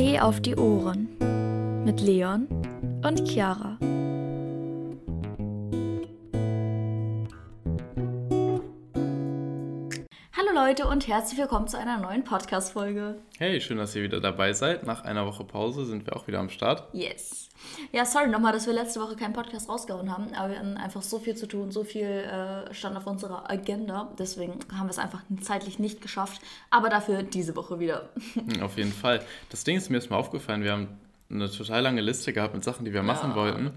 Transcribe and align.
Tee 0.00 0.18
auf 0.18 0.40
die 0.40 0.56
Ohren 0.56 1.10
mit 1.84 2.00
Leon 2.00 2.46
und 3.06 3.28
Chiara. 3.28 3.76
Leute 10.70 10.86
und 10.86 11.08
herzlich 11.08 11.36
willkommen 11.36 11.66
zu 11.66 11.76
einer 11.76 11.98
neuen 11.98 12.22
Podcast-Folge. 12.22 13.16
Hey, 13.38 13.60
schön, 13.60 13.78
dass 13.78 13.96
ihr 13.96 14.04
wieder 14.04 14.20
dabei 14.20 14.52
seid. 14.52 14.86
Nach 14.86 15.02
einer 15.02 15.26
Woche 15.26 15.42
Pause 15.42 15.84
sind 15.84 16.06
wir 16.06 16.14
auch 16.14 16.28
wieder 16.28 16.38
am 16.38 16.48
Start. 16.48 16.84
Yes. 16.92 17.48
Ja, 17.90 18.04
sorry 18.04 18.28
nochmal, 18.28 18.52
dass 18.52 18.68
wir 18.68 18.72
letzte 18.72 19.00
Woche 19.00 19.16
keinen 19.16 19.32
Podcast 19.32 19.68
rausgehauen 19.68 20.16
haben, 20.16 20.32
aber 20.32 20.50
wir 20.50 20.60
hatten 20.60 20.76
einfach 20.76 21.02
so 21.02 21.18
viel 21.18 21.34
zu 21.34 21.48
tun, 21.48 21.72
so 21.72 21.82
viel 21.82 22.06
äh, 22.06 22.72
stand 22.72 22.96
auf 22.96 23.08
unserer 23.08 23.50
Agenda. 23.50 24.12
Deswegen 24.16 24.60
haben 24.72 24.86
wir 24.86 24.90
es 24.90 24.98
einfach 25.00 25.24
zeitlich 25.40 25.80
nicht 25.80 26.00
geschafft. 26.00 26.40
Aber 26.70 26.88
dafür 26.88 27.24
diese 27.24 27.56
Woche 27.56 27.80
wieder. 27.80 28.10
Auf 28.62 28.76
jeden 28.76 28.92
Fall. 28.92 29.22
Das 29.48 29.64
Ding 29.64 29.76
ist 29.76 29.90
mir 29.90 29.96
erstmal 29.96 30.20
aufgefallen, 30.20 30.62
wir 30.62 30.70
haben 30.70 31.00
eine 31.30 31.48
total 31.50 31.82
lange 31.82 32.00
Liste 32.00 32.32
gehabt 32.32 32.54
mit 32.54 32.64
Sachen, 32.64 32.84
die 32.84 32.92
wir 32.92 33.02
machen 33.04 33.30
Ja. 33.30 33.36
wollten, 33.36 33.70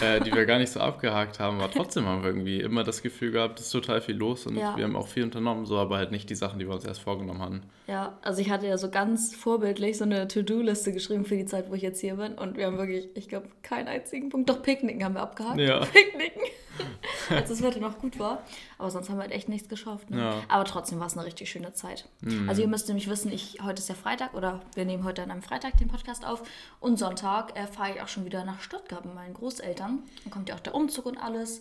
äh, 0.00 0.20
die 0.20 0.32
wir 0.32 0.46
gar 0.46 0.58
nicht 0.58 0.72
so 0.72 0.80
abgehakt 0.80 1.38
haben. 1.38 1.60
Aber 1.60 1.70
trotzdem 1.70 2.06
haben 2.06 2.22
wir 2.22 2.30
irgendwie 2.30 2.60
immer 2.60 2.82
das 2.82 3.02
Gefühl 3.02 3.30
gehabt, 3.32 3.60
es 3.60 3.66
ist 3.66 3.72
total 3.72 4.00
viel 4.00 4.16
los 4.16 4.46
und 4.46 4.56
Ja. 4.56 4.76
wir 4.76 4.84
haben 4.84 4.96
auch 4.96 5.08
viel 5.08 5.22
unternommen, 5.24 5.66
so 5.66 5.76
aber 5.78 5.98
halt 5.98 6.10
nicht 6.12 6.30
die 6.30 6.34
Sachen, 6.34 6.58
die 6.58 6.66
wir 6.66 6.74
uns 6.74 6.84
erst 6.84 7.00
vorgenommen 7.02 7.42
hatten. 7.42 7.62
Ja, 7.86 8.18
also 8.22 8.40
ich 8.40 8.48
hatte 8.50 8.66
ja 8.66 8.78
so 8.78 8.90
ganz 8.90 9.34
vorbildlich 9.36 9.98
so 9.98 10.04
eine 10.04 10.26
To-Do-Liste 10.28 10.92
geschrieben 10.92 11.24
für 11.26 11.36
die 11.36 11.44
Zeit, 11.44 11.70
wo 11.70 11.74
ich 11.74 11.82
jetzt 11.82 12.00
hier 12.00 12.14
bin. 12.14 12.32
Und 12.34 12.56
wir 12.56 12.66
haben 12.66 12.78
wirklich, 12.78 13.08
ich 13.14 13.28
glaube, 13.28 13.48
keinen 13.62 13.88
einzigen 13.88 14.30
Punkt. 14.30 14.48
Doch, 14.48 14.62
Picknicken 14.62 15.04
haben 15.04 15.14
wir 15.14 15.20
abgehakt. 15.22 15.58
Ja. 15.60 15.80
Picknicken. 15.84 16.40
Als 17.30 17.48
das 17.48 17.62
Wetter 17.62 17.80
noch 17.80 17.98
gut 17.98 18.18
war. 18.18 18.42
Aber 18.78 18.90
sonst 18.90 19.08
haben 19.08 19.16
wir 19.16 19.22
halt 19.22 19.32
echt 19.32 19.48
nichts 19.48 19.68
geschafft. 19.68 20.10
Ne? 20.10 20.18
Ja. 20.18 20.42
Aber 20.48 20.64
trotzdem 20.64 21.00
war 21.00 21.06
es 21.06 21.16
eine 21.16 21.26
richtig 21.26 21.50
schöne 21.50 21.72
Zeit. 21.72 22.08
Also 22.48 22.62
ihr 22.62 22.68
müsst 22.68 22.88
nämlich 22.88 23.08
wissen, 23.08 23.32
ich, 23.32 23.58
heute 23.62 23.80
ist 23.80 23.88
ja 23.88 23.94
Freitag 23.94 24.34
oder 24.34 24.60
wir 24.74 24.84
nehmen 24.84 25.04
heute 25.04 25.22
an 25.22 25.30
einem 25.30 25.42
Freitag 25.42 25.76
den 25.78 25.88
Podcast 25.88 26.26
auf. 26.26 26.42
Und 26.80 26.98
Sonntag 26.98 27.56
äh, 27.58 27.66
fahre 27.66 27.92
ich 27.94 28.02
auch 28.02 28.08
schon 28.08 28.24
wieder 28.24 28.44
nach 28.44 28.60
Stuttgart 28.60 29.04
mit 29.04 29.14
meinen 29.14 29.34
Großeltern. 29.34 30.00
Dann 30.24 30.30
kommt 30.32 30.48
ja 30.48 30.54
auch 30.54 30.60
der 30.60 30.74
Umzug 30.74 31.06
und 31.06 31.16
alles. 31.18 31.60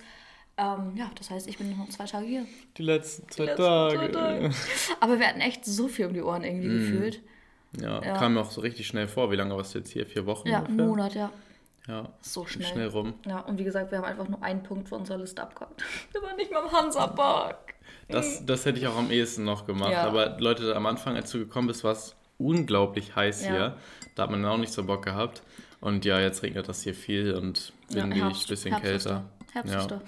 Ähm, 0.58 0.94
ja, 0.96 1.10
das 1.18 1.30
heißt, 1.32 1.48
ich 1.48 1.58
bin 1.58 1.76
noch 1.78 1.90
zwei 1.90 2.06
Tage 2.06 2.26
hier. 2.28 2.46
Die 2.78 2.84
letzten 2.84 3.28
zwei 3.30 3.46
letzten 3.46 3.64
Tage. 3.64 3.98
zwei 3.98 4.08
Tage. 4.10 4.52
Aber 5.00 5.20
wir 5.20 5.28
hatten 5.28 5.42
echt 5.42 5.66
so 5.66 5.88
viel 5.88 6.06
um 6.06 6.14
die 6.14 6.22
Ohren 6.22 6.44
irgendwie 6.44 6.68
gefühlt. 6.68 7.22
Ja, 7.82 8.04
Ja. 8.04 8.18
kam 8.18 8.36
mir 8.36 8.42
auch 8.42 8.52
so 8.52 8.62
richtig 8.62 8.86
schnell 8.86 9.08
vor. 9.08 9.32
Wie 9.32 9.36
lange 9.36 9.56
warst 9.58 9.74
du 9.74 9.80
jetzt 9.80 9.90
hier? 9.92 10.06
Vier 10.06 10.28
Wochen 10.28 10.48
Ja, 10.48 10.58
einen 10.60 10.68
ungefähr? 10.80 10.86
Monat, 10.88 11.16
ja. 11.16 11.32
Ja, 11.88 12.08
So 12.22 12.46
schnell. 12.46 12.68
schnell 12.68 12.88
rum. 12.88 13.14
Ja, 13.26 13.40
und 13.40 13.58
wie 13.60 13.64
gesagt, 13.66 13.92
wir 13.92 13.98
haben 13.98 14.06
einfach 14.06 14.28
nur 14.30 14.42
einen 14.42 14.64
Punkt 14.64 14.88
von 14.90 15.00
unserer 15.02 15.18
Liste 15.18 15.42
abgehakt. 15.42 15.84
Wir 16.14 16.22
waren 16.22 16.38
nicht 16.38 16.52
mal 16.52 16.64
im 16.64 16.72
Hansapark. 16.72 17.74
Das, 18.08 18.46
das 18.46 18.66
hätte 18.66 18.80
ich 18.80 18.88
auch 18.88 18.96
am 18.98 19.12
ehesten 19.12 19.44
noch 19.44 19.66
gemacht. 19.66 19.92
Ja. 19.92 20.04
Aber 20.08 20.38
Leute, 20.40 20.76
am 20.76 20.86
Anfang, 20.86 21.16
als 21.18 21.32
du 21.32 21.40
gekommen 21.40 21.68
bist, 21.68 21.84
war 21.84 21.92
es 21.92 22.16
unglaublich 22.38 23.16
heiß 23.16 23.44
Ja. 23.46 23.52
hier. 23.52 23.78
Da 24.16 24.24
hat 24.24 24.32
man 24.32 24.46
auch 24.46 24.58
nicht 24.58 24.72
so 24.72 24.84
Bock 24.86 25.04
gehabt. 25.04 25.42
Und 25.82 26.06
ja, 26.06 26.20
jetzt 26.20 26.44
regnet 26.44 26.70
das 26.70 26.82
hier 26.84 26.94
viel 26.94 27.34
und 27.34 27.74
windig, 27.90 28.22
Herbst- 28.24 28.48
bisschen 28.48 28.72
Herbst 28.72 28.86
kälter. 29.06 29.24
Herbst 29.52 29.92
ja. 29.92 30.02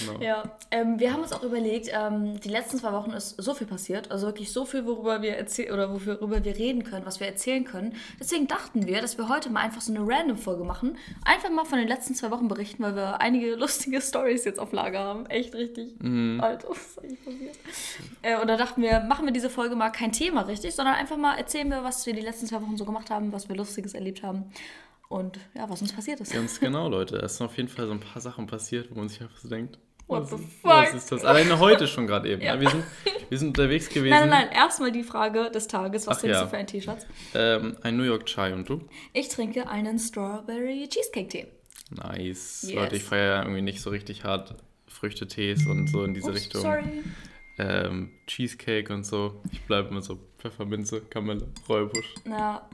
Genau. 0.00 0.20
Ja, 0.20 0.42
ähm, 0.70 0.98
wir 0.98 1.12
haben 1.12 1.22
uns 1.22 1.32
auch 1.32 1.42
überlegt, 1.42 1.90
ähm, 1.92 2.40
die 2.40 2.48
letzten 2.48 2.78
zwei 2.78 2.92
Wochen 2.92 3.10
ist 3.10 3.30
so 3.40 3.54
viel 3.54 3.66
passiert, 3.66 4.10
also 4.10 4.26
wirklich 4.26 4.52
so 4.52 4.64
viel, 4.64 4.86
worüber 4.86 5.22
wir 5.22 5.36
erzählen 5.36 5.72
oder 5.72 5.90
worüber 5.92 6.44
wir 6.44 6.56
reden 6.56 6.84
können, 6.84 7.04
was 7.06 7.20
wir 7.20 7.26
erzählen 7.26 7.64
können. 7.64 7.94
Deswegen 8.20 8.46
dachten 8.46 8.86
wir, 8.86 9.00
dass 9.00 9.18
wir 9.18 9.28
heute 9.28 9.50
mal 9.50 9.60
einfach 9.60 9.80
so 9.80 9.92
eine 9.92 10.06
Random-Folge 10.06 10.64
machen, 10.64 10.96
einfach 11.24 11.50
mal 11.50 11.64
von 11.64 11.78
den 11.78 11.88
letzten 11.88 12.14
zwei 12.14 12.30
Wochen 12.30 12.48
berichten, 12.48 12.82
weil 12.82 12.96
wir 12.96 13.20
einige 13.20 13.54
lustige 13.56 14.00
Stories 14.00 14.44
jetzt 14.44 14.58
auf 14.58 14.72
Lager 14.72 15.00
haben. 15.00 15.26
Echt 15.26 15.54
richtig. 15.54 15.94
Alter, 16.40 16.68
was 16.70 16.78
ist 16.78 16.98
eigentlich 16.98 17.24
passiert? 17.24 17.56
Äh, 18.22 18.40
und 18.40 18.48
da 18.48 18.56
dachten 18.56 18.82
wir, 18.82 19.00
machen 19.00 19.26
wir 19.26 19.32
diese 19.32 19.50
Folge 19.50 19.76
mal 19.76 19.90
kein 19.90 20.12
Thema 20.12 20.42
richtig, 20.42 20.74
sondern 20.74 20.94
einfach 20.94 21.16
mal 21.16 21.36
erzählen 21.36 21.68
wir, 21.68 21.84
was 21.84 22.06
wir 22.06 22.14
die 22.14 22.20
letzten 22.20 22.46
zwei 22.46 22.62
Wochen 22.62 22.76
so 22.76 22.84
gemacht 22.84 23.10
haben, 23.10 23.32
was 23.32 23.48
wir 23.48 23.56
Lustiges 23.56 23.94
erlebt 23.94 24.22
haben 24.22 24.52
und 25.12 25.38
ja, 25.54 25.68
was 25.68 25.82
uns 25.82 25.92
passiert 25.92 26.20
ist. 26.20 26.32
Ganz 26.32 26.58
genau, 26.58 26.88
Leute. 26.88 27.16
Es 27.18 27.36
sind 27.36 27.46
auf 27.46 27.56
jeden 27.56 27.68
Fall 27.68 27.86
so 27.86 27.92
ein 27.92 28.00
paar 28.00 28.22
Sachen 28.22 28.46
passiert, 28.46 28.90
wo 28.90 28.98
man 28.98 29.08
sich 29.08 29.20
einfach 29.20 29.36
so 29.36 29.48
denkt. 29.48 29.78
What 30.06 30.22
was, 30.22 30.30
the 30.30 30.46
was 30.62 30.88
fuck? 30.88 30.94
ist 30.94 31.12
das? 31.12 31.24
Alleine 31.24 31.58
heute 31.58 31.86
schon 31.86 32.06
gerade 32.06 32.30
eben. 32.30 32.42
Ja. 32.42 32.58
Wir, 32.58 32.70
sind, 32.70 32.84
wir 33.28 33.38
sind 33.38 33.48
unterwegs 33.48 33.88
gewesen. 33.88 34.10
Nein, 34.10 34.28
nein, 34.28 34.46
nein. 34.48 34.56
Erstmal 34.56 34.90
die 34.90 35.04
Frage 35.04 35.50
des 35.50 35.68
Tages. 35.68 36.06
Was 36.06 36.16
Ach 36.16 36.20
trinkst 36.20 36.38
ja. 36.38 36.44
du 36.44 36.50
für 36.50 36.56
ein 36.56 36.66
T-Shirt? 36.66 37.06
Ähm, 37.34 37.76
ein 37.82 37.96
New 37.96 38.04
York 38.04 38.26
Chai 38.26 38.52
und 38.52 38.68
du? 38.68 38.80
Ich 39.12 39.28
trinke 39.28 39.68
einen 39.68 39.98
Strawberry 39.98 40.88
Cheesecake-Tee. 40.88 41.46
Nice. 41.90 42.62
Yes. 42.62 42.74
Leute, 42.74 42.96
ich 42.96 43.04
feiere 43.04 43.36
ja 43.36 43.42
irgendwie 43.42 43.62
nicht 43.62 43.80
so 43.80 43.90
richtig 43.90 44.24
hart 44.24 44.54
Früchtetees 44.86 45.66
und 45.66 45.88
so 45.88 46.04
in 46.04 46.14
diese 46.14 46.30
Ups, 46.30 46.36
Richtung. 46.36 46.62
sorry. 46.62 47.02
Ähm, 47.62 48.10
Cheesecake 48.26 48.92
und 48.92 49.06
so. 49.06 49.40
Ich 49.52 49.62
bleibe 49.62 49.88
immer 49.88 50.02
so 50.02 50.18
Pfefferminze, 50.38 51.00
Kamelle, 51.02 51.46
Räubusch. 51.68 52.14
Ja. 52.24 52.68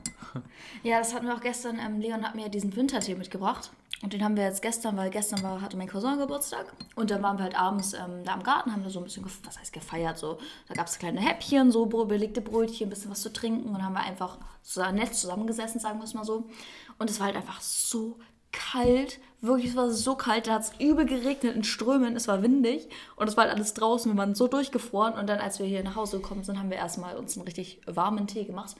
ja, 0.83 0.97
das 0.97 1.13
hatten 1.13 1.27
wir 1.27 1.35
auch 1.35 1.41
gestern. 1.41 1.77
Ähm, 1.77 1.99
Leon 1.99 2.23
hat 2.23 2.33
mir 2.33 2.49
diesen 2.49 2.75
Wintertee 2.75 3.13
mitgebracht. 3.13 3.69
Und 4.01 4.13
den 4.13 4.23
haben 4.23 4.35
wir 4.35 4.45
jetzt 4.45 4.61
gestern, 4.61 4.97
weil 4.97 5.09
gestern 5.09 5.43
war, 5.43 5.61
hatte 5.61 5.77
mein 5.77 5.87
Cousin 5.87 6.17
Geburtstag. 6.17 6.73
Und 6.95 7.11
dann 7.11 7.21
waren 7.21 7.37
wir 7.37 7.43
halt 7.43 7.59
abends 7.59 7.93
ähm, 7.93 8.23
da 8.23 8.33
im 8.33 8.43
Garten, 8.43 8.71
haben 8.71 8.83
da 8.83 8.89
so 8.89 8.99
ein 8.99 9.03
bisschen, 9.03 9.25
was 9.43 9.59
heißt 9.59 9.73
gefeiert, 9.73 10.17
so. 10.17 10.39
Da 10.67 10.73
gab 10.73 10.87
es 10.87 10.97
kleine 10.97 11.19
Häppchen, 11.19 11.71
so 11.71 11.85
belegte 11.85 12.41
Brötchen, 12.41 12.87
ein 12.87 12.89
bisschen 12.89 13.11
was 13.11 13.21
zu 13.21 13.31
trinken. 13.31 13.69
Und 13.75 13.83
haben 13.83 13.93
wir 13.93 14.01
einfach 14.01 14.39
so 14.63 14.81
nett 14.91 15.13
zusammengesessen, 15.13 15.79
sagen 15.79 15.99
wir 15.99 16.05
es 16.05 16.13
mal 16.15 16.23
so. 16.23 16.49
Und 16.97 17.09
es 17.09 17.19
war 17.19 17.27
halt 17.27 17.35
einfach 17.35 17.61
so 17.61 18.17
kalt, 18.51 19.19
wirklich, 19.41 19.71
es 19.71 19.75
war 19.75 19.89
so 19.89 20.15
kalt, 20.15 20.47
da 20.47 20.55
hat 20.55 20.63
es 20.63 20.71
übel 20.79 21.05
geregnet 21.05 21.55
in 21.55 21.63
Strömen, 21.63 22.15
es 22.15 22.27
war 22.27 22.41
windig. 22.43 22.87
Und 23.15 23.27
es 23.27 23.37
war 23.37 23.45
halt 23.45 23.53
alles 23.55 23.73
draußen, 23.73 24.11
wir 24.11 24.17
waren 24.17 24.35
so 24.35 24.47
durchgefroren. 24.47 25.13
Und 25.13 25.27
dann, 25.27 25.39
als 25.39 25.59
wir 25.59 25.65
hier 25.65 25.83
nach 25.83 25.95
Hause 25.95 26.19
gekommen 26.19 26.43
sind, 26.43 26.59
haben 26.59 26.69
wir 26.69 26.77
erstmal 26.77 27.15
uns 27.15 27.37
einen 27.37 27.45
richtig 27.45 27.81
warmen 27.85 28.27
Tee 28.27 28.45
gemacht. 28.45 28.75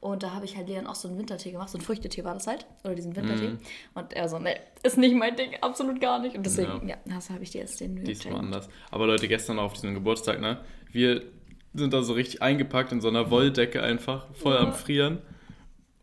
Und 0.00 0.22
da 0.22 0.32
habe 0.32 0.44
ich 0.44 0.56
halt 0.56 0.68
Leon 0.68 0.86
auch 0.86 0.96
so 0.96 1.08
einen 1.08 1.18
Wintertee 1.18 1.50
gemacht, 1.50 1.70
so 1.70 1.78
einen 1.78 1.84
Früchtetee 1.84 2.24
war 2.24 2.34
das 2.34 2.46
halt, 2.46 2.66
oder 2.84 2.94
diesen 2.94 3.16
Wintertee. 3.16 3.56
Und 3.94 4.12
er 4.12 4.28
so, 4.28 4.38
ne, 4.38 4.54
ist 4.82 4.98
nicht 4.98 5.14
mein 5.14 5.34
Ding, 5.34 5.56
absolut 5.62 5.98
gar 5.98 6.18
nicht. 6.18 6.36
Und 6.36 6.44
deswegen, 6.44 6.86
ja, 6.86 6.96
das 7.06 7.30
habe 7.30 7.42
ich 7.42 7.50
dir 7.50 7.62
jetzt 7.62 7.80
den 7.80 8.04
Diesmal 8.04 8.36
anders. 8.36 8.68
Aber 8.90 9.06
Leute, 9.06 9.28
gestern 9.28 9.58
auf 9.58 9.72
diesem 9.72 9.94
Geburtstag, 9.94 10.40
ne? 10.40 10.60
Wir 10.92 11.22
sind 11.72 11.94
da 11.94 12.02
so 12.02 12.12
richtig 12.12 12.42
eingepackt 12.42 12.92
in 12.92 13.00
so 13.00 13.08
einer 13.08 13.30
Wolldecke 13.30 13.82
einfach, 13.82 14.26
voll 14.34 14.58
am 14.58 14.74
Frieren. 14.74 15.22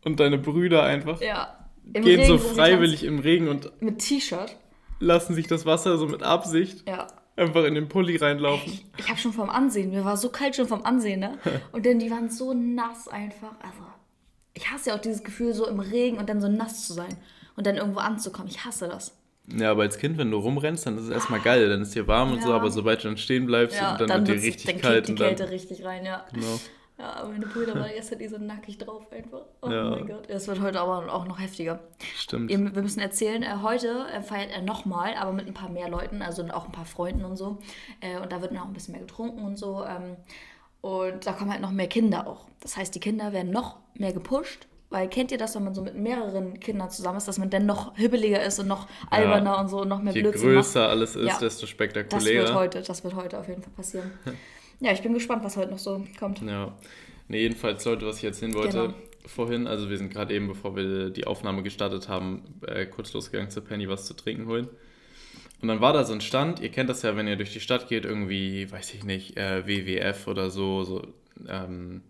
Und 0.04 0.18
deine 0.18 0.36
Brüder 0.36 0.82
einfach. 0.82 1.20
Ja, 1.20 1.61
im 1.92 2.04
gehen 2.04 2.26
so 2.26 2.34
Regen 2.34 2.48
sie 2.48 2.54
freiwillig 2.54 3.04
im 3.04 3.18
Regen 3.18 3.48
und 3.48 3.70
mit 3.82 3.98
T-Shirt, 3.98 4.56
lassen 5.00 5.34
sich 5.34 5.46
das 5.46 5.66
Wasser 5.66 5.98
so 5.98 6.06
mit 6.06 6.22
Absicht 6.22 6.88
ja. 6.88 7.08
einfach 7.36 7.64
in 7.64 7.74
den 7.74 7.88
Pulli 7.88 8.16
reinlaufen. 8.16 8.80
Ich 8.98 9.08
habe 9.08 9.18
schon 9.18 9.32
vom 9.32 9.50
Ansehen, 9.50 9.90
mir 9.90 10.04
war 10.04 10.16
so 10.16 10.28
kalt 10.30 10.56
schon 10.56 10.68
vom 10.68 10.84
Ansehen, 10.84 11.20
ne? 11.20 11.38
Und 11.72 11.84
dann 11.86 11.98
die 11.98 12.10
waren 12.10 12.30
so 12.30 12.54
nass 12.54 13.08
einfach. 13.08 13.54
Also, 13.60 13.82
ich 14.54 14.70
hasse 14.70 14.90
ja 14.90 14.96
auch 14.96 15.00
dieses 15.00 15.24
Gefühl, 15.24 15.54
so 15.54 15.66
im 15.66 15.80
Regen 15.80 16.18
und 16.18 16.28
dann 16.28 16.40
so 16.42 16.48
nass 16.48 16.86
zu 16.86 16.92
sein 16.92 17.16
und 17.56 17.66
dann 17.66 17.76
irgendwo 17.76 18.00
anzukommen. 18.00 18.48
Ich 18.50 18.64
hasse 18.64 18.86
das. 18.86 19.16
Ja, 19.48 19.70
aber 19.70 19.82
als 19.82 19.98
Kind, 19.98 20.18
wenn 20.18 20.30
du 20.30 20.36
rumrennst, 20.36 20.86
dann 20.86 20.98
ist 20.98 21.04
es 21.04 21.10
erstmal 21.10 21.40
geil, 21.40 21.68
dann 21.68 21.82
ist 21.82 21.94
dir 21.94 22.06
warm 22.06 22.32
und 22.32 22.42
so, 22.42 22.50
Ja. 22.50 22.56
aber 22.56 22.70
sobald 22.70 23.02
du 23.02 23.08
dann 23.08 23.16
stehen 23.16 23.46
bleibst 23.46 23.80
und 23.80 24.00
dann, 24.00 24.26
wird 24.26 24.28
dir 24.28 24.42
richtig 24.42 24.66
dann 24.66 24.80
kalt 24.80 24.94
kickt 24.94 25.08
die 25.08 25.12
und 25.12 25.20
dann. 25.20 25.36
Kälte 25.36 25.50
richtig 25.50 25.84
rein, 25.84 26.04
ja. 26.04 26.24
Genau. 26.32 26.60
Ja, 27.02 27.24
meine 27.28 27.46
Brüder 27.46 27.74
waren 27.74 27.90
gestern 27.92 28.20
die 28.20 28.28
so 28.28 28.38
nackig 28.38 28.78
drauf 28.78 29.10
einfach. 29.10 29.42
Oh 29.60 29.68
Ja. 29.68 29.90
mein 29.90 30.06
Gott. 30.06 30.30
Das 30.30 30.46
wird 30.46 30.60
heute 30.60 30.80
aber 30.80 31.12
auch 31.12 31.26
noch 31.26 31.40
heftiger. 31.40 31.80
Stimmt. 32.16 32.48
Wir 32.48 32.58
müssen 32.58 33.00
erzählen, 33.00 33.42
äh, 33.42 33.56
heute 33.62 34.06
äh, 34.14 34.22
feiert 34.22 34.52
er 34.52 34.62
nochmal, 34.62 35.14
aber 35.16 35.32
mit 35.32 35.48
ein 35.48 35.54
paar 35.54 35.68
mehr 35.68 35.88
Leuten, 35.88 36.22
also 36.22 36.44
auch 36.50 36.66
ein 36.66 36.72
paar 36.72 36.84
Freunden 36.86 37.24
und 37.24 37.36
so. 37.36 37.58
Äh, 38.00 38.18
und 38.20 38.30
da 38.30 38.40
wird 38.40 38.56
auch 38.56 38.66
ein 38.66 38.72
bisschen 38.72 38.92
mehr 38.92 39.00
getrunken 39.00 39.42
und 39.44 39.56
so. 39.58 39.84
Ähm, 39.84 40.16
und 40.80 41.26
da 41.26 41.32
kommen 41.32 41.50
halt 41.50 41.60
noch 41.60 41.72
mehr 41.72 41.88
Kinder 41.88 42.26
auch. 42.28 42.46
Das 42.60 42.76
heißt, 42.76 42.94
die 42.94 43.00
Kinder 43.00 43.32
werden 43.32 43.50
noch 43.50 43.78
mehr 43.94 44.12
gepusht. 44.12 44.68
Weil 44.90 45.08
kennt 45.08 45.32
ihr 45.32 45.38
das, 45.38 45.54
wenn 45.56 45.64
man 45.64 45.74
so 45.74 45.80
mit 45.80 45.94
mehreren 45.94 46.60
Kindern 46.60 46.90
zusammen 46.90 47.16
ist, 47.16 47.26
dass 47.26 47.38
man 47.38 47.48
dann 47.48 47.64
noch 47.64 47.96
hibbeliger 47.96 48.44
ist 48.44 48.58
und 48.60 48.68
noch 48.68 48.86
alberner 49.10 49.58
und 49.58 49.68
so 49.68 49.80
und 49.80 49.88
noch 49.88 50.02
mehr 50.02 50.12
Je 50.12 50.20
Blödsinn 50.20 50.52
größer 50.52 50.80
macht? 50.80 50.90
alles 50.90 51.16
ist, 51.16 51.26
Ja. 51.26 51.38
desto 51.38 51.62
Das 51.62 51.70
spektakulärer. 51.70 52.44
wird 52.44 52.54
heute, 52.54 52.82
das 52.82 53.02
wird 53.02 53.14
heute 53.14 53.38
auf 53.40 53.48
jeden 53.48 53.62
Fall 53.62 53.72
passieren. 53.72 54.12
ja, 54.82 54.92
ich 54.92 55.02
bin 55.02 55.14
gespannt, 55.14 55.44
was 55.44 55.56
heute 55.56 55.70
noch 55.70 55.78
so 55.78 56.04
kommt. 56.18 56.40
Ja. 56.42 56.72
Nee, 57.28 57.40
jedenfalls, 57.42 57.84
Leute, 57.84 58.06
was 58.06 58.18
ich 58.18 58.24
erzählen 58.24 58.52
wollte 58.54 58.78
Genau. 58.78 58.94
vorhin, 59.26 59.66
also 59.66 59.88
wir 59.88 59.96
sind 59.96 60.12
gerade 60.12 60.34
eben, 60.34 60.48
bevor 60.48 60.76
wir 60.76 61.10
die 61.10 61.26
Aufnahme 61.26 61.62
gestartet 61.62 62.08
haben, 62.08 62.42
äh, 62.66 62.84
kurz 62.86 63.12
losgegangen 63.12 63.50
zu 63.50 63.60
Penny 63.62 63.88
was 63.88 64.04
zu 64.06 64.14
trinken 64.14 64.46
holen. 64.46 64.68
Und 65.62 65.68
dann 65.68 65.80
war 65.80 65.92
da 65.92 66.04
so 66.04 66.12
ein 66.12 66.20
Stand, 66.20 66.58
ihr 66.60 66.70
kennt 66.70 66.90
das 66.90 67.02
ja, 67.02 67.16
wenn 67.16 67.28
ihr 67.28 67.36
durch 67.36 67.52
die 67.52 67.60
Stadt 67.60 67.88
geht, 67.88 68.04
irgendwie, 68.04 68.70
weiß 68.70 68.92
ich 68.94 69.04
nicht, 69.04 69.36
äh, 69.36 69.64
WWF 69.66 70.26
oder 70.26 70.50
so, 70.50 70.82
so 70.82 71.02
ähm, 71.48 72.02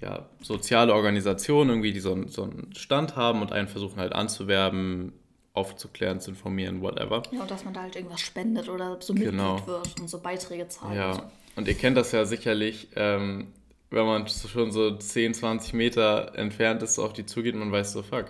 ja, 0.00 0.28
soziale 0.42 0.92
Organisationen 0.94 1.70
irgendwie, 1.70 1.92
die 1.92 2.00
so, 2.00 2.12
einen- 2.12 2.28
so 2.28 2.42
einen 2.44 2.72
Stand 2.76 3.16
haben 3.16 3.40
und 3.40 3.52
einen 3.52 3.68
versuchen 3.68 3.98
halt 3.98 4.12
anzuwerben, 4.12 5.12
aufzuklären, 5.54 6.20
zu 6.20 6.30
informieren, 6.30 6.82
whatever. 6.82 7.22
Ja, 7.32 7.40
und 7.42 7.50
dass 7.50 7.64
man 7.64 7.74
da 7.74 7.82
halt 7.82 7.96
irgendwas 7.96 8.20
spendet 8.20 8.68
oder 8.68 8.96
so 9.00 9.12
Mitglied 9.12 9.32
Genau. 9.32 9.66
wird 9.66 10.00
und 10.00 10.08
so 10.08 10.18
Beiträge 10.20 10.68
zahlt. 10.68 10.96
Ja, 10.96 11.30
und 11.58 11.68
ihr 11.68 11.74
kennt 11.74 11.96
das 11.96 12.12
ja 12.12 12.24
sicherlich, 12.24 12.88
ähm, 12.96 13.48
wenn 13.90 14.06
man 14.06 14.26
schon 14.28 14.70
so 14.70 14.96
10, 14.96 15.34
20 15.34 15.74
Meter 15.74 16.32
entfernt 16.36 16.82
ist, 16.82 16.98
auf 16.98 17.12
die 17.12 17.26
zugeht 17.26 17.54
und 17.54 17.60
man 17.60 17.72
weiß 17.72 17.92
so, 17.92 18.02
fuck, 18.02 18.26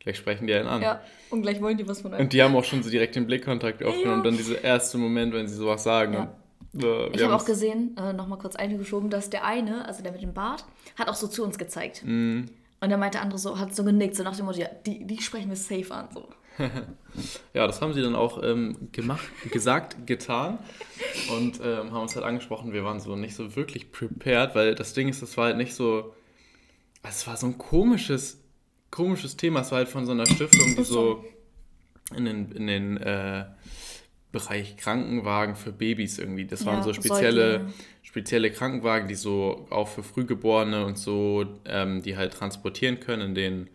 gleich 0.00 0.16
sprechen 0.16 0.46
die 0.46 0.54
einen 0.54 0.66
an. 0.66 0.82
Ja, 0.82 1.00
und 1.30 1.42
gleich 1.42 1.60
wollen 1.60 1.76
die 1.78 1.86
was 1.86 2.00
von 2.00 2.12
einem. 2.12 2.24
Und 2.24 2.32
die 2.32 2.42
haben 2.42 2.54
auch 2.56 2.64
schon 2.64 2.82
so 2.82 2.90
direkt 2.90 3.14
den 3.16 3.26
Blickkontakt 3.26 3.82
aufgenommen 3.84 4.18
und 4.18 4.26
dann 4.26 4.36
dieser 4.36 4.62
erste 4.62 4.98
Moment, 4.98 5.32
wenn 5.32 5.46
sie 5.46 5.54
sowas 5.54 5.84
sagen. 5.84 6.14
Ja. 6.14 6.34
Und, 6.72 6.84
äh, 6.84 7.08
Ich 7.10 7.22
habe 7.22 7.34
auch 7.34 7.44
gesehen, 7.44 7.96
äh, 7.96 8.12
nochmal 8.12 8.38
kurz 8.38 8.56
eingeschoben, 8.56 9.08
dass 9.08 9.30
der 9.30 9.44
eine, 9.44 9.86
also 9.86 10.02
der 10.02 10.12
mit 10.12 10.22
dem 10.22 10.34
Bart, 10.34 10.64
hat 10.98 11.08
auch 11.08 11.14
so 11.14 11.28
zu 11.28 11.44
uns 11.44 11.58
gezeigt. 11.58 12.02
Und 12.04 12.50
Und 12.80 12.88
der 12.88 12.98
meinte 12.98 13.20
andere 13.20 13.38
so, 13.38 13.58
hat 13.58 13.74
so 13.74 13.84
genickt, 13.84 14.16
so 14.16 14.24
nach 14.24 14.36
dem 14.36 14.46
Motto, 14.46 14.60
ja, 14.60 14.68
die, 14.84 15.06
die 15.06 15.22
sprechen 15.22 15.48
wir 15.48 15.56
safe 15.56 15.94
an. 15.94 16.08
So. 16.12 16.28
ja, 17.54 17.66
das 17.66 17.80
haben 17.80 17.92
sie 17.94 18.02
dann 18.02 18.14
auch 18.14 18.42
ähm, 18.42 18.88
gemacht, 18.92 19.26
gesagt, 19.50 20.06
getan. 20.06 20.58
Und 21.30 21.60
ähm, 21.62 21.92
haben 21.92 22.02
uns 22.02 22.14
halt 22.14 22.24
angesprochen, 22.24 22.72
wir 22.72 22.84
waren 22.84 23.00
so 23.00 23.16
nicht 23.16 23.34
so 23.34 23.56
wirklich 23.56 23.92
prepared, 23.92 24.54
weil 24.54 24.74
das 24.74 24.94
Ding 24.94 25.08
ist, 25.08 25.22
das 25.22 25.36
war 25.36 25.46
halt 25.46 25.56
nicht 25.56 25.74
so, 25.74 26.14
es 27.02 27.26
war 27.26 27.36
so 27.36 27.46
ein 27.46 27.58
komisches, 27.58 28.40
komisches 28.90 29.36
Thema, 29.36 29.60
es 29.60 29.70
war 29.70 29.78
halt 29.78 29.88
von 29.88 30.06
so 30.06 30.12
einer 30.12 30.26
Stiftung, 30.26 30.76
die 30.76 30.84
so. 30.84 31.24
in 32.16 32.24
den, 32.24 32.52
in 32.52 32.66
den 32.66 32.96
äh, 32.98 33.46
Bereich 34.30 34.76
Krankenwagen 34.76 35.54
für 35.54 35.72
Babys 35.72 36.18
irgendwie, 36.18 36.44
das 36.44 36.66
waren 36.66 36.78
ja, 36.78 36.82
so 36.82 36.92
spezielle, 36.92 37.72
spezielle 38.02 38.50
Krankenwagen, 38.50 39.06
die 39.06 39.14
so 39.14 39.66
auch 39.70 39.88
für 39.88 40.02
Frühgeborene 40.02 40.84
und 40.84 40.98
so, 40.98 41.60
ähm, 41.64 42.02
die 42.02 42.16
halt 42.16 42.32
transportieren 42.32 42.98
können 43.00 43.28
in 43.28 43.34
den, 43.34 43.70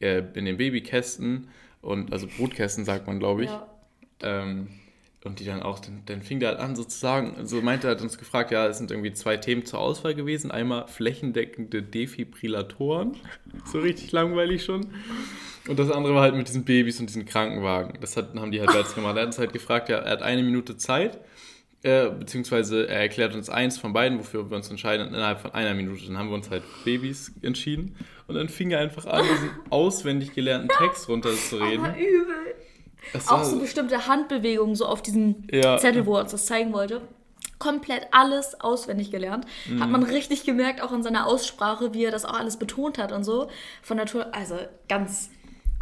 äh, 0.00 0.22
in 0.34 0.44
den 0.44 0.58
Babykästen 0.58 1.48
und 1.82 2.12
also 2.12 2.26
Brutkästen 2.26 2.84
sagt 2.84 3.06
man, 3.06 3.18
glaube 3.18 3.44
ich. 3.44 3.50
Ja. 3.50 3.66
Ähm, 4.22 4.68
und 5.24 5.38
die 5.38 5.44
dann 5.44 5.62
auch, 5.62 5.78
dann, 5.78 6.02
dann 6.06 6.22
fing 6.22 6.40
der 6.40 6.50
halt 6.50 6.58
an 6.58 6.74
sozusagen, 6.74 7.46
so 7.46 7.60
meinte 7.60 7.86
er, 7.86 7.92
hat 7.92 8.02
uns 8.02 8.18
gefragt, 8.18 8.50
ja, 8.50 8.66
es 8.66 8.78
sind 8.78 8.90
irgendwie 8.90 9.12
zwei 9.12 9.36
Themen 9.36 9.64
zur 9.64 9.78
Auswahl 9.78 10.14
gewesen. 10.14 10.50
Einmal 10.50 10.88
flächendeckende 10.88 11.82
Defibrillatoren, 11.82 13.16
so 13.64 13.78
richtig 13.78 14.10
langweilig 14.10 14.64
schon. 14.64 14.88
Und 15.68 15.78
das 15.78 15.92
andere 15.92 16.14
war 16.14 16.22
halt 16.22 16.34
mit 16.34 16.48
diesen 16.48 16.64
Babys 16.64 16.98
und 16.98 17.06
diesen 17.06 17.24
Krankenwagen. 17.24 17.98
Das 18.00 18.16
hat, 18.16 18.34
haben 18.34 18.50
die 18.50 18.60
halt 18.60 18.74
jetzt 18.74 18.96
gemacht. 18.96 19.14
Er 19.16 19.22
hat 19.22 19.28
uns 19.28 19.38
halt 19.38 19.52
gefragt, 19.52 19.88
ja, 19.88 19.98
er 19.98 20.10
hat 20.10 20.22
eine 20.22 20.42
Minute 20.42 20.76
Zeit, 20.76 21.20
äh, 21.82 22.10
beziehungsweise 22.10 22.88
er 22.88 23.00
erklärt 23.00 23.36
uns 23.36 23.48
eins 23.48 23.78
von 23.78 23.92
beiden, 23.92 24.18
wofür 24.18 24.50
wir 24.50 24.56
uns 24.56 24.70
entscheiden, 24.70 25.06
innerhalb 25.08 25.40
von 25.40 25.54
einer 25.54 25.74
Minute. 25.74 26.04
Dann 26.06 26.18
haben 26.18 26.30
wir 26.30 26.34
uns 26.34 26.50
halt 26.50 26.64
Babys 26.84 27.32
entschieden. 27.42 27.94
Und 28.32 28.38
dann 28.38 28.48
fing 28.48 28.70
er 28.70 28.80
einfach 28.80 29.06
an, 29.06 29.22
diesen 29.22 29.50
auswendig 29.70 30.34
gelernten 30.34 30.68
Text 30.78 31.08
runterzureden. 31.08 31.84
Aber 31.84 31.98
übel. 31.98 32.54
Auch 33.28 33.44
so 33.44 33.58
bestimmte 33.58 34.06
Handbewegungen 34.06 34.74
so 34.74 34.86
auf 34.86 35.02
diesem 35.02 35.44
ja. 35.50 35.76
Zettel, 35.78 36.06
wo 36.06 36.16
er 36.16 36.22
uns 36.22 36.32
das 36.32 36.46
zeigen 36.46 36.72
wollte. 36.72 37.02
Komplett 37.58 38.08
alles 38.10 38.60
auswendig 38.60 39.10
gelernt. 39.10 39.46
Mhm. 39.68 39.82
Hat 39.82 39.90
man 39.90 40.02
richtig 40.02 40.44
gemerkt, 40.44 40.82
auch 40.82 40.92
in 40.92 41.02
seiner 41.02 41.26
Aussprache, 41.26 41.94
wie 41.94 42.04
er 42.04 42.10
das 42.10 42.24
auch 42.24 42.34
alles 42.34 42.56
betont 42.56 42.98
hat 42.98 43.12
und 43.12 43.24
so. 43.24 43.48
Von 43.82 43.96
Natur, 43.98 44.34
also 44.34 44.56
ganz, 44.88 45.30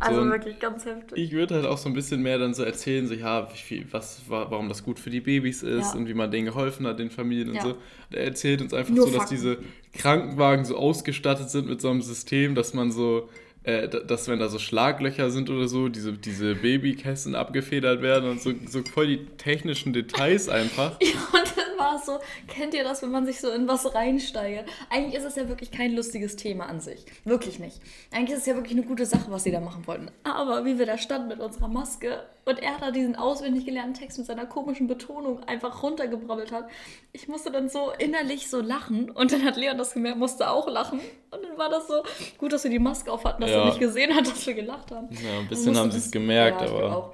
also 0.00 0.24
so, 0.24 0.30
wirklich 0.30 0.58
ganz 0.58 0.84
heftig. 0.84 1.18
Ich 1.18 1.32
würde 1.32 1.56
halt 1.56 1.66
auch 1.66 1.78
so 1.78 1.88
ein 1.88 1.94
bisschen 1.94 2.22
mehr 2.22 2.38
dann 2.38 2.54
so 2.54 2.62
erzählen, 2.62 3.06
so 3.06 3.14
ja, 3.14 3.48
wie, 3.68 3.86
was, 3.90 4.22
warum 4.28 4.68
das 4.68 4.82
gut 4.82 4.98
für 4.98 5.10
die 5.10 5.20
Babys 5.20 5.62
ist 5.62 5.92
ja. 5.92 5.98
und 5.98 6.08
wie 6.08 6.14
man 6.14 6.30
denen 6.30 6.46
geholfen 6.46 6.86
hat, 6.86 6.98
den 6.98 7.10
Familien 7.10 7.54
ja. 7.54 7.62
und 7.62 7.68
so. 7.68 7.74
Und 7.74 8.16
er 8.16 8.24
erzählt 8.24 8.62
uns 8.62 8.74
einfach 8.74 8.92
Nur 8.92 9.08
so, 9.08 9.18
dass 9.18 9.28
diese 9.28 9.58
Krankenwagen 9.94 10.64
so 10.64 10.76
ausgestattet 10.76 11.50
sind 11.50 11.68
mit 11.68 11.80
so 11.80 11.90
einem 11.90 12.02
System, 12.02 12.54
dass 12.54 12.74
man 12.74 12.90
so 12.90 13.28
äh, 13.62 13.88
dass 13.88 14.26
wenn 14.28 14.38
da 14.38 14.48
so 14.48 14.58
Schlaglöcher 14.58 15.30
sind 15.30 15.50
oder 15.50 15.68
so, 15.68 15.90
diese, 15.90 16.14
diese 16.14 16.54
Babykästen 16.54 17.34
abgefedert 17.34 18.00
werden 18.00 18.30
und 18.30 18.40
so, 18.40 18.52
so 18.66 18.82
voll 18.82 19.06
die 19.06 19.26
technischen 19.36 19.92
Details 19.92 20.48
einfach. 20.48 20.98
ja, 21.02 21.39
war 21.80 21.96
es 21.96 22.06
so, 22.06 22.18
kennt 22.46 22.74
ihr 22.74 22.84
das, 22.84 23.02
wenn 23.02 23.10
man 23.10 23.26
sich 23.26 23.40
so 23.40 23.50
in 23.50 23.66
was 23.66 23.94
reinsteigert? 23.94 24.68
Eigentlich 24.90 25.14
ist 25.14 25.24
es 25.24 25.36
ja 25.36 25.48
wirklich 25.48 25.70
kein 25.70 25.94
lustiges 25.94 26.36
Thema 26.36 26.66
an 26.66 26.80
sich. 26.80 27.04
Wirklich 27.24 27.58
nicht. 27.58 27.80
Eigentlich 28.12 28.32
ist 28.32 28.40
es 28.40 28.46
ja 28.46 28.54
wirklich 28.54 28.76
eine 28.76 28.86
gute 28.86 29.06
Sache, 29.06 29.30
was 29.30 29.44
sie 29.44 29.50
da 29.50 29.60
machen 29.60 29.86
wollten. 29.86 30.10
Aber 30.24 30.64
wie 30.64 30.78
wir 30.78 30.86
da 30.86 30.98
standen 30.98 31.28
mit 31.28 31.40
unserer 31.40 31.68
Maske 31.68 32.22
und 32.44 32.58
er 32.62 32.78
da 32.78 32.90
diesen 32.90 33.16
auswendig 33.16 33.64
gelernten 33.64 33.94
Text 33.94 34.18
mit 34.18 34.26
seiner 34.26 34.46
komischen 34.46 34.86
Betonung 34.86 35.42
einfach 35.44 35.82
runtergebrabbelt 35.82 36.52
hat, 36.52 36.68
ich 37.12 37.28
musste 37.28 37.50
dann 37.50 37.68
so 37.68 37.92
innerlich 37.98 38.48
so 38.50 38.60
lachen 38.60 39.10
und 39.10 39.32
dann 39.32 39.44
hat 39.44 39.56
Leon 39.56 39.78
das 39.78 39.94
gemerkt, 39.94 40.18
musste 40.18 40.50
auch 40.50 40.68
lachen 40.68 41.00
und 41.30 41.44
dann 41.44 41.58
war 41.58 41.68
das 41.68 41.86
so, 41.86 42.02
gut, 42.38 42.52
dass 42.52 42.64
wir 42.64 42.70
die 42.70 42.78
Maske 42.78 43.12
auf 43.12 43.24
hatten, 43.24 43.42
dass 43.42 43.50
ja. 43.50 43.60
er 43.60 43.66
nicht 43.66 43.80
gesehen 43.80 44.14
hat, 44.14 44.26
dass 44.26 44.46
wir 44.46 44.54
gelacht 44.54 44.90
haben. 44.90 45.08
Ja, 45.10 45.38
ein 45.40 45.48
bisschen 45.48 45.76
haben 45.76 45.90
sie 45.90 45.98
es 45.98 46.10
gemerkt, 46.10 46.60
ja, 46.62 46.68
aber... 46.68 47.12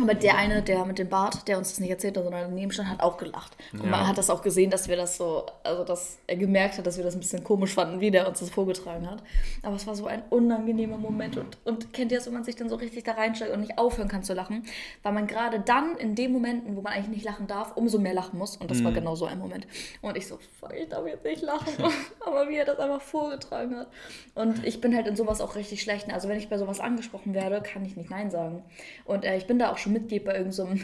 Aber 0.00 0.14
der 0.14 0.36
eine, 0.36 0.60
der 0.60 0.84
mit 0.84 0.98
dem 0.98 1.08
Bart, 1.08 1.46
der 1.46 1.56
uns 1.56 1.70
das 1.70 1.78
nicht 1.78 1.90
erzählt 1.90 2.16
hat, 2.16 2.24
sondern 2.24 2.50
daneben 2.50 2.72
stand, 2.72 2.88
hat 2.88 3.00
auch 3.00 3.16
gelacht. 3.16 3.56
Und 3.72 3.84
ja. 3.84 3.90
man 3.90 4.08
hat 4.08 4.18
das 4.18 4.28
auch 4.28 4.42
gesehen, 4.42 4.70
dass 4.70 4.88
wir 4.88 4.96
das 4.96 5.16
so, 5.16 5.46
also 5.62 5.84
dass 5.84 6.18
er 6.26 6.36
gemerkt 6.36 6.78
hat, 6.78 6.86
dass 6.86 6.96
wir 6.96 7.04
das 7.04 7.14
ein 7.14 7.20
bisschen 7.20 7.44
komisch 7.44 7.74
fanden, 7.74 8.00
wie 8.00 8.10
der 8.10 8.28
uns 8.28 8.40
das 8.40 8.50
vorgetragen 8.50 9.08
hat. 9.08 9.22
Aber 9.62 9.76
es 9.76 9.86
war 9.86 9.94
so 9.94 10.06
ein 10.06 10.22
unangenehmer 10.30 10.98
Moment. 10.98 11.36
Und, 11.36 11.58
und 11.64 11.92
kennt 11.92 12.10
ihr 12.10 12.18
das, 12.18 12.26
wenn 12.26 12.34
man 12.34 12.42
sich 12.42 12.56
dann 12.56 12.68
so 12.68 12.74
richtig 12.74 13.04
da 13.04 13.12
reinsteigt 13.12 13.52
und 13.52 13.60
nicht 13.60 13.78
aufhören 13.78 14.08
kann 14.08 14.24
zu 14.24 14.34
lachen? 14.34 14.64
Weil 15.04 15.12
man 15.12 15.28
gerade 15.28 15.60
dann 15.60 15.96
in 15.96 16.16
den 16.16 16.32
Momenten, 16.32 16.74
wo 16.74 16.80
man 16.80 16.94
eigentlich 16.94 17.08
nicht 17.08 17.24
lachen 17.24 17.46
darf, 17.46 17.76
umso 17.76 18.00
mehr 18.00 18.14
lachen 18.14 18.36
muss. 18.36 18.56
Und 18.56 18.72
das 18.72 18.80
mhm. 18.80 18.84
war 18.84 18.92
genau 18.92 19.14
so 19.14 19.26
ein 19.26 19.38
Moment. 19.38 19.68
Und 20.02 20.16
ich 20.16 20.26
so, 20.26 20.40
fuck, 20.58 20.74
ich 20.74 20.88
darf 20.88 21.06
jetzt 21.06 21.24
nicht 21.24 21.42
lachen. 21.42 21.72
Aber 22.26 22.48
wie 22.48 22.56
er 22.56 22.64
das 22.64 22.80
einfach 22.80 23.02
vorgetragen 23.02 23.76
hat. 23.76 23.88
Und 24.34 24.64
ich 24.64 24.80
bin 24.80 24.94
halt 24.96 25.06
in 25.06 25.14
sowas 25.14 25.40
auch 25.40 25.54
richtig 25.54 25.82
schlecht. 25.82 26.12
Also 26.12 26.28
wenn 26.28 26.38
ich 26.38 26.48
bei 26.48 26.58
sowas 26.58 26.80
angesprochen 26.80 27.32
werde, 27.32 27.62
kann 27.62 27.84
ich 27.84 27.96
nicht 27.96 28.10
Nein 28.10 28.32
sagen. 28.32 28.64
Und 29.04 29.24
äh, 29.24 29.36
ich 29.36 29.46
bin 29.46 29.60
da 29.60 29.67
auch 29.72 29.78
schon 29.78 29.92
Mitglied 29.92 30.24
bei 30.24 30.36
irgendeinem 30.36 30.76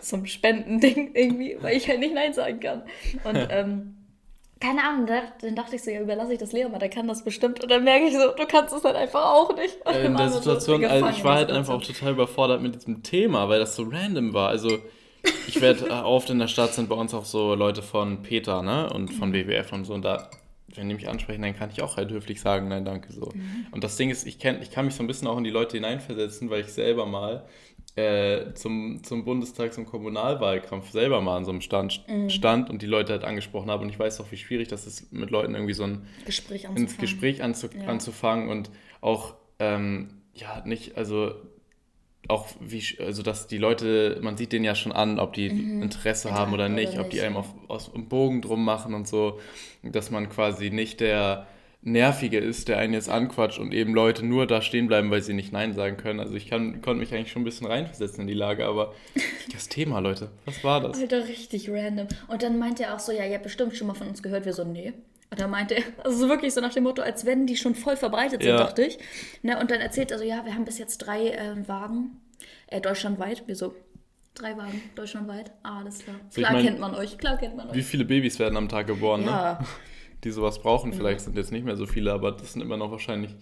so 0.00 0.16
so 0.18 0.24
Spendending 0.24 1.14
irgendwie, 1.14 1.56
weil 1.60 1.76
ich 1.76 1.88
halt 1.88 2.00
nicht 2.00 2.14
Nein 2.14 2.32
sagen 2.32 2.60
kann. 2.60 2.82
Und 3.24 3.48
ähm, 3.50 3.96
keine 4.60 4.84
Ahnung, 4.84 5.06
dann 5.06 5.54
dachte 5.54 5.76
ich 5.76 5.82
so, 5.82 5.90
ja, 5.90 6.00
überlasse 6.00 6.34
ich 6.34 6.38
das 6.38 6.52
Lehrer 6.52 6.68
mal, 6.68 6.78
der 6.78 6.90
kann 6.90 7.08
das 7.08 7.24
bestimmt. 7.24 7.62
Und 7.62 7.70
dann 7.70 7.82
merke 7.82 8.06
ich 8.06 8.12
so, 8.12 8.32
du 8.36 8.46
kannst 8.46 8.74
es 8.74 8.84
halt 8.84 8.96
einfach 8.96 9.24
auch 9.24 9.56
nicht. 9.56 9.78
Äh, 9.86 10.04
in 10.04 10.16
der 10.16 10.28
Situation, 10.28 10.84
also 10.84 11.08
ich 11.08 11.24
war 11.24 11.36
halt 11.36 11.50
einfach 11.50 11.74
auch 11.74 11.82
total 11.82 12.12
überfordert 12.12 12.60
mit 12.60 12.74
diesem 12.74 13.02
Thema, 13.02 13.48
weil 13.48 13.58
das 13.58 13.74
so 13.74 13.84
random 13.84 14.34
war. 14.34 14.50
Also 14.50 14.78
ich 15.48 15.60
werde 15.62 15.86
äh, 15.86 15.92
oft 15.92 16.28
in 16.28 16.38
der 16.38 16.48
Stadt 16.48 16.74
sind 16.74 16.90
bei 16.90 16.94
uns 16.94 17.14
auch 17.14 17.24
so 17.24 17.54
Leute 17.54 17.82
von 17.82 18.22
Peter, 18.22 18.62
ne, 18.62 18.90
und 18.92 19.08
von 19.08 19.32
WWF 19.32 19.72
und 19.72 19.84
so. 19.84 19.94
Und 19.94 20.04
da 20.04 20.28
wenn 20.76 20.88
die 20.88 20.94
mich 20.94 21.08
ansprechen, 21.08 21.42
dann 21.42 21.56
kann 21.56 21.70
ich 21.70 21.82
auch 21.82 21.96
halt 21.96 22.10
höflich 22.10 22.40
sagen, 22.40 22.68
nein, 22.68 22.84
danke 22.84 23.12
so. 23.12 23.30
Mhm. 23.34 23.66
Und 23.70 23.84
das 23.84 23.96
Ding 23.96 24.10
ist, 24.10 24.26
ich, 24.26 24.38
kenn, 24.38 24.62
ich 24.62 24.70
kann 24.70 24.84
mich 24.84 24.94
so 24.94 25.02
ein 25.02 25.06
bisschen 25.06 25.26
auch 25.26 25.38
in 25.38 25.44
die 25.44 25.50
Leute 25.50 25.76
hineinversetzen, 25.76 26.50
weil 26.50 26.60
ich 26.60 26.68
selber 26.68 27.06
mal 27.06 27.44
äh, 27.96 28.54
zum, 28.54 29.02
zum 29.02 29.24
Bundestags- 29.24 29.76
und 29.76 29.86
Kommunalwahlkampf 29.86 30.90
selber 30.90 31.20
mal 31.20 31.36
an 31.36 31.44
so 31.44 31.50
einem 31.50 31.60
Stand 31.60 32.04
mhm. 32.08 32.30
stand 32.30 32.70
und 32.70 32.82
die 32.82 32.86
Leute 32.86 33.12
halt 33.12 33.24
angesprochen 33.24 33.70
habe. 33.70 33.82
Und 33.82 33.90
ich 33.90 33.98
weiß 33.98 34.20
auch, 34.20 34.30
wie 34.30 34.36
schwierig 34.36 34.68
das 34.68 34.86
ist, 34.86 35.12
mit 35.12 35.30
Leuten 35.30 35.54
irgendwie 35.54 35.74
so 35.74 35.84
ein 35.84 36.06
Gespräch 36.24 36.64
ins 36.64 36.98
Gespräch 36.98 37.42
anzu 37.42 37.68
ja. 37.76 37.86
anzufangen 37.86 38.48
und 38.48 38.70
auch, 39.00 39.34
ähm, 39.58 40.22
ja, 40.34 40.62
nicht, 40.64 40.96
also 40.96 41.34
auch 42.28 42.46
wie, 42.60 42.82
also 43.00 43.22
dass 43.22 43.48
die 43.48 43.58
Leute, 43.58 44.18
man 44.22 44.36
sieht 44.36 44.52
denen 44.52 44.64
ja 44.64 44.74
schon 44.74 44.92
an, 44.92 45.18
ob 45.18 45.32
die 45.32 45.50
mhm. 45.50 45.82
Interesse 45.82 46.32
haben 46.32 46.52
oder 46.52 46.68
nicht, 46.68 46.94
oder 46.94 47.02
ob 47.02 47.10
die 47.10 47.20
einem 47.20 47.36
auf, 47.36 47.52
aus 47.68 47.92
dem 47.92 48.08
Bogen 48.08 48.40
drum 48.42 48.64
machen 48.64 48.94
und 48.94 49.08
so, 49.08 49.40
dass 49.82 50.10
man 50.10 50.28
quasi 50.28 50.70
nicht 50.70 51.00
der 51.00 51.46
Nervige 51.82 52.38
ist, 52.38 52.68
der 52.68 52.78
einen 52.78 52.92
jetzt 52.92 53.08
anquatscht 53.08 53.58
und 53.58 53.72
eben 53.72 53.94
Leute 53.94 54.26
nur 54.26 54.46
da 54.46 54.60
stehen 54.60 54.86
bleiben, 54.86 55.10
weil 55.10 55.22
sie 55.22 55.32
nicht 55.32 55.50
Nein 55.52 55.72
sagen 55.72 55.96
können. 55.96 56.20
Also 56.20 56.34
ich 56.34 56.46
kann, 56.48 56.82
konnte 56.82 57.00
mich 57.00 57.14
eigentlich 57.14 57.32
schon 57.32 57.40
ein 57.42 57.46
bisschen 57.46 57.66
reinversetzen 57.66 58.22
in 58.22 58.26
die 58.26 58.34
Lage, 58.34 58.66
aber 58.66 58.94
das 59.52 59.68
Thema, 59.68 59.98
Leute, 60.00 60.30
was 60.44 60.62
war 60.62 60.80
das? 60.80 61.00
Alter, 61.00 61.26
richtig 61.26 61.70
random. 61.70 62.08
Und 62.28 62.42
dann 62.42 62.58
meinte 62.58 62.82
er 62.82 62.94
auch 62.94 62.98
so, 62.98 63.12
ja, 63.12 63.24
ihr 63.24 63.34
habt 63.34 63.44
bestimmt 63.44 63.74
schon 63.76 63.86
mal 63.86 63.94
von 63.94 64.08
uns 64.08 64.22
gehört. 64.22 64.44
Wir 64.44 64.52
so, 64.52 64.64
nee. 64.64 64.92
Und 65.30 65.40
dann 65.40 65.50
meinte 65.50 65.76
er, 65.76 65.84
also 66.04 66.28
wirklich 66.28 66.52
so 66.52 66.60
nach 66.60 66.74
dem 66.74 66.82
Motto, 66.82 67.00
als 67.00 67.24
wenn 67.24 67.46
die 67.46 67.56
schon 67.56 67.74
voll 67.74 67.96
verbreitet 67.96 68.42
sind, 68.42 68.50
ja. 68.50 68.58
dachte 68.58 68.84
ich. 68.84 68.98
Ne, 69.42 69.58
und 69.58 69.70
dann 69.70 69.80
erzählt 69.80 70.10
er 70.10 70.18
so, 70.18 70.24
ja, 70.24 70.44
wir 70.44 70.54
haben 70.54 70.64
bis 70.64 70.78
jetzt 70.78 70.98
drei 70.98 71.30
äh, 71.30 71.68
Wagen, 71.68 72.20
äh, 72.66 72.80
deutschlandweit. 72.80 73.46
Wir 73.46 73.56
so, 73.56 73.74
Drei 74.34 74.56
Wagen, 74.56 74.80
deutschlandweit. 74.94 75.50
Ah, 75.62 75.80
alles 75.80 75.98
klar. 75.98 76.16
Klar 76.32 76.50
ich 76.50 76.56
mein, 76.56 76.64
kennt 76.64 76.78
man 76.78 76.94
euch, 76.94 77.18
klar 77.18 77.36
kennt 77.36 77.56
man 77.56 77.68
euch. 77.68 77.74
Wie 77.74 77.82
viele 77.82 78.04
Babys 78.04 78.38
werden 78.38 78.56
am 78.56 78.68
Tag 78.68 78.86
geboren, 78.86 79.24
ja. 79.24 79.58
ne? 79.60 79.66
die 80.24 80.30
sowas 80.30 80.58
brauchen. 80.58 80.92
Vielleicht 80.92 81.20
sind 81.20 81.36
jetzt 81.36 81.52
nicht 81.52 81.64
mehr 81.64 81.76
so 81.76 81.86
viele, 81.86 82.12
aber 82.12 82.32
das 82.32 82.52
sind 82.52 82.62
immer 82.62 82.76
noch 82.76 82.90
wahrscheinlich 82.90 83.34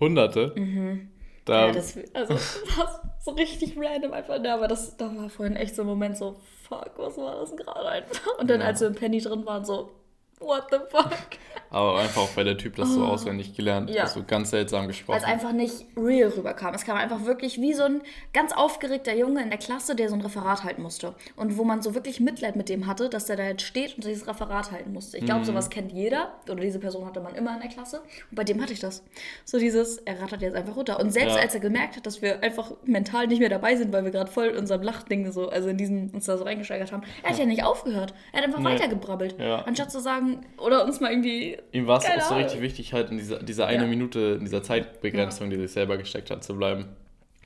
Hunderte. 0.00 0.52
Mhm. 0.56 1.08
Da 1.44 1.66
ja, 1.66 1.72
das, 1.72 1.98
also, 2.12 2.34
das 2.76 3.00
so 3.20 3.30
richtig 3.32 3.76
random 3.76 4.12
einfach. 4.12 4.42
Ja, 4.42 4.54
aber 4.54 4.68
das, 4.68 4.96
da 4.96 5.14
war 5.16 5.28
vorhin 5.30 5.56
echt 5.56 5.74
so 5.74 5.82
ein 5.82 5.88
Moment 5.88 6.16
so, 6.16 6.36
fuck, 6.68 6.92
was 6.96 7.16
war 7.16 7.40
das 7.40 7.56
gerade 7.56 7.88
einfach? 7.88 8.38
Und 8.38 8.50
dann, 8.50 8.60
ja. 8.60 8.66
als 8.66 8.80
wir 8.80 8.88
im 8.88 8.94
Penny 8.94 9.20
drin 9.20 9.46
waren, 9.46 9.64
so, 9.64 9.90
what 10.40 10.66
the 10.70 10.78
fuck? 10.90 11.38
Aber 11.70 11.98
einfach 11.98 12.22
auch, 12.22 12.36
weil 12.36 12.44
der 12.44 12.56
Typ 12.56 12.76
das 12.76 12.90
so 12.90 13.02
oh. 13.02 13.08
auswendig 13.08 13.54
gelernt 13.54 13.90
ja. 13.90 14.02
hat, 14.02 14.10
so 14.10 14.22
ganz 14.24 14.50
seltsam 14.50 14.86
gesprochen. 14.86 15.20
Weil 15.20 15.24
es 15.24 15.28
einfach 15.28 15.52
nicht 15.52 15.84
real 15.96 16.30
rüberkam. 16.30 16.74
Es 16.74 16.84
kam 16.84 16.96
einfach 16.96 17.24
wirklich 17.24 17.60
wie 17.60 17.74
so 17.74 17.84
ein 17.84 18.02
ganz 18.32 18.52
aufgeregter 18.52 19.14
Junge 19.14 19.42
in 19.42 19.50
der 19.50 19.58
Klasse, 19.58 19.96
der 19.96 20.08
so 20.08 20.14
ein 20.14 20.20
Referat 20.20 20.64
halten 20.64 20.82
musste. 20.82 21.14
Und 21.34 21.58
wo 21.58 21.64
man 21.64 21.82
so 21.82 21.94
wirklich 21.94 22.20
Mitleid 22.20 22.56
mit 22.56 22.68
dem 22.68 22.86
hatte, 22.86 23.08
dass 23.08 23.26
der 23.26 23.36
da 23.36 23.44
jetzt 23.44 23.62
steht 23.62 23.96
und 23.96 24.04
dieses 24.04 24.26
Referat 24.26 24.70
halten 24.70 24.92
musste. 24.92 25.18
Ich 25.18 25.24
glaube, 25.24 25.40
mhm. 25.40 25.44
sowas 25.44 25.70
kennt 25.70 25.92
jeder. 25.92 26.34
Oder 26.48 26.60
diese 26.60 26.78
Person 26.78 27.04
hatte 27.04 27.20
man 27.20 27.34
immer 27.34 27.54
in 27.54 27.60
der 27.60 27.70
Klasse. 27.70 28.00
Und 28.30 28.36
bei 28.36 28.44
dem 28.44 28.62
hatte 28.62 28.72
ich 28.72 28.80
das. 28.80 29.02
So 29.44 29.58
dieses, 29.58 29.98
er 29.98 30.20
rattert 30.20 30.42
jetzt 30.42 30.54
einfach 30.54 30.76
runter. 30.76 31.00
Und 31.00 31.10
selbst 31.10 31.36
ja. 31.36 31.42
als 31.42 31.54
er 31.54 31.60
gemerkt 31.60 31.96
hat, 31.96 32.06
dass 32.06 32.22
wir 32.22 32.42
einfach 32.42 32.72
mental 32.84 33.26
nicht 33.26 33.40
mehr 33.40 33.48
dabei 33.48 33.76
sind, 33.76 33.92
weil 33.92 34.04
wir 34.04 34.12
gerade 34.12 34.30
voll 34.30 34.46
in 34.46 34.56
unserem 34.56 34.82
Lachding 34.82 35.32
so, 35.32 35.48
also 35.48 35.68
in 35.68 35.76
diesen, 35.76 36.10
uns 36.10 36.26
da 36.26 36.38
so 36.38 36.44
reingesteigert 36.44 36.92
haben, 36.92 37.02
er 37.22 37.30
hat 37.30 37.38
ja 37.38 37.46
nicht 37.46 37.64
aufgehört. 37.64 38.14
Er 38.32 38.38
hat 38.38 38.44
einfach 38.44 38.60
nee. 38.60 38.66
weitergebrabbelt. 38.66 39.38
Ja. 39.38 39.62
Anstatt 39.62 39.90
zu 39.90 40.00
sagen, 40.00 40.25
oder 40.58 40.84
uns 40.84 41.00
mal 41.00 41.10
irgendwie 41.10 41.58
Ihm 41.72 41.86
war 41.86 41.98
es 41.98 42.04
auch 42.06 42.28
so 42.28 42.34
richtig 42.34 42.60
wichtig, 42.60 42.92
halt 42.92 43.10
in 43.10 43.18
dieser, 43.18 43.42
dieser 43.42 43.66
eine 43.66 43.84
ja. 43.84 43.88
Minute, 43.88 44.36
in 44.38 44.44
dieser 44.44 44.62
Zeitbegrenzung, 44.62 45.50
ja. 45.50 45.56
die 45.56 45.62
sich 45.62 45.72
selber 45.72 45.96
gesteckt 45.96 46.30
hat, 46.30 46.44
zu 46.44 46.56
bleiben. 46.56 46.86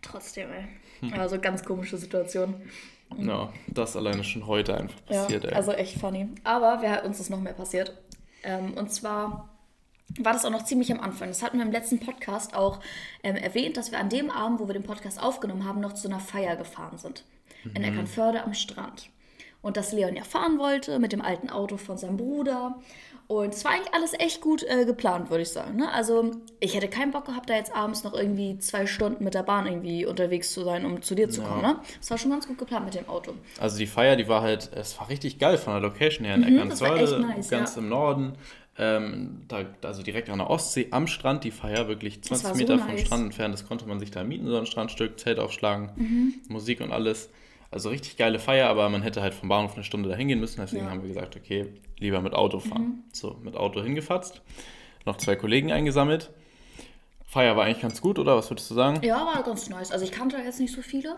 Trotzdem, 0.03 0.49
ey. 0.53 1.13
Also 1.13 1.39
ganz 1.39 1.65
komische 1.65 1.97
Situation. 1.97 2.55
Ja, 3.19 3.53
das 3.67 3.97
alleine 3.97 4.23
schon 4.23 4.47
heute 4.47 4.77
einfach 4.77 5.05
passiert, 5.07 5.45
ja, 5.45 5.51
ey. 5.51 5.57
Also 5.57 5.73
echt 5.73 5.99
funny. 5.99 6.29
Aber 6.45 6.79
wer 6.81 6.93
hat 6.93 7.05
uns 7.05 7.19
das 7.19 7.31
noch 7.31 7.41
mehr 7.41 7.55
passiert? 7.55 7.97
Ähm, 8.43 8.75
und 8.75 8.93
zwar 8.93 9.49
war 10.19 10.33
das 10.33 10.45
auch 10.45 10.51
noch 10.51 10.65
ziemlich 10.65 10.93
am 10.93 11.01
Anfang. 11.01 11.29
Das 11.29 11.43
hatten 11.43 11.59
wir 11.59 11.65
im 11.65 11.73
letzten 11.73 12.01
Podcast 12.01 12.55
auch 12.55 12.81
ähm, 13.23 13.37
erwähnt, 13.37 13.77
dass 13.77 13.91
wir 13.91 13.99
an 13.99 14.09
dem 14.09 14.31
Abend, 14.31 14.61
wo 14.61 14.67
wir 14.67 14.75
den 14.75 14.83
Podcast 14.83 15.23
aufgenommen 15.23 15.65
haben, 15.65 15.81
noch 15.81 15.95
zu 15.95 16.09
einer 16.09 16.21
Feier 16.21 16.57
gefahren 16.57 16.99
sind. 16.99 17.25
In 17.75 17.85
Eckernförde 17.85 18.43
am 18.43 18.55
Strand. 18.55 19.11
Und 19.63 19.77
dass 19.77 19.93
Leon 19.93 20.17
ja 20.17 20.25
fahren 20.25 20.59
wollte 20.59 20.99
mit 20.99 21.13
dem 21.13 21.21
alten 21.21 21.51
Auto 21.51 21.77
von 21.77 21.99
seinem 21.99 22.17
Bruder. 22.17 22.79
Und 23.27 23.55
es 23.55 23.65
war 23.65 23.73
eigentlich 23.73 23.95
alles 23.95 24.13
echt 24.19 24.41
gut 24.41 24.65
äh, 24.65 24.85
geplant, 24.87 25.31
würde 25.31 25.43
ich 25.43 25.51
sagen. 25.51 25.77
Ne? 25.77 25.93
Also 25.93 26.33
ich 26.59 26.75
hätte 26.75 26.89
keinen 26.89 27.13
Bock 27.13 27.27
gehabt, 27.27 27.49
da 27.49 27.55
jetzt 27.55 27.73
abends 27.77 28.03
noch 28.03 28.13
irgendwie 28.15 28.59
zwei 28.59 28.87
Stunden 28.87 29.23
mit 29.23 29.35
der 29.35 29.45
Bahn 29.45 29.67
irgendwie 29.67 30.05
unterwegs 30.07 30.53
zu 30.53 30.65
sein, 30.65 30.85
um 30.85 31.01
zu 31.03 31.15
dir 31.15 31.29
zu 31.29 31.43
kommen. 31.43 31.63
Ne? 31.63 31.77
Das 32.01 32.11
war 32.11 32.19
schon 32.19 32.31
ganz 32.33 32.49
gut 32.49 32.59
geplant 32.59 32.87
mit 32.87 32.95
dem 32.95 33.09
Auto. 33.09 33.35
Also 33.61 33.79
die 33.79 33.87
Feier, 33.87 34.17
die 34.17 34.27
war 34.27 34.43
halt, 34.43 34.71
es 34.75 34.99
war 34.99 35.09
richtig 35.11 35.39
geil 35.39 35.59
von 35.59 35.75
der 35.75 35.83
Location 35.83 36.25
her 36.25 36.35
in 36.37 36.41
Mhm, 36.41 36.57
Eckernförde, 36.59 37.21
nice, 37.21 37.49
ganz 37.51 37.77
ja. 37.77 37.83
im 37.83 37.89
Norden. 37.89 38.33
Ähm, 38.79 39.43
da, 39.47 39.65
also 39.83 40.03
direkt 40.03 40.31
an 40.31 40.39
der 40.39 40.49
Ostsee 40.49 40.89
am 40.91 41.07
Strand, 41.07 41.45
die 41.45 41.51
Feier 41.51 41.87
wirklich 41.87 42.23
20 42.23 42.45
war 42.47 42.55
so 42.55 42.59
Meter 42.59 42.79
vom 42.79 42.89
nice. 42.89 43.01
Strand 43.03 43.25
entfernt. 43.27 43.53
Das 43.55 43.67
konnte 43.69 43.87
man 43.87 44.01
sich 44.01 44.11
da 44.11 44.25
mieten, 44.25 44.47
so 44.47 44.57
ein 44.57 44.65
Strandstück, 44.67 45.21
Zelt 45.21 45.39
aufschlagen, 45.39 45.91
Mhm. 45.97 46.35
Musik 46.49 46.81
und 46.81 46.91
alles. 46.91 47.29
Also 47.73 47.89
richtig 47.91 48.17
geile 48.17 48.39
Feier, 48.41 48.69
aber 48.69 48.89
man 48.89 49.03
hätte 49.03 49.23
halt 49.23 49.33
vom 49.33 49.49
Bahnhof 49.49 49.75
eine 49.75 49.85
Stunde 49.85 50.09
dahin 50.09 50.29
gehen 50.29 50.41
müssen. 50.41 50.61
Deswegen 50.61 50.83
Ja. 50.85 50.89
Mhm. 50.89 50.95
haben 50.95 51.03
wir 51.03 51.09
gesagt, 51.09 51.37
okay, 51.37 51.73
lieber 51.99 52.21
mit 52.21 52.35
Auto 52.35 52.59
fahren. 52.59 53.05
So, 53.13 53.37
mit 53.43 53.57
Auto 53.57 53.81
hingefatzt. 53.83 54.43
Noch 55.07 55.17
zwei 55.17 55.37
Kollegen 55.37 55.71
eingesammelt. 55.73 56.31
Feier 57.25 57.57
war 57.57 57.65
eigentlich 57.67 57.81
ganz 57.83 58.01
gut, 58.01 58.19
oder? 58.19 58.37
Was 58.37 58.51
würdest 58.51 58.69
du 58.71 58.75
sagen? 58.75 59.01
Ja, 59.05 59.25
war 59.25 59.43
ganz 59.45 59.69
nice. 59.71 59.93
Also 59.93 60.05
ich 60.05 60.11
kannte 60.11 60.37
jetzt 60.39 60.59
nicht 60.59 60.75
so 60.75 60.83
viele. 60.83 61.17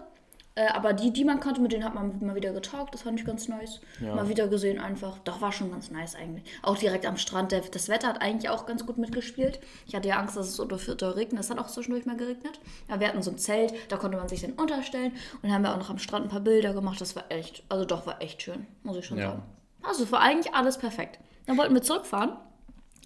Äh, 0.54 0.66
aber 0.68 0.92
die, 0.92 1.12
die 1.12 1.24
man 1.24 1.40
kannte, 1.40 1.60
mit 1.62 1.72
denen 1.72 1.82
hat 1.84 1.94
man 1.94 2.18
mal 2.24 2.34
wieder 2.34 2.52
getalkt. 2.52 2.92
Das 2.94 3.02
fand 3.02 3.18
ich 3.18 3.24
ganz 3.24 3.48
nice. 3.48 3.80
Ja. 4.00 4.14
Mal 4.14 4.28
wieder 4.28 4.48
gesehen 4.48 4.78
einfach. 4.78 5.18
Doch, 5.20 5.40
war 5.40 5.50
schon 5.50 5.70
ganz 5.70 5.90
nice 5.90 6.14
eigentlich. 6.14 6.44
Auch 6.62 6.76
direkt 6.76 7.06
am 7.06 7.16
Strand. 7.16 7.52
Der, 7.52 7.60
das 7.62 7.88
Wetter 7.88 8.08
hat 8.08 8.20
eigentlich 8.20 8.50
auch 8.50 8.66
ganz 8.66 8.84
gut 8.84 8.98
mitgespielt. 8.98 9.60
Ich 9.86 9.94
hatte 9.94 10.08
ja 10.08 10.16
Angst, 10.18 10.36
dass 10.36 10.48
es 10.48 10.60
unter 10.60 10.78
Viertel 10.78 11.10
regnet. 11.10 11.40
Es 11.40 11.48
hat 11.50 11.58
auch 11.58 11.68
zwischendurch 11.68 12.04
mal 12.04 12.16
geregnet. 12.18 12.60
Ja, 12.90 13.00
wir 13.00 13.08
hatten 13.08 13.22
so 13.22 13.30
ein 13.30 13.38
Zelt, 13.38 13.72
da 13.88 13.96
konnte 13.96 14.18
man 14.18 14.28
sich 14.28 14.42
dann 14.42 14.52
unterstellen. 14.52 15.12
Und 15.34 15.44
dann 15.44 15.52
haben 15.52 15.62
wir 15.62 15.72
auch 15.72 15.78
noch 15.78 15.88
am 15.90 15.98
Strand 15.98 16.26
ein 16.26 16.30
paar 16.30 16.40
Bilder 16.40 16.74
gemacht. 16.74 17.00
Das 17.00 17.16
war 17.16 17.24
echt, 17.30 17.62
also 17.70 17.86
doch, 17.86 18.06
war 18.06 18.20
echt 18.20 18.42
schön, 18.42 18.66
muss 18.82 18.96
ich 18.98 19.06
schon 19.06 19.16
Ja. 19.18 19.30
sagen. 19.30 19.42
Also 19.82 20.10
war 20.12 20.20
eigentlich 20.20 20.54
alles 20.54 20.76
perfekt. 20.76 21.18
Dann 21.46 21.56
wollten 21.56 21.72
wir 21.74 21.82
zurückfahren. 21.82 22.36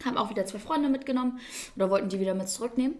Haben 0.05 0.19
auch 0.19 0.31
wieder 0.31 0.45
zwei 0.47 0.59
Freunde 0.59 0.89
mitgenommen. 0.89 1.39
Oder 1.77 1.91
wollten 1.91 2.09
die 2.09 2.19
wieder 2.21 2.35
mit 2.35 2.49
zurücknehmen. 2.49 2.97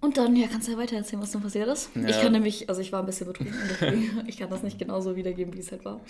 Und 0.00 0.16
dann, 0.16 0.36
ja, 0.36 0.46
kannst 0.46 0.68
du 0.68 0.72
ja 0.72 0.78
weiter 0.78 0.96
erzählen, 0.96 1.20
was 1.20 1.32
dann 1.32 1.42
passiert 1.42 1.68
ist. 1.68 1.90
Ich 1.96 2.02
Ja. 2.16 2.22
kann 2.22 2.32
nämlich, 2.32 2.68
also 2.68 2.80
ich 2.80 2.92
war 2.92 3.00
ein 3.00 3.06
bisschen 3.06 3.26
betrunken, 3.26 3.54
ich 4.26 4.36
kann 4.38 4.48
das 4.50 4.62
nicht 4.62 4.78
genauso 4.78 5.16
wiedergeben, 5.16 5.52
wie 5.54 5.58
es 5.58 5.72
halt 5.72 5.84
war. 5.84 6.00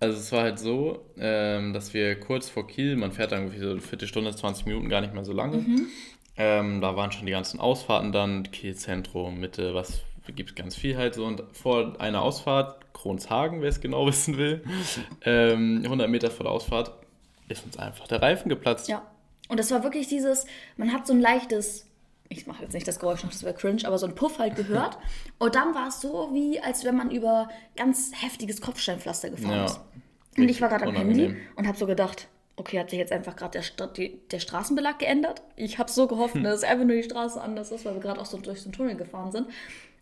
Also 0.00 0.18
es 0.18 0.30
war 0.32 0.42
halt 0.42 0.58
so, 0.58 1.06
ähm, 1.18 1.72
dass 1.72 1.94
wir 1.94 2.18
kurz 2.20 2.50
vor 2.50 2.66
Kiel, 2.66 2.96
man 2.96 3.12
fährt 3.12 3.32
dann 3.32 3.44
irgendwie 3.44 3.60
so 3.60 3.70
eine 3.70 3.80
Viertelstunde, 3.80 4.34
20 4.34 4.66
Minuten, 4.66 4.88
gar 4.90 5.00
nicht 5.00 5.14
mehr 5.14 5.24
so 5.24 5.32
lange. 5.32 5.58
Mhm. 5.58 5.86
Ähm, 6.36 6.80
da 6.80 6.96
waren 6.96 7.12
schon 7.12 7.26
die 7.26 7.32
ganzen 7.32 7.60
Ausfahrten 7.60 8.12
dann, 8.12 8.42
Kiel 8.50 8.74
Zentrum, 8.74 9.38
Mitte, 9.40 9.72
was 9.72 10.00
gibt 10.34 10.50
es 10.50 10.56
ganz 10.56 10.74
viel 10.74 10.96
halt 10.96 11.14
so. 11.14 11.24
Und 11.24 11.42
vor 11.52 11.98
einer 12.00 12.22
Ausfahrt, 12.22 12.92
Kronshagen, 12.92 13.62
wer 13.62 13.68
es 13.68 13.80
genau 13.80 14.06
wissen 14.06 14.36
will, 14.36 14.62
ähm, 15.24 15.80
100 15.84 16.10
Meter 16.10 16.30
vor 16.30 16.44
der 16.44 16.52
Ausfahrt, 16.52 16.92
ist 17.48 17.64
uns 17.64 17.78
einfach 17.78 18.06
der 18.08 18.20
Reifen 18.20 18.48
geplatzt. 18.48 18.88
Ja. 18.88 19.02
Und 19.48 19.60
das 19.60 19.70
war 19.70 19.82
wirklich 19.84 20.08
dieses, 20.08 20.46
man 20.76 20.92
hat 20.92 21.06
so 21.06 21.12
ein 21.12 21.20
leichtes, 21.20 21.86
ich 22.28 22.46
mache 22.46 22.62
jetzt 22.62 22.72
nicht 22.72 22.88
das 22.88 22.98
Geräusch 22.98 23.22
noch, 23.22 23.30
das 23.30 23.42
wäre 23.42 23.54
cringe, 23.54 23.82
aber 23.86 23.98
so 23.98 24.06
ein 24.06 24.14
Puff 24.14 24.38
halt 24.38 24.56
gehört. 24.56 24.98
Und 25.38 25.54
dann 25.54 25.74
war 25.74 25.88
es 25.88 26.00
so, 26.00 26.30
wie 26.32 26.60
als 26.60 26.84
wenn 26.84 26.96
man 26.96 27.10
über 27.10 27.48
ganz 27.76 28.12
heftiges 28.14 28.60
Kopfsteinpflaster 28.60 29.30
gefahren 29.30 29.56
Ja. 29.58 29.64
ist. 29.66 29.80
Und 30.36 30.48
ich 30.48 30.60
war 30.60 30.68
gerade 30.68 30.86
am. 30.86 30.94
Handy 30.96 31.36
und 31.54 31.68
habe 31.68 31.78
so 31.78 31.86
gedacht, 31.86 32.26
okay, 32.56 32.80
hat 32.80 32.90
sich 32.90 32.98
jetzt 32.98 33.12
einfach 33.12 33.36
gerade 33.36 33.60
der, 33.60 34.08
der 34.32 34.38
Straßenbelag 34.40 34.98
geändert? 34.98 35.42
Ich 35.54 35.78
habe 35.78 35.90
so 35.90 36.08
gehofft, 36.08 36.34
dass 36.42 36.54
es 36.58 36.64
einfach 36.64 36.84
nur 36.84 36.96
die 36.96 37.04
Straße 37.04 37.40
anders 37.40 37.70
ist, 37.70 37.84
weil 37.84 37.94
wir 37.94 38.00
gerade 38.00 38.20
auch 38.20 38.26
so 38.26 38.36
durch 38.38 38.60
so 38.60 38.66
einen 38.66 38.72
Tunnel 38.72 38.96
gefahren 38.96 39.30
sind. 39.30 39.46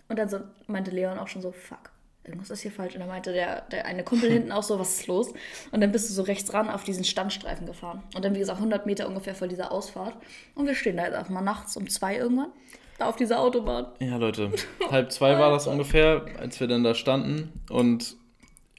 Und 0.08 0.18
dann 0.18 0.28
so 0.30 0.40
meinte 0.68 0.90
Leon 0.90 1.18
auch 1.18 1.28
schon 1.28 1.42
so, 1.42 1.52
fuck, 1.52 1.90
irgendwas 2.24 2.50
ist 2.50 2.62
hier 2.62 2.70
falsch. 2.70 2.94
Und 2.94 3.00
dann 3.00 3.08
meinte 3.08 3.32
der, 3.32 3.62
der 3.62 3.86
eine 3.86 4.04
Kumpel 4.04 4.30
hinten 4.32 4.52
auch 4.52 4.62
so, 4.62 4.78
was 4.78 5.00
ist 5.00 5.06
los? 5.06 5.32
Und 5.70 5.80
dann 5.80 5.92
bist 5.92 6.08
du 6.08 6.14
so 6.14 6.22
rechts 6.22 6.52
ran 6.52 6.70
auf 6.70 6.84
diesen 6.84 7.04
Standstreifen 7.04 7.66
gefahren. 7.66 8.02
Und 8.14 8.24
dann, 8.24 8.34
wie 8.34 8.38
gesagt, 8.38 8.58
100 8.58 8.86
Meter 8.86 9.08
ungefähr 9.08 9.34
vor 9.34 9.48
dieser 9.48 9.72
Ausfahrt. 9.72 10.16
Und 10.54 10.66
wir 10.66 10.74
stehen 10.74 10.96
da 10.96 11.04
jetzt 11.04 11.14
einfach 11.14 11.30
mal 11.30 11.42
nachts 11.42 11.76
um 11.76 11.88
zwei 11.88 12.16
irgendwann, 12.16 12.52
da 12.98 13.08
auf 13.08 13.16
dieser 13.16 13.40
Autobahn. 13.40 13.86
Ja, 14.00 14.16
Leute, 14.16 14.52
halb 14.90 15.12
zwei 15.12 15.38
war 15.38 15.50
das 15.50 15.66
ungefähr, 15.66 16.26
als 16.38 16.60
wir 16.60 16.68
dann 16.68 16.84
da 16.84 16.94
standen. 16.94 17.52
Und 17.70 18.16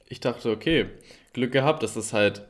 ich 0.08 0.20
dachte, 0.20 0.50
okay, 0.50 0.86
Glück 1.34 1.52
gehabt, 1.52 1.82
das 1.82 1.96
ist 1.96 2.12
halt 2.14 2.42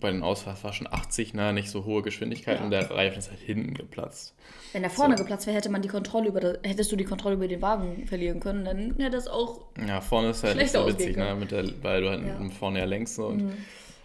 bei 0.00 0.10
den 0.10 0.22
schon 0.22 0.86
80, 0.90 1.32
na, 1.32 1.52
nicht 1.52 1.70
so 1.70 1.84
hohe 1.84 2.02
Geschwindigkeit 2.02 2.58
Ja. 2.58 2.64
und 2.64 2.70
der 2.70 2.90
Reifen 2.90 3.18
ist 3.18 3.30
halt 3.30 3.40
hinten 3.40 3.72
geplatzt. 3.72 4.34
Wenn 4.72 4.82
der 4.82 4.90
vorne 4.90 5.16
So. 5.16 5.22
geplatzt 5.22 5.46
wäre, 5.46 5.56
hätte 5.56 5.70
man 5.70 5.80
die 5.80 5.88
Kontrolle 5.88 6.28
über 6.28 6.40
das, 6.40 6.58
hättest 6.64 6.92
du 6.92 6.96
die 6.96 7.04
Kontrolle 7.04 7.36
über 7.36 7.48
den 7.48 7.62
Wagen 7.62 8.06
verlieren 8.06 8.40
können, 8.40 8.64
dann 8.64 8.94
hätte 8.98 9.10
das 9.10 9.28
auch. 9.28 9.66
Ja, 9.86 10.00
vorne 10.00 10.30
ist 10.30 10.42
halt 10.42 10.56
nicht 10.56 10.72
so 10.72 10.86
witzig, 10.86 11.16
ne, 11.16 11.34
mit 11.34 11.50
der, 11.52 11.64
weil 11.82 12.02
du 12.02 12.10
halt 12.10 12.26
Ja. 12.26 12.38
Mhm. 12.38 12.50
vorne 12.50 12.80
ja 12.80 12.84
längst 12.84 13.14
so. 13.14 13.26
Und 13.26 13.52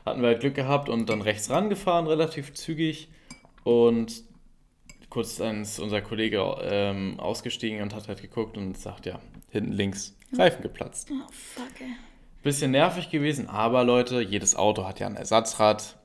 hatten 0.05 0.21
wir 0.21 0.27
halt 0.29 0.39
Glück 0.39 0.55
gehabt 0.55 0.87
und 0.87 1.09
dann 1.09 1.21
rechts 1.21 1.49
rangefahren, 1.49 2.07
relativ 2.07 2.53
zügig. 2.53 3.09
Und 3.63 4.23
kurz 5.09 5.37
dann 5.37 5.63
ist 5.63 5.79
unser 5.79 6.01
Kollege 6.01 6.43
ähm, 6.61 7.19
ausgestiegen 7.19 7.81
und 7.81 7.93
hat 7.95 8.07
halt 8.07 8.21
geguckt 8.21 8.55
und 8.57 8.77
sagt, 8.77 9.05
ja, 9.07 9.19
hinten 9.49 9.71
links, 9.73 10.15
Reifen 10.37 10.61
geplatzt. 10.61 11.09
Oh, 11.11 11.27
fuck, 11.31 11.81
ey. 11.81 11.87
Bisschen 12.47 12.71
nervig 12.71 13.09
gewesen, 13.09 13.49
aber 13.49 13.83
Leute, 13.83 14.21
jedes 14.21 14.55
Auto 14.55 14.87
hat 14.87 15.01
ja 15.01 15.07
ein 15.07 15.17
Ersatzrad. 15.17 15.97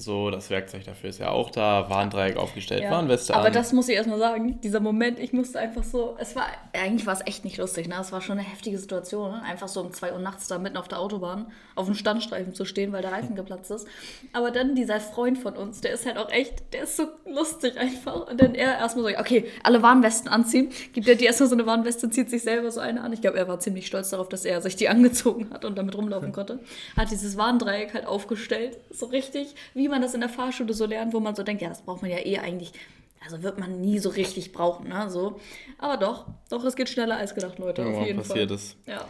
So, 0.00 0.30
das 0.30 0.48
Werkzeug 0.48 0.84
dafür 0.84 1.10
ist 1.10 1.18
ja 1.18 1.28
auch 1.30 1.50
da, 1.50 1.90
Warndreieck 1.90 2.38
aufgestellt, 2.38 2.82
Ja. 2.82 2.90
Warnweste 2.90 3.34
Aber 3.34 3.48
an. 3.48 3.52
das 3.52 3.74
muss 3.74 3.86
ich 3.88 3.96
erstmal 3.96 4.18
sagen, 4.18 4.58
dieser 4.62 4.80
Moment, 4.80 5.18
ich 5.18 5.34
musste 5.34 5.58
einfach 5.58 5.84
so, 5.84 6.16
es 6.18 6.34
war, 6.34 6.46
eigentlich 6.72 7.06
war 7.06 7.12
es 7.12 7.20
echt 7.26 7.44
nicht 7.44 7.58
lustig, 7.58 7.86
ne? 7.86 7.96
Es 8.00 8.10
war 8.10 8.22
schon 8.22 8.38
eine 8.38 8.48
heftige 8.48 8.78
Situation, 8.78 9.32
ne? 9.32 9.42
einfach 9.42 9.68
so 9.68 9.82
um 9.82 9.92
2 9.92 10.14
Uhr 10.14 10.18
nachts 10.18 10.48
da 10.48 10.58
mitten 10.58 10.78
auf 10.78 10.88
der 10.88 11.00
Autobahn 11.00 11.46
auf 11.80 11.86
dem 11.86 11.94
Standstreifen 11.94 12.54
zu 12.54 12.64
stehen, 12.64 12.92
weil 12.92 13.02
der 13.02 13.12
Reifen 13.12 13.34
geplatzt 13.34 13.70
ist. 13.70 13.86
Aber 14.32 14.50
dann 14.50 14.74
dieser 14.74 15.00
Freund 15.00 15.38
von 15.38 15.54
uns, 15.56 15.80
der 15.80 15.92
ist 15.92 16.06
halt 16.06 16.18
auch 16.18 16.30
echt, 16.30 16.72
der 16.72 16.84
ist 16.84 16.96
so 16.96 17.04
lustig 17.26 17.76
einfach. 17.78 18.28
Und 18.28 18.40
dann 18.40 18.54
er 18.54 18.78
erstmal 18.78 19.12
so, 19.12 19.18
okay, 19.18 19.46
alle 19.62 19.82
Warnwesten 19.82 20.28
anziehen, 20.28 20.70
gibt 20.92 21.08
er 21.08 21.14
dir 21.14 21.26
erstmal 21.26 21.48
so 21.48 21.54
eine 21.54 21.66
Warnweste, 21.66 22.10
zieht 22.10 22.30
sich 22.30 22.42
selber 22.42 22.70
so 22.70 22.80
eine 22.80 23.02
an. 23.02 23.12
Ich 23.12 23.20
glaube, 23.20 23.38
er 23.38 23.48
war 23.48 23.58
ziemlich 23.60 23.86
stolz 23.86 24.10
darauf, 24.10 24.28
dass 24.28 24.44
er 24.44 24.60
sich 24.60 24.76
die 24.76 24.88
angezogen 24.90 25.48
hat 25.52 25.64
und 25.64 25.76
damit 25.78 25.96
rumlaufen 25.96 26.32
konnte. 26.32 26.60
Hat 26.96 27.10
dieses 27.10 27.36
Warndreieck 27.36 27.94
halt 27.94 28.06
aufgestellt, 28.06 28.78
so 28.90 29.06
richtig, 29.06 29.54
wie 29.74 29.89
man 29.90 30.00
das 30.02 30.14
in 30.14 30.20
der 30.20 30.28
Fahrschule 30.30 30.72
so 30.72 30.86
lernt, 30.86 31.12
wo 31.12 31.20
man 31.20 31.34
so 31.34 31.42
denkt, 31.42 31.62
ja, 31.62 31.68
das 31.68 31.82
braucht 31.82 32.02
man 32.02 32.10
ja 32.10 32.18
eh 32.18 32.38
eigentlich 32.38 32.72
also 33.22 33.42
wird 33.42 33.58
man 33.58 33.80
nie 33.80 33.98
so 33.98 34.08
richtig 34.08 34.52
brauchen, 34.52 34.88
ne? 34.88 35.10
So. 35.10 35.38
Aber 35.78 35.96
doch, 35.98 36.26
doch, 36.48 36.64
es 36.64 36.74
geht 36.74 36.88
schneller 36.88 37.16
als 37.18 37.34
gedacht, 37.34 37.58
Leute. 37.58 37.82
auf 37.82 37.86
Irgendwann 37.88 38.06
jeden 38.06 38.18
passiert 38.20 38.48
Fall. 38.48 38.56
es. 38.56 38.76
Ja. 38.86 39.04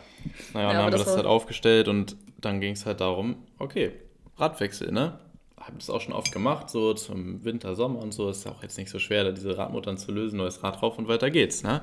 Naja, 0.53 0.67
Ja, 0.67 0.73
dann 0.75 0.83
haben 0.83 0.93
wir 0.93 0.99
das 0.99 1.17
halt 1.17 1.27
aufgestellt 1.27 1.87
und 1.89 2.17
dann 2.39 2.61
ging 2.61 2.73
es 2.73 2.87
halt 2.87 3.01
darum, 3.01 3.37
okay, 3.59 3.93
Radwechsel, 4.37 4.91
ne? 4.91 5.21
Hab 5.57 5.79
das 5.79 5.91
auch 5.91 6.01
schon 6.01 6.15
oft 6.15 6.33
gemacht, 6.33 6.71
so 6.71 6.95
zum 6.95 7.45
Winter, 7.45 7.77
Sommer 7.77 8.01
und 8.01 8.13
so. 8.13 8.29
Ist 8.31 8.49
auch 8.49 8.63
jetzt 8.63 8.79
nicht 8.79 8.91
so 8.91 8.99
schwer, 8.99 9.25
da 9.25 9.31
diese 9.33 9.57
Radmuttern 9.57 9.97
zu 9.99 10.11
lösen, 10.11 10.39
neues 10.39 10.63
Rad 10.63 10.81
drauf 10.81 10.99
und 10.99 11.07
weiter 11.07 11.31
geht's, 11.31 11.63
ne? 11.63 11.83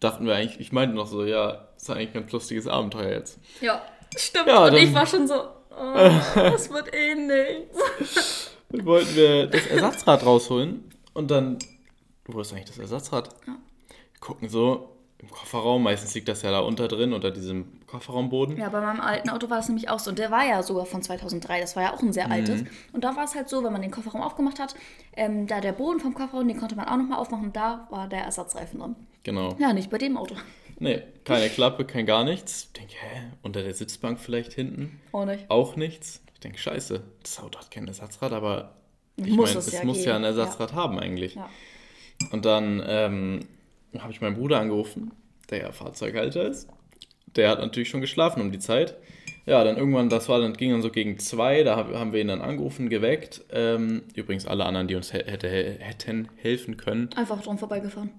Dachten 0.00 0.26
wir 0.26 0.34
eigentlich, 0.34 0.60
ich 0.60 0.72
meinte 0.72 0.94
noch 0.94 1.06
so, 1.06 1.24
ja, 1.24 1.68
ist 1.76 1.88
eigentlich 1.88 2.08
ein 2.08 2.14
ganz 2.14 2.32
lustiges 2.32 2.66
Abenteuer 2.66 3.12
jetzt. 3.12 3.38
Ja, 3.60 3.80
stimmt. 4.16 4.48
Ja, 4.48 4.66
Und 4.66 4.74
ich 4.74 4.92
war 4.92 5.06
schon 5.06 5.26
so, 5.28 5.34
oh, 5.78 5.94
das 6.34 6.70
wird 6.70 6.94
eh 6.94 7.14
nichts. 7.14 8.50
Dann 8.70 8.86
wollten 8.86 9.14
wir 9.14 9.46
das 9.46 9.66
Ersatzrad 9.66 10.24
rausholen 10.24 10.84
und 11.14 11.30
dann, 11.30 11.58
wo 12.26 12.40
ist 12.40 12.52
eigentlich 12.52 12.66
das 12.66 12.78
Ersatzrad? 12.78 13.28
Ja. 13.46 13.56
Gucken 14.20 14.48
so 14.48 14.92
im 15.22 15.30
Kofferraum, 15.30 15.84
meistens 15.84 16.14
liegt 16.14 16.26
das 16.28 16.42
ja 16.42 16.50
da 16.50 16.60
unter 16.60 16.88
drin, 16.88 17.12
unter 17.12 17.30
diesem 17.30 17.80
Kofferraumboden. 17.86 18.56
Ja, 18.56 18.68
bei 18.70 18.80
meinem 18.80 19.00
alten 19.00 19.30
Auto 19.30 19.48
war 19.50 19.60
es 19.60 19.68
nämlich 19.68 19.88
auch 19.88 20.00
so. 20.00 20.10
Und 20.10 20.18
der 20.18 20.32
war 20.32 20.44
ja 20.44 20.62
sogar 20.64 20.84
von 20.84 21.00
2003. 21.00 21.60
Das 21.60 21.76
war 21.76 21.84
ja 21.84 21.94
auch 21.94 22.02
ein 22.02 22.12
sehr 22.12 22.28
altes. 22.28 22.64
Und 22.92 23.04
da 23.04 23.14
war 23.14 23.24
es 23.24 23.36
halt 23.36 23.48
so, 23.48 23.62
wenn 23.62 23.72
man 23.72 23.82
den 23.82 23.92
Kofferraum 23.92 24.20
aufgemacht 24.20 24.58
hat, 24.58 24.74
ähm, 25.16 25.46
da 25.46 25.60
der 25.60 25.72
Boden 25.72 26.00
vom 26.00 26.14
Kofferraum, 26.14 26.48
den 26.48 26.58
konnte 26.58 26.74
man 26.74 26.88
auch 26.88 26.96
nochmal 26.96 27.18
aufmachen. 27.18 27.46
Und 27.46 27.56
da 27.56 27.86
war 27.90 28.08
der 28.08 28.24
Ersatzreifen 28.24 28.80
drin. 28.80 28.96
Genau. 29.22 29.54
Ja, 29.60 29.72
nicht 29.72 29.90
bei 29.90 29.98
dem 29.98 30.16
Auto. 30.16 30.34
Nee, 30.82 31.02
keine 31.24 31.48
Klappe, 31.48 31.84
kein 31.84 32.06
gar 32.06 32.24
nichts. 32.24 32.64
Ich 32.66 32.72
denke, 32.80 32.94
hä? 32.94 33.22
Unter 33.42 33.62
der 33.62 33.72
Sitzbank 33.72 34.18
vielleicht 34.18 34.52
hinten? 34.52 35.00
Auch 35.12 35.24
nicht. 35.24 35.44
Auch 35.48 35.76
nichts. 35.76 36.22
Ich 36.34 36.40
denke, 36.40 36.58
scheiße, 36.58 37.02
das 37.22 37.38
Auto 37.40 37.60
hat 37.60 37.70
kein 37.70 37.86
Ersatzrad, 37.86 38.32
aber 38.32 38.74
ich 39.16 39.28
Muss 39.28 39.50
meine, 39.50 39.60
es 39.60 39.68
es 39.68 39.72
ja 39.74 39.84
muss 39.84 39.98
geben, 39.98 40.08
ja 40.08 40.16
ein 40.16 40.24
Ersatzrad 40.24 40.72
haben 40.72 40.98
eigentlich. 40.98 41.36
Ja. 41.36 41.48
Und 42.32 42.44
dann 42.44 42.82
ähm, 42.84 43.40
habe 43.98 44.12
ich 44.12 44.20
meinen 44.20 44.34
Bruder 44.36 44.58
angerufen, 44.58 45.12
der 45.50 45.58
ja 45.60 45.72
Fahrzeughalter 45.72 46.48
ist. 46.48 46.68
Der 47.36 47.48
hat 47.48 47.60
natürlich 47.60 47.88
schon 47.88 48.00
geschlafen 48.00 48.40
um 48.40 48.50
die 48.50 48.58
Zeit. 48.58 48.96
Ja, 49.46 49.62
dann 49.64 49.76
irgendwann, 49.76 50.08
das 50.08 50.28
war 50.28 50.40
dann, 50.40 50.52
ging 50.54 50.70
dann 50.72 50.82
so 50.82 50.90
gegen 50.90 51.18
zwei, 51.18 51.62
da 51.62 51.76
hab, 51.76 51.92
haben 51.94 52.12
wir 52.12 52.20
ihn 52.20 52.28
dann 52.28 52.40
angerufen, 52.40 52.88
geweckt. 52.88 53.42
Ähm, 53.52 54.02
übrigens 54.14 54.46
alle 54.46 54.64
anderen, 54.66 54.88
die 54.88 54.94
uns 54.96 55.12
hä- 55.12 55.24
hätte, 55.24 55.48
hätten 55.48 56.28
helfen 56.36 56.76
können. 56.76 57.10
Einfach 57.16 57.40
drum 57.42 57.58
vorbeigefahren. 57.58 58.10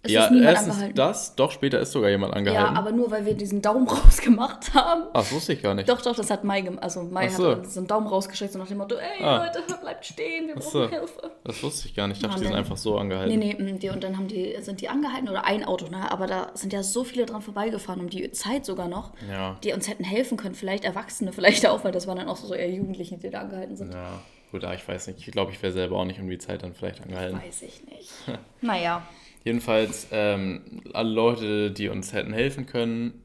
Es 0.00 0.12
ja, 0.12 0.30
erstens 0.32 0.76
das, 0.94 1.34
doch 1.34 1.50
später 1.50 1.80
ist 1.80 1.90
sogar 1.90 2.08
jemand 2.08 2.32
Ja, 2.32 2.38
angehalten. 2.38 2.76
aber 2.76 2.92
nur 2.92 3.10
weil 3.10 3.26
wir 3.26 3.34
diesen 3.34 3.60
Daumen 3.62 3.88
rausgemacht 3.88 4.72
haben. 4.72 5.02
Ach, 5.12 5.20
das 5.22 5.32
wusste 5.32 5.54
ich 5.54 5.62
gar 5.62 5.74
nicht. 5.74 5.88
Doch, 5.88 6.00
doch, 6.00 6.14
das 6.14 6.30
hat 6.30 6.44
Mai 6.44 6.60
gemacht. 6.60 6.84
Also 6.84 7.02
Mai 7.02 7.28
so. 7.28 7.50
hat 7.50 7.66
so 7.68 7.80
einen 7.80 7.88
Daumen 7.88 8.06
rausgestreckt, 8.06 8.52
so 8.52 8.60
nach 8.60 8.68
dem 8.68 8.78
Motto, 8.78 8.94
ey 8.94 9.24
Ah. 9.24 9.44
Leute, 9.46 9.60
bleibt 9.82 10.06
stehen, 10.06 10.46
wir 10.46 10.54
brauchen 10.54 10.70
so. 10.70 10.88
Hilfe. 10.88 11.30
Das 11.42 11.60
wusste 11.64 11.88
ich 11.88 11.96
gar 11.96 12.06
nicht. 12.06 12.18
Ich 12.18 12.22
dachte, 12.22 12.36
Ja, 12.36 12.40
die 12.42 12.46
sind 12.46 12.56
einfach 12.56 12.76
so 12.76 12.96
angehalten. 12.96 13.36
Nee, 13.36 13.56
nee, 13.58 13.72
mm, 13.72 13.78
die, 13.80 13.88
und 13.90 14.04
dann 14.04 14.16
haben 14.16 14.28
die, 14.28 14.54
sind 14.60 14.80
die 14.80 14.88
angehalten 14.88 15.28
oder 15.28 15.44
ein 15.44 15.64
Auto, 15.64 15.88
ne? 15.88 16.10
Aber 16.12 16.28
da 16.28 16.52
sind 16.54 16.72
ja 16.72 16.84
so 16.84 17.02
viele 17.02 17.26
dran 17.26 17.42
vorbeigefahren, 17.42 18.00
um 18.00 18.08
die 18.08 18.30
Zeit 18.30 18.64
sogar 18.66 18.86
noch, 18.86 19.12
Ja. 19.28 19.56
die 19.64 19.72
uns 19.72 19.88
hätten 19.88 20.04
helfen 20.04 20.38
können. 20.38 20.54
Vielleicht 20.54 20.84
Erwachsene, 20.84 21.32
vielleicht 21.32 21.66
auch, 21.66 21.82
weil 21.82 21.90
das 21.90 22.06
waren 22.06 22.18
dann 22.18 22.28
auch 22.28 22.36
so 22.36 22.54
eher 22.54 22.70
Jugendliche, 22.70 23.18
die 23.18 23.30
da 23.30 23.40
angehalten 23.40 23.76
sind. 23.76 23.92
Ja, 23.92 24.20
gut, 24.52 24.64
ah, 24.64 24.74
ich 24.74 24.86
weiß 24.86 25.08
nicht. 25.08 25.26
Ich 25.26 25.32
glaube, 25.32 25.50
ich 25.50 25.60
wäre 25.60 25.72
selber 25.72 25.96
auch 25.96 26.04
nicht 26.04 26.20
um 26.20 26.30
die 26.30 26.38
Zeit 26.38 26.62
dann 26.62 26.72
vielleicht 26.72 27.02
angehalten. 27.02 27.40
Weiß 27.44 27.62
ich 27.62 27.84
nicht. 27.84 28.12
naja. 28.60 29.02
Jedenfalls, 29.44 30.08
ähm, 30.10 30.82
alle 30.92 31.10
Leute, 31.10 31.70
die 31.70 31.88
uns 31.88 32.12
hätten 32.12 32.32
helfen 32.32 32.66
können, 32.66 33.22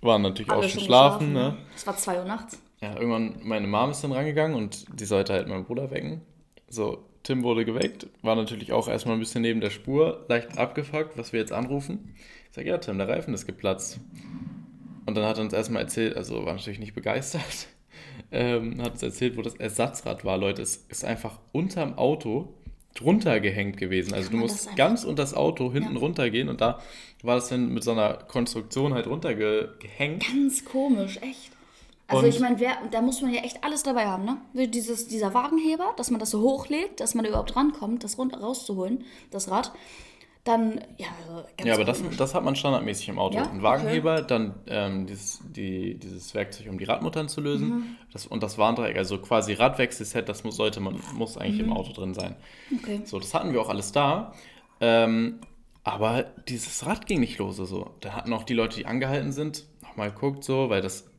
waren 0.00 0.22
natürlich 0.22 0.50
auch 0.50 0.58
alle 0.58 0.68
schon 0.68 0.82
schlafen. 0.82 1.32
Ne? 1.32 1.56
Es 1.76 1.86
war 1.86 1.96
2 1.96 2.18
Uhr 2.18 2.24
nachts. 2.24 2.60
Ja, 2.80 2.94
irgendwann, 2.94 3.40
meine 3.42 3.66
Mom 3.66 3.90
ist 3.90 4.02
dann 4.04 4.12
rangegangen 4.12 4.56
und 4.56 4.86
die 5.00 5.04
sollte 5.04 5.32
halt 5.32 5.48
meinen 5.48 5.64
Bruder 5.64 5.90
wecken. 5.90 6.22
So, 6.68 7.04
Tim 7.24 7.42
wurde 7.42 7.64
geweckt, 7.64 8.06
war 8.22 8.36
natürlich 8.36 8.72
auch 8.72 8.88
erstmal 8.88 9.16
ein 9.16 9.20
bisschen 9.20 9.42
neben 9.42 9.60
der 9.60 9.70
Spur, 9.70 10.24
leicht 10.28 10.56
abgefuckt, 10.56 11.18
was 11.18 11.32
wir 11.32 11.40
jetzt 11.40 11.52
anrufen. 11.52 12.14
Ich 12.48 12.54
sage, 12.54 12.68
ja, 12.68 12.78
Tim, 12.78 12.98
der 12.98 13.08
Reifen 13.08 13.34
ist 13.34 13.46
geplatzt. 13.46 14.00
Und 15.06 15.16
dann 15.16 15.24
hat 15.24 15.38
er 15.38 15.44
uns 15.44 15.52
erstmal 15.52 15.82
erzählt, 15.82 16.16
also 16.16 16.46
war 16.46 16.54
natürlich 16.54 16.78
nicht 16.78 16.94
begeistert, 16.94 17.68
ähm, 18.30 18.80
hat 18.80 18.92
uns 18.92 19.02
erzählt, 19.02 19.36
wo 19.36 19.42
das 19.42 19.54
Ersatzrad 19.54 20.24
war. 20.24 20.38
Leute, 20.38 20.62
es 20.62 20.76
ist 20.88 21.04
einfach 21.04 21.40
unterm 21.52 21.98
Auto 21.98 22.54
drunter 22.98 23.40
gehängt 23.40 23.76
gewesen. 23.76 24.14
Also 24.14 24.30
du 24.30 24.36
musst 24.38 24.74
ganz 24.76 25.04
unter 25.04 25.22
das 25.22 25.34
Auto 25.34 25.72
hinten 25.72 25.94
Ja. 25.94 26.00
runtergehen 26.00 26.48
und 26.48 26.60
da 26.60 26.80
war 27.22 27.36
das 27.36 27.48
dann 27.48 27.72
mit 27.72 27.84
so 27.84 27.92
einer 27.92 28.14
Konstruktion 28.14 28.94
halt 28.94 29.06
runtergehängt. 29.06 30.26
Ganz 30.26 30.64
komisch, 30.64 31.18
echt. 31.22 31.50
Also 32.06 32.22
Und- 32.24 32.28
ich 32.30 32.40
meine, 32.40 32.56
da 32.90 33.02
muss 33.02 33.20
man 33.20 33.32
ja 33.34 33.42
echt 33.42 33.62
alles 33.62 33.82
dabei 33.82 34.06
haben, 34.06 34.24
ne? 34.54 34.66
Dieses, 34.68 35.08
dieser 35.08 35.34
Wagenheber, 35.34 35.92
dass 35.96 36.10
man 36.10 36.18
das 36.20 36.30
so 36.30 36.40
hochlegt, 36.40 37.00
dass 37.00 37.14
man 37.14 37.24
da 37.24 37.28
überhaupt 37.30 37.54
rankommt, 37.54 38.02
das 38.02 38.16
runter 38.18 38.40
rauszuholen, 38.40 39.04
das 39.30 39.50
Rad. 39.50 39.72
Dann, 40.48 40.80
ja, 40.96 41.08
also 41.20 41.46
ganz 41.58 41.68
Ja, 41.68 41.74
aber 41.74 41.84
das, 41.84 42.02
das 42.16 42.34
hat 42.34 42.42
man 42.42 42.56
standardmäßig 42.56 43.10
im 43.10 43.18
Auto. 43.18 43.36
Ja? 43.36 43.50
Ein 43.50 43.62
Wagenheber, 43.62 44.22
dann 44.22 44.54
ähm, 44.66 45.06
dieses, 45.06 45.42
die, 45.44 45.98
dieses 45.98 46.32
Werkzeug, 46.34 46.68
um 46.70 46.78
die 46.78 46.84
Radmuttern 46.84 47.28
zu 47.28 47.42
lösen. 47.42 47.68
Mhm. 47.68 47.84
Das, 48.14 48.26
und 48.26 48.42
das 48.42 48.56
Warndreieck, 48.56 48.96
also 48.96 49.18
quasi 49.18 49.52
Radwechselset, 49.52 50.26
das 50.26 50.44
muss, 50.44 50.56
sollte 50.56 50.80
man, 50.80 51.00
muss 51.12 51.36
eigentlich 51.36 51.58
Mhm. 51.60 51.72
im 51.72 51.72
Auto 51.74 51.92
drin 51.92 52.14
sein. 52.14 52.34
Okay. 52.74 53.02
So, 53.04 53.18
das 53.18 53.34
hatten 53.34 53.52
wir 53.52 53.60
auch 53.60 53.68
alles 53.68 53.92
da. 53.92 54.32
Ähm, 54.80 55.40
aber 55.84 56.24
dieses 56.48 56.86
Rad 56.86 57.04
ging 57.04 57.20
nicht 57.20 57.36
los. 57.36 57.56
So. 57.56 57.90
Da 58.00 58.14
hatten 58.14 58.32
auch 58.32 58.44
die 58.44 58.54
Leute, 58.54 58.76
die 58.76 58.86
angehalten 58.86 59.32
sind, 59.32 59.66
nochmal 59.82 60.12
geguckt, 60.12 60.44
so, 60.44 60.70
weil 60.70 60.80
das, 60.80 61.10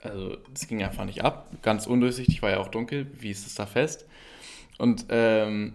also, 0.00 0.36
das 0.54 0.68
ging 0.68 0.80
einfach 0.80 1.06
nicht 1.06 1.24
ab. 1.24 1.50
Ganz 1.62 1.88
undurchsichtig, 1.88 2.40
war 2.40 2.50
ja 2.50 2.58
auch 2.60 2.68
dunkel. 2.68 3.10
Wie 3.18 3.32
ist 3.32 3.48
es 3.48 3.56
da 3.56 3.66
fest? 3.66 4.06
Und 4.78 5.06
ähm, 5.08 5.74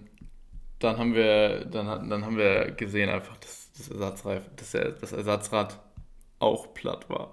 dann 0.84 0.98
haben 0.98 1.14
wir, 1.14 1.66
dann, 1.66 2.10
dann 2.10 2.26
haben 2.26 2.38
wir 2.38 2.72
gesehen 2.72 3.10
einfach, 3.10 3.38
dass 3.38 3.72
das, 3.78 3.90
Ersatzreif, 3.90 4.44
dass 4.56 4.72
der, 4.72 4.92
das 4.92 5.12
Ersatzrad 5.12 5.80
auch 6.40 6.74
platt 6.74 7.10
war. 7.10 7.30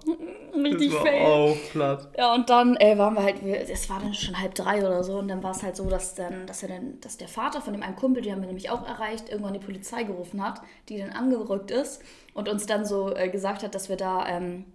Richtig 0.53 0.91
das 0.91 0.99
war 0.99 1.05
fail. 1.05 1.25
auch 1.25 1.57
platt. 1.71 2.07
Ja, 2.17 2.35
und 2.35 2.49
dann 2.49 2.75
äh, 2.77 2.97
waren 2.97 3.15
wir 3.15 3.23
halt, 3.23 3.41
es 3.43 3.89
war 3.89 3.99
dann 3.99 4.13
schon 4.13 4.39
halb 4.39 4.53
drei 4.55 4.79
oder 4.79 5.03
so, 5.03 5.17
und 5.17 5.27
dann 5.27 5.41
war 5.41 5.51
es 5.51 5.63
halt 5.63 5.75
so, 5.75 5.89
dass 5.89 6.15
dann, 6.15 6.45
dass 6.45 6.63
er 6.63 6.69
dann, 6.69 6.99
dass 7.01 7.17
der 7.17 7.27
Vater 7.27 7.61
von 7.61 7.73
dem 7.73 7.81
einen 7.81 7.95
Kumpel, 7.95 8.21
den 8.21 8.33
haben 8.33 8.41
wir 8.41 8.47
nämlich 8.47 8.69
auch 8.69 8.87
erreicht, 8.87 9.29
irgendwann 9.29 9.53
die 9.53 9.59
Polizei 9.59 10.03
gerufen 10.03 10.43
hat, 10.43 10.61
die 10.89 10.97
dann 10.97 11.09
angerückt 11.09 11.71
ist 11.71 12.01
und 12.33 12.49
uns 12.49 12.65
dann 12.65 12.85
so 12.85 13.15
äh, 13.15 13.29
gesagt 13.29 13.63
hat, 13.63 13.73
dass 13.73 13.89
wir 13.89 13.97
da 13.97 14.27
ähm, 14.27 14.65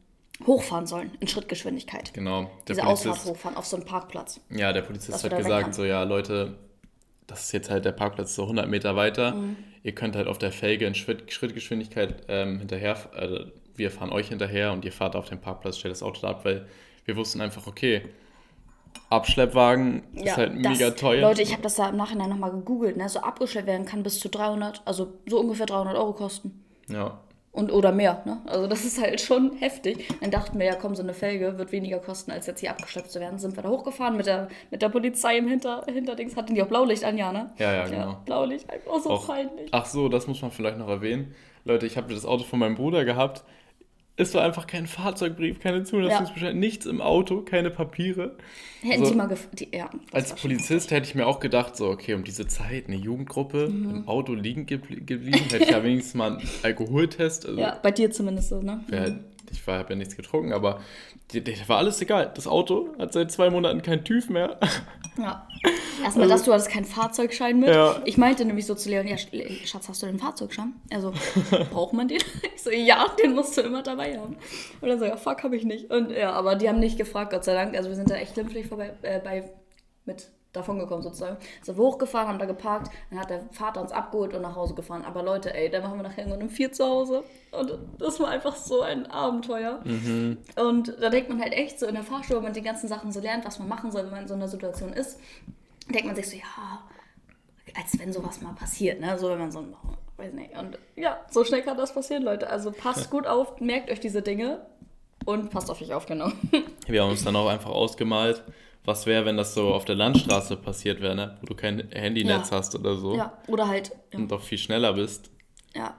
hochfahren 0.46 0.86
sollen 0.86 1.12
in 1.20 1.28
Schrittgeschwindigkeit. 1.28 2.12
Genau. 2.12 2.42
Der 2.42 2.74
Diese 2.74 2.86
Ausfahrt 2.86 3.16
Polizist, 3.16 3.30
hochfahren 3.30 3.56
auf 3.56 3.66
so 3.66 3.76
einen 3.76 3.84
Parkplatz. 3.84 4.40
ja, 4.50 4.72
der 4.72 4.82
Polizist 4.82 5.22
hat 5.22 5.36
gesagt, 5.36 5.74
so, 5.74 5.84
ja, 5.84 6.02
Leute, 6.02 6.58
das 7.26 7.44
ist 7.44 7.52
jetzt 7.52 7.70
halt 7.70 7.84
der 7.84 7.92
Parkplatz 7.92 8.34
so 8.34 8.42
100 8.42 8.68
Meter 8.68 8.96
weiter. 8.96 9.34
Mhm. 9.34 9.56
Ihr 9.82 9.94
könnt 9.94 10.16
halt 10.16 10.28
auf 10.28 10.38
der 10.38 10.52
Felge 10.52 10.86
in 10.86 10.94
Schritt, 10.94 11.32
Schrittgeschwindigkeit 11.32 12.24
ähm, 12.28 12.58
hinterher, 12.58 12.96
äh, 13.16 13.46
wir 13.76 13.90
fahren 13.90 14.10
euch 14.12 14.28
hinterher 14.28 14.72
und 14.72 14.84
ihr 14.84 14.92
fahrt 14.92 15.16
auf 15.16 15.28
dem 15.28 15.40
Parkplatz, 15.40 15.78
stellt 15.78 15.92
das 15.92 16.02
Auto 16.02 16.20
da 16.22 16.28
ab, 16.30 16.44
weil 16.44 16.66
wir 17.06 17.16
wussten 17.16 17.40
einfach, 17.40 17.66
okay, 17.66 18.02
Abschleppwagen 19.10 20.02
ist 20.14 20.36
halt 20.36 20.64
das- 20.64 20.72
mega 20.78 20.90
teuer. 20.90 21.20
Leute, 21.20 21.42
ich 21.42 21.52
habe 21.52 21.62
das 21.62 21.74
da 21.76 21.88
im 21.88 21.96
Nachhinein 21.96 22.30
nochmal 22.30 22.50
gegoogelt, 22.52 22.96
ne? 22.96 23.08
so 23.08 23.20
abgestellt 23.20 23.66
werden 23.66 23.84
kann 23.86 24.02
bis 24.02 24.20
zu 24.20 24.28
300, 24.28 24.82
also 24.84 25.12
so 25.26 25.40
ungefähr 25.40 25.66
300 25.66 25.96
Euro 25.96 26.12
kosten. 26.12 26.64
ja. 26.88 27.20
Und, 27.54 27.72
oder 27.72 27.92
mehr, 27.92 28.20
ne? 28.24 28.38
Also 28.46 28.66
das 28.66 28.84
ist 28.84 29.00
halt 29.00 29.20
schon 29.20 29.52
heftig. 29.58 30.08
Dann 30.20 30.32
dachten 30.32 30.58
wir, 30.58 30.66
ja 30.66 30.74
komm, 30.74 30.96
so 30.96 31.02
eine 31.04 31.14
Felge 31.14 31.56
wird 31.56 31.70
weniger 31.70 32.00
kosten, 32.00 32.32
als 32.32 32.48
jetzt 32.48 32.58
hier 32.58 32.70
abgeschleppt 32.70 33.12
zu 33.12 33.20
werden. 33.20 33.38
Sind 33.38 33.54
wir 33.56 33.62
da 33.62 33.68
hochgefahren 33.68 34.16
mit 34.16 34.26
der, 34.26 34.48
mit 34.72 34.82
der 34.82 34.88
Polizei 34.88 35.38
im 35.38 35.46
Hinter, 35.46 35.84
Hinterdings. 35.86 36.36
Hatten 36.36 36.56
die 36.56 36.62
auch 36.62 36.66
Blaulicht 36.66 37.04
an, 37.04 37.16
ja, 37.16 37.32
ne? 37.32 37.52
Ja, 37.58 37.72
ja, 37.72 37.86
genau. 37.86 38.16
Blaulicht, 38.24 38.68
einfach 38.68 38.98
so 39.00 39.10
Auch- 39.10 39.26
peinlich. 39.28 39.68
Ach 39.70 39.86
so, 39.86 40.08
das 40.08 40.26
muss 40.26 40.42
man 40.42 40.50
vielleicht 40.50 40.78
noch 40.78 40.88
erwähnen. 40.88 41.32
Leute, 41.64 41.86
ich 41.86 41.96
habe 41.96 42.12
das 42.12 42.26
Auto 42.26 42.42
von 42.42 42.58
meinem 42.58 42.74
Bruder 42.74 43.04
gehabt. 43.04 43.44
Es 44.16 44.32
war 44.32 44.44
einfach 44.44 44.68
kein 44.68 44.86
Fahrzeugbrief, 44.86 45.58
keine 45.58 45.82
Zulassungsbescheid, 45.82 46.54
nichts 46.54 46.86
im 46.86 47.00
Auto, 47.00 47.40
keine 47.42 47.70
Papiere. 47.70 48.36
Hätten 48.82 49.04
so- 49.04 49.10
die 49.10 49.16
mal 49.16 49.36
die, 49.58 49.68
ja, 49.76 49.90
Als 50.12 50.34
Polizist 50.34 50.92
hätte 50.92 51.08
ich 51.08 51.16
mir 51.16 51.26
auch 51.26 51.40
gedacht, 51.40 51.74
so, 51.76 51.88
okay, 51.88 52.14
um 52.14 52.22
diese 52.22 52.46
Zeit, 52.46 52.86
eine 52.86 52.96
Jugendgruppe 52.96 53.68
Mhm. 53.68 53.90
im 53.90 54.08
Auto 54.08 54.34
liegen 54.34 54.66
gebl 54.66 55.00
geblieben, 55.00 55.46
hätte 55.50 55.64
ich 55.64 55.70
ja 55.70 55.82
wenigstens 55.84 56.14
mal 56.14 56.36
einen 56.36 56.48
Alkoholtest. 56.62 57.46
Also, 57.46 57.60
Ja, 57.60 57.76
bei 57.82 57.90
dir 57.90 58.10
zumindest 58.12 58.50
so, 58.50 58.62
ne? 58.62 58.84
wär, 58.86 59.18
ich 59.54 59.66
habe 59.66 59.90
ja 59.90 59.96
nichts 59.96 60.16
getrunken, 60.16 60.52
aber 60.52 60.80
der, 61.32 61.40
der 61.40 61.56
war 61.68 61.78
alles 61.78 62.00
egal. 62.00 62.30
Das 62.34 62.46
Auto 62.46 62.94
hat 62.98 63.12
seit 63.12 63.32
zwei 63.32 63.50
Monaten 63.50 63.82
keinen 63.82 64.04
TÜV 64.04 64.28
mehr. 64.30 64.58
Ja. 65.16 65.46
Erstmal 66.02 66.28
das, 66.28 66.42
du 66.42 66.52
hattest 66.52 66.70
keinen 66.70 66.84
Fahrzeugschein 66.84 67.58
mit. 67.60 67.68
Ja. 67.70 68.02
Ich 68.04 68.18
meinte 68.18 68.44
nämlich 68.44 68.66
so 68.66 68.74
zu 68.74 68.88
Leon, 68.90 69.06
ja, 69.06 69.16
Sch- 69.16 69.66
Schatz, 69.66 69.88
hast 69.88 70.02
du 70.02 70.06
den 70.06 70.18
Fahrzeugschein? 70.18 70.74
Also, 70.92 71.12
braucht 71.70 71.92
man 71.94 72.08
den? 72.08 72.18
Ich 72.54 72.62
so, 72.62 72.70
ja, 72.70 73.06
den 73.22 73.34
musst 73.34 73.56
du 73.56 73.62
immer 73.62 73.82
dabei 73.82 74.18
haben. 74.18 74.36
Und 74.80 74.88
dann 74.88 74.98
so, 74.98 75.04
ja, 75.04 75.16
fuck, 75.16 75.42
habe 75.44 75.56
ich 75.56 75.64
nicht. 75.64 75.90
Und 75.90 76.10
ja, 76.10 76.32
aber 76.32 76.56
die 76.56 76.68
haben 76.68 76.80
nicht 76.80 76.98
gefragt, 76.98 77.32
Gott 77.32 77.44
sei 77.44 77.54
Dank. 77.54 77.76
Also 77.76 77.88
wir 77.88 77.96
sind 77.96 78.10
da 78.10 78.16
echt 78.16 78.34
glimpflich 78.34 78.66
vorbei, 78.66 78.92
äh, 79.02 79.20
bei, 79.20 79.50
mit 80.04 80.28
davon 80.54 80.78
gekommen 80.78 81.02
sozusagen. 81.02 81.36
Sind 81.62 81.76
wir 81.76 81.84
hochgefahren, 81.84 82.28
haben 82.28 82.38
da 82.38 82.46
geparkt, 82.46 82.90
dann 83.10 83.20
hat 83.20 83.30
der 83.30 83.42
Vater 83.52 83.82
uns 83.82 83.92
abgeholt 83.92 84.34
und 84.34 84.42
nach 84.42 84.56
Hause 84.56 84.74
gefahren. 84.74 85.04
Aber 85.04 85.22
Leute, 85.22 85.54
ey, 85.54 85.68
dann 85.68 85.82
waren 85.82 85.96
wir 85.96 86.02
nachher 86.02 86.20
irgendwann 86.20 86.42
um 86.42 86.50
vier 86.50 86.72
zu 86.72 86.84
Hause. 86.84 87.24
Und 87.50 87.78
das 87.98 88.18
war 88.20 88.28
einfach 88.28 88.56
so 88.56 88.80
ein 88.82 89.06
Abenteuer. 89.06 89.80
Und 90.56 90.96
da 91.00 91.10
denkt 91.10 91.28
man 91.28 91.40
halt 91.40 91.52
echt 91.52 91.78
so 91.78 91.86
in 91.86 91.94
der 91.94 92.04
Fahrschule, 92.04 92.38
wenn 92.38 92.44
man 92.44 92.52
die 92.52 92.62
ganzen 92.62 92.88
Sachen 92.88 93.12
so 93.12 93.20
lernt, 93.20 93.44
was 93.44 93.58
man 93.58 93.68
machen 93.68 93.90
soll, 93.90 94.04
wenn 94.04 94.10
man 94.10 94.22
in 94.22 94.28
so 94.28 94.34
einer 94.34 94.48
Situation 94.48 94.92
ist, 94.92 95.18
denkt 95.88 96.06
man 96.06 96.16
sich 96.16 96.30
so, 96.30 96.36
ja, 96.36 96.82
als 97.76 97.98
wenn 97.98 98.12
sowas 98.12 98.40
mal 98.40 98.54
passiert, 98.54 99.00
ne? 99.00 99.18
So 99.18 99.28
wenn 99.30 99.38
man 99.38 99.52
so 99.52 99.58
ein, 99.60 99.74
weiß 100.16 100.32
nicht. 100.32 100.56
Und 100.56 100.78
ja, 100.96 101.20
so 101.30 101.44
schnell 101.44 101.62
kann 101.62 101.76
das 101.76 101.92
passieren, 101.92 102.22
Leute. 102.22 102.48
Also 102.48 102.70
passt 102.70 103.10
gut 103.10 103.26
auf, 103.26 103.60
merkt 103.60 103.90
euch 103.90 104.00
diese 104.00 104.22
Dinge 104.22 104.64
und 105.24 105.50
passt 105.50 105.70
auf 105.70 105.80
euch 105.80 105.92
auf, 105.92 106.06
genau. 106.06 106.30
Wir 106.86 107.02
haben 107.02 107.10
uns 107.10 107.24
dann 107.24 107.36
auch 107.36 107.48
einfach 107.48 107.70
ausgemalt, 107.70 108.42
was 108.84 109.06
wäre, 109.06 109.24
wenn 109.24 109.36
das 109.36 109.54
so 109.54 109.72
auf 109.74 109.84
der 109.84 109.94
Landstraße 109.96 110.56
passiert 110.56 111.00
wäre, 111.00 111.14
ne? 111.14 111.38
wo 111.40 111.46
du 111.46 111.54
kein 111.54 111.88
Handynetz 111.90 112.50
Ja. 112.50 112.56
hast 112.58 112.74
oder 112.74 112.96
so 112.96 113.16
Ja, 113.16 113.38
oder 113.46 113.68
halt, 113.68 113.92
ja. 114.12 114.18
und 114.18 114.30
doch 114.30 114.42
viel 114.42 114.58
schneller 114.58 114.92
bist. 114.94 115.30
ja. 115.74 115.94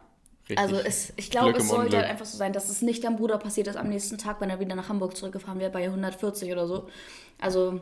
Richtig 0.47 0.59
Also 0.59 0.75
es, 0.75 1.11
ich 1.15 1.31
glaube, 1.31 1.57
es 1.57 1.69
sollte 1.69 1.97
halt 1.97 2.07
einfach 2.07 2.25
so 2.27 2.37
sein, 2.37 2.53
dass 2.53 2.69
es 2.69 2.83
nicht 2.83 3.03
deinem 3.03 3.15
Bruder 3.15 3.39
passiert 3.39 3.65
ist 3.65 3.77
am 3.77 3.89
nächsten 3.89 4.19
Tag, 4.19 4.39
wenn 4.41 4.51
er 4.51 4.59
wieder 4.59 4.75
nach 4.75 4.89
Hamburg 4.89 5.17
zurückgefahren 5.17 5.59
wäre, 5.59 5.71
bei 5.71 5.83
140 5.85 6.51
oder 6.51 6.67
so. 6.67 6.87
Also, 7.41 7.81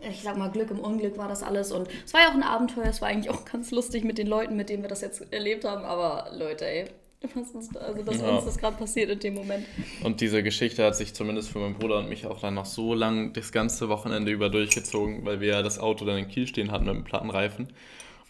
ich 0.00 0.24
sag 0.24 0.36
mal, 0.36 0.50
Glück 0.50 0.72
im 0.72 0.80
Unglück 0.80 1.16
war 1.18 1.28
das 1.28 1.44
alles. 1.44 1.70
Und 1.70 1.86
es 2.04 2.12
war 2.12 2.22
ja 2.22 2.30
auch 2.30 2.34
ein 2.34 2.42
Abenteuer, 2.42 2.86
es 2.86 3.00
war 3.00 3.06
eigentlich 3.10 3.30
auch 3.32 3.44
ganz 3.52 3.70
lustig 3.70 4.02
mit 4.02 4.18
den 4.18 4.26
Leuten, 4.26 4.56
mit 4.56 4.70
denen 4.70 4.82
wir 4.82 4.88
das 4.88 5.02
jetzt 5.02 5.32
erlebt 5.32 5.64
haben. 5.64 5.84
Aber 5.84 6.30
Leute, 6.36 6.66
ey, 6.66 6.86
was 7.34 7.50
ist, 7.64 7.76
also 7.76 8.02
dass 8.02 8.18
Ja. 8.20 8.36
uns 8.36 8.44
das 8.44 8.58
gerade 8.58 8.76
passiert 8.76 9.10
in 9.10 9.18
dem 9.18 9.34
Moment. 9.34 9.66
Und 10.02 10.20
diese 10.20 10.42
Geschichte 10.42 10.84
hat 10.84 10.96
sich 10.96 11.14
zumindest 11.14 11.50
für 11.50 11.58
meinen 11.58 11.74
Bruder 11.74 11.98
und 11.98 12.08
mich 12.08 12.26
auch 12.26 12.40
dann 12.40 12.54
noch 12.54 12.66
so 12.66 12.94
lang 12.94 13.32
das 13.32 13.52
ganze 13.52 13.88
Wochenende 13.88 14.30
über 14.32 14.48
durchgezogen, 14.50 15.24
weil 15.24 15.40
wir 15.40 15.48
ja 15.48 15.62
das 15.62 15.78
Auto 15.78 16.04
dann 16.04 16.18
in 16.18 16.28
Kiel 16.28 16.46
stehen 16.46 16.70
hatten 16.70 16.84
mit 16.84 16.94
einem 16.94 17.04
platten 17.04 17.30
Reifen. 17.30 17.68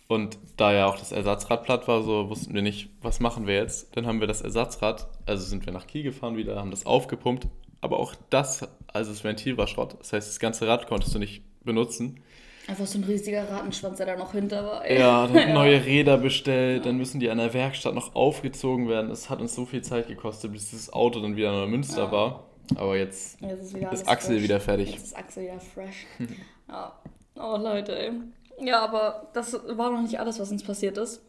Und 0.06 0.38
da 0.58 0.72
ja 0.72 0.86
auch 0.86 0.98
das 0.98 1.12
Ersatzrad 1.12 1.64
platt 1.64 1.88
war, 1.88 2.02
so 2.02 2.28
wussten 2.28 2.54
wir 2.54 2.60
nicht, 2.62 2.90
was 3.00 3.20
machen 3.20 3.46
wir 3.46 3.54
jetzt. 3.54 3.96
Dann 3.96 4.06
haben 4.06 4.20
wir 4.20 4.26
das 4.26 4.42
Ersatzrad, 4.42 5.08
also 5.24 5.44
sind 5.44 5.64
wir 5.64 5.72
nach 5.72 5.86
Kiel 5.86 6.02
gefahren 6.02 6.36
wieder, 6.36 6.56
haben 6.56 6.70
das 6.70 6.84
aufgepumpt. 6.84 7.46
Aber 7.80 7.98
auch 7.98 8.14
das, 8.30 8.66
also 8.92 9.10
das 9.12 9.24
Ventil 9.24 9.56
war 9.56 9.66
Schrott. 9.66 9.96
Das 9.98 10.12
heißt, 10.12 10.28
das 10.28 10.38
ganze 10.38 10.66
Rad 10.66 10.86
konntest 10.88 11.14
du 11.14 11.18
nicht 11.18 11.42
benutzen. 11.64 12.20
Einfach 12.66 12.86
so 12.86 12.98
ein 12.98 13.04
riesiger 13.04 13.48
Ratenschwanz, 13.50 13.98
der 13.98 14.06
da 14.06 14.16
noch 14.16 14.32
hinter 14.32 14.64
war. 14.64 14.84
ey. 14.86 14.98
Ja, 14.98 15.26
dann 15.26 15.52
neue 15.54 15.84
Räder 15.84 16.16
bestellt, 16.16 16.86
dann 16.86 16.96
müssen 16.96 17.20
die 17.20 17.28
an 17.28 17.38
der 17.38 17.52
Werkstatt 17.52 17.94
noch 17.94 18.14
aufgezogen 18.14 18.88
werden. 18.88 19.10
Es 19.10 19.28
hat 19.28 19.40
uns 19.40 19.54
so 19.54 19.66
viel 19.66 19.82
Zeit 19.82 20.08
gekostet, 20.08 20.52
bis 20.52 20.70
dieses 20.70 20.90
Auto 20.92 21.20
dann 21.20 21.36
wieder 21.36 21.64
in 21.64 21.70
Münster 21.70 22.04
Ja. 22.04 22.12
war. 22.12 22.44
Aber 22.76 22.96
jetzt 22.96 23.38
Jetzt 23.42 23.62
ist, 23.64 23.74
wieder 23.76 23.92
ist 23.92 24.08
Axel 24.08 24.34
fresh. 24.36 24.42
wieder 24.44 24.60
fertig. 24.60 24.90
Jetzt 24.92 25.04
ist 25.04 25.16
Axel 25.16 25.42
wieder 25.44 25.60
fresh. 25.60 26.06
ja. 26.68 26.92
Oh, 27.36 27.56
Leute, 27.58 27.98
ey. 27.98 28.12
Ja, 28.60 28.80
aber 28.82 29.28
das 29.34 29.52
war 29.76 29.90
noch 29.90 30.00
nicht 30.00 30.18
alles, 30.18 30.40
was 30.40 30.50
uns 30.50 30.62
passiert 30.62 30.96
ist. 30.96 31.20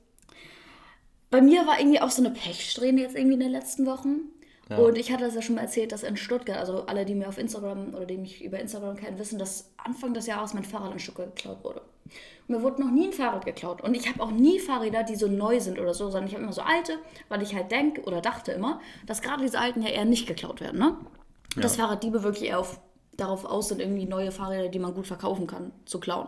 bei 1.32 1.41
mir 1.41 1.67
war 1.67 1.80
irgendwie 1.80 2.00
auch 2.00 2.12
so 2.12 2.24
eine 2.24 2.34
Pechsträhne 2.34 3.02
jetzt 3.02 3.15
irgendwie 3.15 3.34
in 3.34 3.39
den 3.41 3.52
letzten 3.52 3.86
Wochen. 3.86 4.30
Ja. 4.69 4.78
Und 4.78 4.97
ich 4.97 5.12
hatte 5.12 5.23
das 5.23 5.36
ja 5.36 5.41
schon 5.41 5.56
mal 5.56 5.62
erzählt, 5.62 5.91
dass 5.91 6.04
in 6.04 6.17
Stuttgart, 6.17 6.58
also 6.58 6.86
alle, 6.88 7.06
die 7.06 7.13
mir 7.13 7.28
auf 7.28 7.38
Instagram 7.38 7.93
oder 7.93 8.06
die 8.06 8.17
mich 8.17 8.43
über 8.43 8.60
Instagram 8.60 8.95
kennen, 8.95 9.19
wissen, 9.19 9.38
dass 9.38 9.71
Anfang 9.78 10.13
des 10.13 10.25
Jahres 10.25 10.54
mein 10.54 10.63
Fahrrad 10.63 10.91
in 10.93 10.99
Stuttgart 10.99 11.36
geklaut 11.36 11.63
wurde. 11.63 11.82
Und 12.47 12.56
mir 12.56 12.63
wurde 12.63 12.82
noch 12.82 12.91
nie 12.91 13.08
ein 13.08 13.13
Fahrrad 13.13 13.45
geklaut. 13.45 13.82
Und 13.82 13.95
ich 13.95 14.10
habe 14.10 14.21
auch 14.23 14.32
nie 14.32 14.60
Fahrräder, 14.60 15.04
die 15.04 15.15
so 15.15 15.28
neu 15.28 15.60
sind 15.60 15.80
oder 15.80 15.93
so, 15.93 16.10
sondern 16.10 16.28
ich 16.28 16.34
habe 16.34 16.43
immer 16.43 16.54
so 16.54 16.62
alte, 16.62 16.97
weil 17.30 17.43
ich 17.43 17.56
halt 17.56 17.71
denke 17.71 18.01
oder 18.04 18.21
dachte 18.21 18.51
immer, 18.51 18.80
dass 19.06 19.21
gerade 19.21 19.43
diese 19.43 19.60
alten 19.60 19.82
ja 19.82 19.89
eher 19.89 20.06
nicht 20.06 20.28
geklaut 20.28 20.62
werden, 20.62 20.80
ne? 20.80 20.97
Dass 21.58 21.78
Fahrraddiebe 21.78 22.23
wirklich 22.23 22.49
eher 22.49 22.60
auf, 22.60 22.80
darauf 23.15 23.45
aus 23.45 23.69
sind, 23.69 23.80
irgendwie 23.80 24.06
neue 24.06 24.32
Fahrräder, 24.32 24.67
die 24.67 24.80
man 24.80 24.93
gut 24.93 25.08
verkaufen 25.08 25.47
kann, 25.47 25.71
zu 25.86 25.99
klauen. 25.99 26.28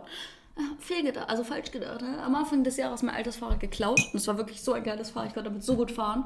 Ja, 0.56 0.64
fehlgedacht, 0.78 1.28
also 1.28 1.44
falsch 1.44 1.70
gedacht. 1.70 2.00
Ne? 2.00 2.20
Am 2.22 2.34
Anfang 2.34 2.64
des 2.64 2.76
Jahres 2.78 3.02
mein 3.02 3.14
altes 3.14 3.36
Fahrrad 3.36 3.60
geklaut. 3.60 4.00
Und 4.12 4.18
es 4.18 4.26
war 4.26 4.38
wirklich 4.38 4.62
so 4.62 4.72
ein 4.72 4.82
geiles 4.82 5.10
Fahrrad, 5.10 5.28
ich 5.28 5.34
konnte 5.34 5.50
damit 5.50 5.62
so 5.62 5.76
gut 5.76 5.92
fahren. 5.92 6.24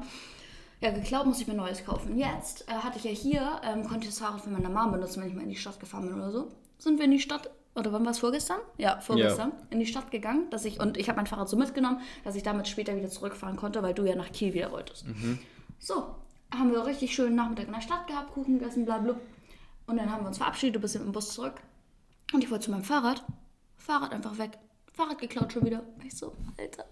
Ja, 0.83 0.91
geklaut 0.91 1.25
muss 1.25 1.39
ich 1.39 1.47
mir 1.47 1.53
neues 1.53 1.85
kaufen. 1.85 2.17
Jetzt 2.17 2.67
äh, 2.67 2.73
hatte 2.73 2.97
ich 2.97 3.05
ja 3.05 3.11
hier, 3.11 3.61
ähm, 3.63 3.83
konnte 3.87 4.01
ich 4.01 4.07
das 4.07 4.19
Fahrrad 4.19 4.41
von 4.41 4.51
meiner 4.51 4.67
Mom 4.67 4.91
benutzen, 4.91 5.21
wenn 5.21 5.29
ich 5.29 5.33
mal 5.33 5.43
in 5.43 5.47
die 5.47 5.55
Stadt 5.55 5.79
gefahren 5.79 6.09
bin 6.09 6.15
oder 6.15 6.29
so. 6.29 6.51
Sind 6.77 6.97
wir 6.97 7.05
in 7.05 7.11
die 7.11 7.21
Stadt, 7.21 7.49
oder 7.73 7.93
wann 7.93 8.03
war 8.03 8.11
es 8.11 8.19
vorgestern? 8.19 8.57
Ja, 8.77 8.99
vorgestern. 8.99 9.53
In 9.69 9.79
die 9.79 9.85
Stadt 9.85 10.11
gegangen, 10.11 10.49
dass 10.49 10.65
ich, 10.65 10.81
und 10.81 10.97
ich 10.97 11.07
habe 11.07 11.15
mein 11.15 11.25
Fahrrad 11.25 11.47
so 11.47 11.55
mitgenommen, 11.55 12.01
dass 12.25 12.35
ich 12.35 12.43
damit 12.43 12.67
später 12.67 12.97
wieder 12.97 13.07
zurückfahren 13.09 13.55
konnte, 13.55 13.81
weil 13.81 13.93
du 13.93 14.03
ja 14.03 14.15
nach 14.15 14.29
Kiel 14.33 14.53
wieder 14.53 14.73
wolltest. 14.73 15.05
So, 15.79 16.15
haben 16.51 16.73
wir 16.73 16.85
richtig 16.85 17.15
schönen 17.15 17.37
Nachmittag 17.37 17.67
in 17.67 17.73
der 17.73 17.79
Stadt 17.79 18.05
gehabt, 18.07 18.33
Kuchen 18.33 18.59
gegessen, 18.59 18.83
bla 18.83 18.97
bla. 18.97 19.15
Und 19.87 19.95
dann 19.95 20.11
haben 20.11 20.23
wir 20.23 20.27
uns 20.27 20.37
verabschiedet, 20.37 20.75
du 20.75 20.79
bist 20.81 20.95
mit 20.95 21.05
dem 21.05 21.13
Bus 21.13 21.33
zurück. 21.33 21.61
Und 22.33 22.43
ich 22.43 22.51
wollte 22.51 22.65
zu 22.65 22.71
meinem 22.71 22.83
Fahrrad. 22.83 23.23
Fahrrad 23.77 24.11
einfach 24.11 24.37
weg. 24.37 24.57
Fahrrad 24.91 25.17
geklaut 25.17 25.53
schon 25.53 25.65
wieder. 25.65 25.81
Ich 26.05 26.17
so, 26.17 26.33
Alter, 26.57 26.83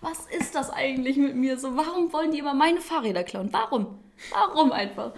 was 0.00 0.26
ist 0.38 0.54
das 0.54 0.70
eigentlich 0.70 1.16
mit 1.16 1.34
mir? 1.36 1.58
So, 1.58 1.76
warum 1.76 2.12
wollen 2.12 2.32
die 2.32 2.38
immer 2.38 2.54
meine 2.54 2.80
Fahrräder 2.80 3.24
klauen? 3.24 3.48
Warum? 3.52 3.98
Warum 4.32 4.72
einfach? 4.72 5.12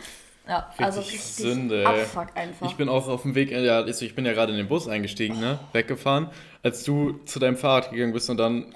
Ja, 0.49 0.71
also 0.79 1.01
Richtig 1.01 1.21
richtig 1.21 1.45
Sünde. 1.45 1.87
Abfuck 1.87 2.29
einfach. 2.35 2.71
Ich 2.71 2.77
bin 2.77 2.89
auch 2.89 3.07
auf 3.07 3.23
dem 3.23 3.35
Weg, 3.35 3.51
ja, 3.51 3.81
also 3.81 4.05
ich 4.05 4.15
bin 4.15 4.25
ja 4.25 4.33
gerade 4.33 4.53
in 4.53 4.59
den 4.59 4.69
Bus 4.69 4.89
eingestiegen, 4.89 5.39
ne? 5.39 5.59
Weggefahren, 5.73 6.31
als 6.63 6.85
du 6.85 7.21
zu 7.27 7.39
deinem 7.39 7.57
Fahrrad 7.57 7.91
gegangen 7.91 8.15
bist 8.15 8.31
und 8.31 8.39
dann, 8.39 8.75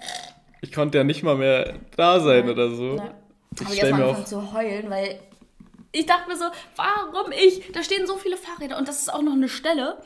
ich 0.61 0.71
konnte 0.71 0.99
ja 0.99 1.05
nicht 1.05 1.23
mal 1.23 1.37
mehr 1.37 1.77
da 1.97 2.21
sein 2.21 2.51
oder 2.51 2.71
so. 2.71 2.97
Ja. 2.97 3.15
Ich 3.55 3.83
Habe 3.83 3.95
angefangen 3.95 4.17
auch, 4.17 4.25
zu 4.25 4.53
heulen, 4.53 4.91
weil 4.91 5.19
ich 5.93 6.07
dachte 6.07 6.29
mir 6.29 6.37
so, 6.37 6.45
warum 6.77 7.33
ich? 7.33 7.71
Da 7.73 7.83
stehen 7.83 8.07
so 8.07 8.17
viele 8.17 8.37
Fahrräder 8.37 8.79
und 8.79 8.89
das 8.89 9.01
ist 9.01 9.13
auch 9.13 9.23
noch 9.23 9.33
eine 9.33 9.49
Stelle, 9.49 9.99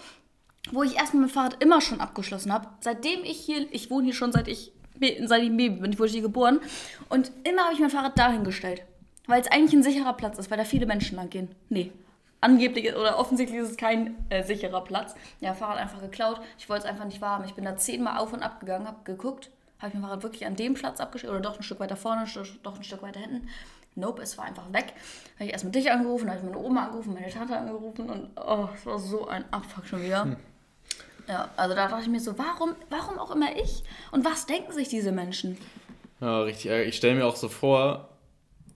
wo 0.72 0.82
ich 0.82 0.96
erstmal 0.96 1.22
mein 1.22 1.30
Fahrrad 1.30 1.62
immer 1.62 1.80
schon 1.80 2.00
abgeschlossen 2.00 2.52
habe. 2.52 2.68
Seitdem 2.80 3.24
ich 3.24 3.38
hier, 3.38 3.66
ich 3.72 3.90
wohne 3.90 4.04
hier 4.04 4.14
schon 4.14 4.32
seit 4.32 4.48
ich, 4.48 4.72
ich 5.00 5.20
ein 5.20 5.56
Baby 5.56 5.80
bin, 5.80 5.92
ich 5.92 5.98
wurde 5.98 6.10
hier 6.10 6.22
geboren. 6.22 6.60
Und 7.08 7.30
immer 7.44 7.64
habe 7.64 7.74
ich 7.74 7.80
mein 7.80 7.90
Fahrrad 7.90 8.18
dahin 8.18 8.44
gestellt. 8.44 8.82
Weil 9.26 9.40
es 9.40 9.50
eigentlich 9.50 9.74
ein 9.74 9.82
sicherer 9.82 10.12
Platz 10.12 10.38
ist, 10.38 10.50
weil 10.50 10.58
da 10.58 10.64
viele 10.64 10.86
Menschen 10.86 11.16
lang 11.16 11.30
gehen. 11.30 11.48
Nee. 11.68 11.92
Angeblich 12.40 12.94
oder 12.94 13.18
offensichtlich 13.18 13.60
ist 13.60 13.70
es 13.70 13.76
kein 13.76 14.14
äh, 14.28 14.44
sicherer 14.44 14.84
Platz. 14.84 15.14
Ja, 15.40 15.54
Fahrrad 15.54 15.78
einfach 15.78 16.00
geklaut. 16.00 16.40
Ich 16.58 16.68
wollte 16.68 16.84
es 16.84 16.90
einfach 16.90 17.04
nicht 17.06 17.20
wahrhaben. 17.20 17.44
Ich 17.46 17.54
bin 17.54 17.64
da 17.64 17.76
zehnmal 17.76 18.18
auf 18.18 18.32
und 18.32 18.42
ab 18.42 18.60
gegangen, 18.60 18.86
habe 18.86 18.98
geguckt, 19.04 19.50
habe 19.78 19.88
ich 19.88 19.94
mein 19.94 20.02
Fahrrad 20.02 20.22
wirklich 20.22 20.46
an 20.46 20.54
dem 20.54 20.74
Platz 20.74 21.00
abgestellt 21.00 21.32
oder 21.32 21.40
doch 21.40 21.56
ein 21.56 21.62
Stück 21.62 21.80
weiter 21.80 21.96
vorne, 21.96 22.24
doch 22.62 22.76
ein 22.76 22.84
Stück 22.84 23.02
weiter 23.02 23.20
hinten. 23.20 23.48
Nope, 23.96 24.22
es 24.22 24.36
war 24.36 24.44
einfach 24.44 24.70
weg. 24.72 24.92
Habe 25.36 25.46
ich 25.46 25.52
erstmal 25.52 25.72
dich 25.72 25.90
angerufen, 25.90 26.28
habe 26.28 26.38
ich 26.38 26.44
meine 26.44 26.58
Oma 26.58 26.84
angerufen, 26.84 27.14
meine 27.14 27.30
Tante 27.30 27.56
angerufen 27.56 28.10
und 28.10 28.30
oh, 28.36 28.68
es 28.74 28.84
war 28.84 28.98
so 28.98 29.26
ein 29.26 29.44
Abfuck 29.50 29.86
schon 29.86 30.02
wieder. 30.02 30.36
Ja, 31.28 31.50
also 31.56 31.74
da 31.74 31.88
dachte 31.88 32.02
ich 32.02 32.08
mir 32.08 32.20
so, 32.20 32.38
warum, 32.38 32.74
warum 32.88 33.18
auch 33.18 33.34
immer 33.34 33.56
ich? 33.56 33.82
Und 34.12 34.24
was 34.24 34.46
denken 34.46 34.72
sich 34.72 34.88
diese 34.88 35.12
Menschen? 35.12 35.56
ja, 36.20 36.40
richtig, 36.42 36.66
ärgerlich. 36.66 36.90
ich 36.90 36.96
stelle 36.96 37.16
mir 37.16 37.26
auch 37.26 37.36
so 37.36 37.48
vor, 37.48 38.08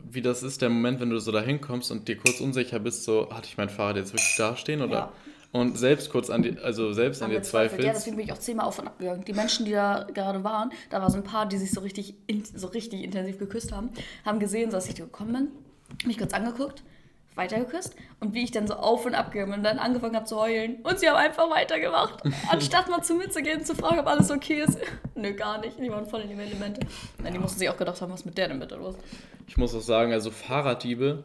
wie 0.03 0.23
das 0.23 0.43
ist, 0.43 0.63
der 0.63 0.71
Moment, 0.71 1.01
wenn 1.01 1.11
du 1.11 1.19
so 1.19 1.31
da 1.33 1.41
hinkommst 1.41 1.91
und 1.91 2.09
dir 2.09 2.17
kurz 2.17 2.41
unsicher 2.41 2.79
bist, 2.79 3.05
so, 3.05 3.31
hatte 3.31 3.47
ich 3.47 3.57
mein 3.57 3.69
Fahrrad 3.69 3.97
jetzt 3.97 4.13
wirklich 4.13 4.35
da 4.37 4.57
stehen 4.57 4.83
oder? 4.83 4.93
Ja. 4.93 5.13
Und 5.53 5.77
selbst 5.77 6.11
kurz 6.11 6.31
an 6.31 6.43
die, 6.43 6.57
also 6.59 6.93
selbst 6.93 7.23
an 7.23 7.31
dir 7.31 7.37
Angezweifelt. 7.37 7.81
Ja, 7.81 7.87
zweifelst. 7.87 8.01
deswegen 8.01 8.17
bin 8.17 8.27
ich 8.27 8.33
auch 8.33 8.39
zehnmal 8.39 8.67
auf 8.67 8.79
und 8.79 8.87
ab 8.87 8.99
gegangen. 9.01 9.25
Die 9.25 9.33
Menschen, 9.33 9.67
die 9.67 9.73
da 9.73 10.07
gerade 10.15 10.45
waren, 10.45 10.71
da 10.91 11.03
war 11.03 11.11
so 11.11 11.17
ein 11.17 11.25
paar, 11.25 11.47
die 11.47 11.57
sich 11.57 11.73
so 11.73 11.81
richtig, 11.81 12.15
so 12.55 12.69
richtig 12.69 13.03
intensiv 13.03 13.39
geküsst 13.39 13.73
haben, 13.73 13.91
haben 14.25 14.39
gesehen, 14.39 14.71
dass 14.71 14.89
ich 14.89 14.95
gekommen 14.95 15.33
bin, 15.33 15.49
mich 16.07 16.19
kurz 16.19 16.33
angeguckt, 16.35 16.85
weitergeküsst 17.40 17.96
und 18.20 18.35
wie 18.35 18.44
ich 18.44 18.50
dann 18.53 18.66
so 18.68 18.74
auf 18.74 19.05
und 19.07 19.14
ab 19.14 19.33
bin 19.33 19.53
und 19.53 19.62
dann 19.64 19.79
angefangen 19.79 20.14
habe 20.14 20.26
zu 20.26 20.37
heulen. 20.38 20.76
Und 20.83 21.00
sie 21.00 21.09
haben 21.09 21.16
einfach 21.16 21.50
weitergemacht. 21.50 22.22
Anstatt 22.50 22.88
mal 22.88 23.03
zu 23.03 23.14
mir 23.14 23.29
zu 23.31 23.42
gehen, 23.42 23.64
zu 23.64 23.74
fragen, 23.74 23.98
ob 23.98 24.07
alles 24.07 24.31
okay 24.31 24.62
ist. 24.62 24.79
Nö, 25.14 25.33
gar 25.35 25.59
nicht. 25.61 25.79
Die 25.79 25.90
waren 25.90 26.07
voll 26.07 26.20
in 26.20 26.29
die 26.29 26.35
Elemente. 26.42 26.81
Nein, 27.22 27.33
die 27.33 27.38
mussten 27.38 27.59
sich 27.59 27.68
auch 27.68 27.76
gedacht 27.76 28.00
haben, 28.00 28.12
was 28.12 28.24
mit 28.24 28.37
der 28.38 28.48
denn 28.48 28.61
bitte 28.61 28.76
los? 28.76 28.94
Ich 29.48 29.57
muss 29.57 29.74
auch 29.74 29.81
sagen, 29.81 30.12
also 30.12 30.31
Fahrraddiebe, 30.31 31.24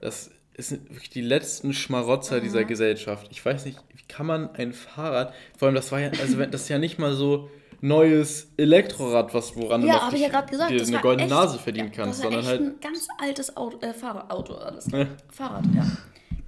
das 0.00 0.30
sind 0.58 0.88
wirklich 0.90 1.10
die 1.10 1.20
letzten 1.22 1.72
Schmarotzer 1.72 2.40
dieser 2.40 2.60
Mhm. 2.62 2.66
Gesellschaft. 2.68 3.26
Ich 3.30 3.44
weiß 3.44 3.64
nicht, 3.66 3.78
wie 3.94 4.02
kann 4.08 4.26
man 4.26 4.54
ein 4.54 4.72
Fahrrad, 4.72 5.34
vor 5.58 5.66
allem 5.66 5.74
das 5.74 5.90
war 5.92 6.00
ja, 6.00 6.10
also 6.20 6.38
wenn- 6.38 6.50
das 6.50 6.62
ist 6.62 6.68
ja 6.68 6.78
nicht 6.78 6.98
mal 6.98 7.12
so 7.12 7.50
neues 7.80 8.48
Elektrorad, 8.56 9.32
was 9.34 9.56
woran 9.56 9.82
du 9.82 9.88
Ja, 9.88 9.94
noch 9.94 10.02
habe 10.02 10.16
ich 10.16 10.22
ja 10.22 10.40
gesagt. 10.40 10.70
dir 10.70 10.82
eine 10.82 10.98
goldene 10.98 11.24
echt, 11.24 11.30
Nase 11.30 11.58
verdienen 11.58 11.90
ja, 11.92 12.04
kannst, 12.04 12.18
das 12.18 12.22
sondern 12.22 12.40
echt 12.40 12.48
halt 12.48 12.60
ein 12.60 12.80
ganz 12.80 13.08
altes 13.18 13.56
Auto, 13.56 13.78
äh, 13.80 13.92
Fahrrad, 13.92 14.30
alles. 14.30 14.86
Ja. 14.90 15.06
Fahrrad, 15.30 15.64
ja. 15.74 15.86